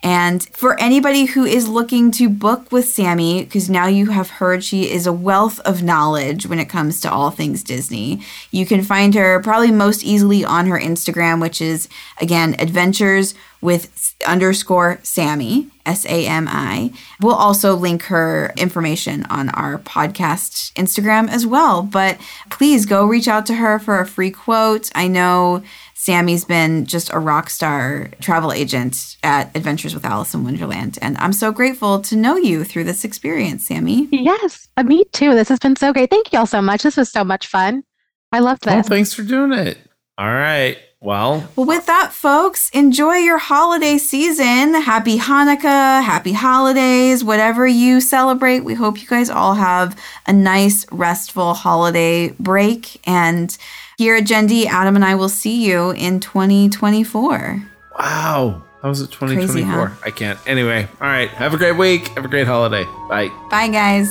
And 0.00 0.44
for 0.56 0.78
anybody 0.80 1.24
who 1.24 1.44
is 1.44 1.68
looking 1.68 2.12
to 2.12 2.28
book 2.28 2.70
with 2.70 2.88
Sami, 2.88 3.42
because 3.42 3.68
now 3.68 3.86
you 3.86 4.10
have 4.10 4.30
heard 4.30 4.62
she 4.62 4.88
is 4.90 5.08
a 5.08 5.12
wealth 5.12 5.58
of 5.60 5.82
knowledge 5.82 6.46
when 6.46 6.60
it 6.60 6.68
comes 6.68 7.00
to 7.00 7.10
all 7.10 7.32
things 7.32 7.64
Disney, 7.64 8.22
you 8.52 8.64
can 8.64 8.82
find 8.82 9.14
her 9.16 9.40
probably 9.42 9.72
most 9.72 10.04
easily 10.04 10.44
on 10.44 10.66
her 10.66 10.78
Instagram, 10.78 11.40
which 11.40 11.60
is 11.60 11.88
again 12.20 12.54
adventures 12.60 13.34
with 13.60 14.14
underscore 14.24 15.00
Sami, 15.02 15.68
S 15.84 16.04
A 16.06 16.26
M 16.26 16.46
I. 16.48 16.92
We'll 17.20 17.34
also 17.34 17.74
link 17.74 18.04
her 18.04 18.52
information 18.56 19.24
on 19.24 19.48
our 19.48 19.78
podcast 19.78 20.72
Instagram 20.74 21.28
as 21.28 21.44
well. 21.44 21.82
But 21.82 22.18
please 22.50 22.86
go 22.86 23.04
reach 23.04 23.26
out 23.26 23.46
to 23.46 23.54
her 23.54 23.80
for 23.80 23.98
a 23.98 24.06
free 24.06 24.30
quote. 24.30 24.90
I 24.94 25.08
know 25.08 25.64
Sami's 26.02 26.44
been 26.44 26.86
just 26.86 27.12
a 27.12 27.18
rock 27.18 27.50
star 27.50 28.08
travel 28.20 28.52
agent 28.52 29.16
at 29.24 29.54
Adventures 29.56 29.94
with 29.94 30.04
Alice 30.04 30.32
in 30.32 30.44
Wonderland. 30.44 30.96
And 31.02 31.18
I'm 31.18 31.32
so 31.32 31.50
grateful 31.50 32.00
to 32.02 32.14
know 32.14 32.36
you 32.36 32.62
through 32.62 32.84
this 32.84 33.04
experience, 33.04 33.66
Sami. 33.66 34.06
Yes, 34.12 34.68
uh, 34.76 34.84
me 34.84 35.02
too. 35.12 35.34
This 35.34 35.48
has 35.48 35.58
been 35.58 35.74
so 35.74 35.92
great. 35.92 36.08
Thank 36.08 36.32
you 36.32 36.38
all 36.38 36.46
so 36.46 36.62
much. 36.62 36.84
This 36.84 36.96
was 36.96 37.10
so 37.10 37.24
much 37.24 37.48
fun. 37.48 37.82
I 38.30 38.38
loved 38.38 38.68
Oh, 38.68 38.76
this. 38.76 38.86
thanks 38.86 39.12
for 39.12 39.22
doing 39.22 39.52
it. 39.52 39.76
All 40.16 40.32
right. 40.32 40.78
Well, 41.00 41.48
Well, 41.56 41.66
with 41.66 41.86
that, 41.86 42.12
folks, 42.12 42.70
enjoy 42.70 43.14
your 43.16 43.38
holiday 43.38 43.98
season. 43.98 44.74
Happy 44.74 45.18
Hanukkah, 45.18 46.02
happy 46.02 46.32
holidays, 46.32 47.24
whatever 47.24 47.66
you 47.66 48.00
celebrate. 48.00 48.60
We 48.60 48.74
hope 48.74 49.00
you 49.02 49.06
guys 49.08 49.30
all 49.30 49.54
have 49.54 49.96
a 50.28 50.32
nice, 50.32 50.86
restful 50.92 51.54
holiday 51.54 52.30
break. 52.40 53.00
And 53.04 53.56
here 53.98 54.14
at 54.14 54.24
Gendy, 54.24 54.64
Adam 54.66 54.94
and 54.94 55.04
I 55.04 55.16
will 55.16 55.28
see 55.28 55.66
you 55.66 55.90
in 55.90 56.20
2024. 56.20 57.62
wow. 57.98 58.62
How 58.80 58.90
was 58.90 59.00
it 59.00 59.10
Crazy, 59.10 59.34
2024? 59.34 59.86
huh? 59.88 59.94
I 60.04 60.10
can't. 60.12 60.38
Anyway, 60.46 60.86
all 61.00 61.08
right. 61.08 61.28
Have 61.30 61.52
a 61.52 61.56
great 61.56 61.76
week. 61.76 62.06
Have 62.10 62.24
a 62.24 62.28
great 62.28 62.46
holiday. 62.46 62.84
Bye. 63.08 63.28
Bye, 63.50 63.66
guys. 63.66 64.08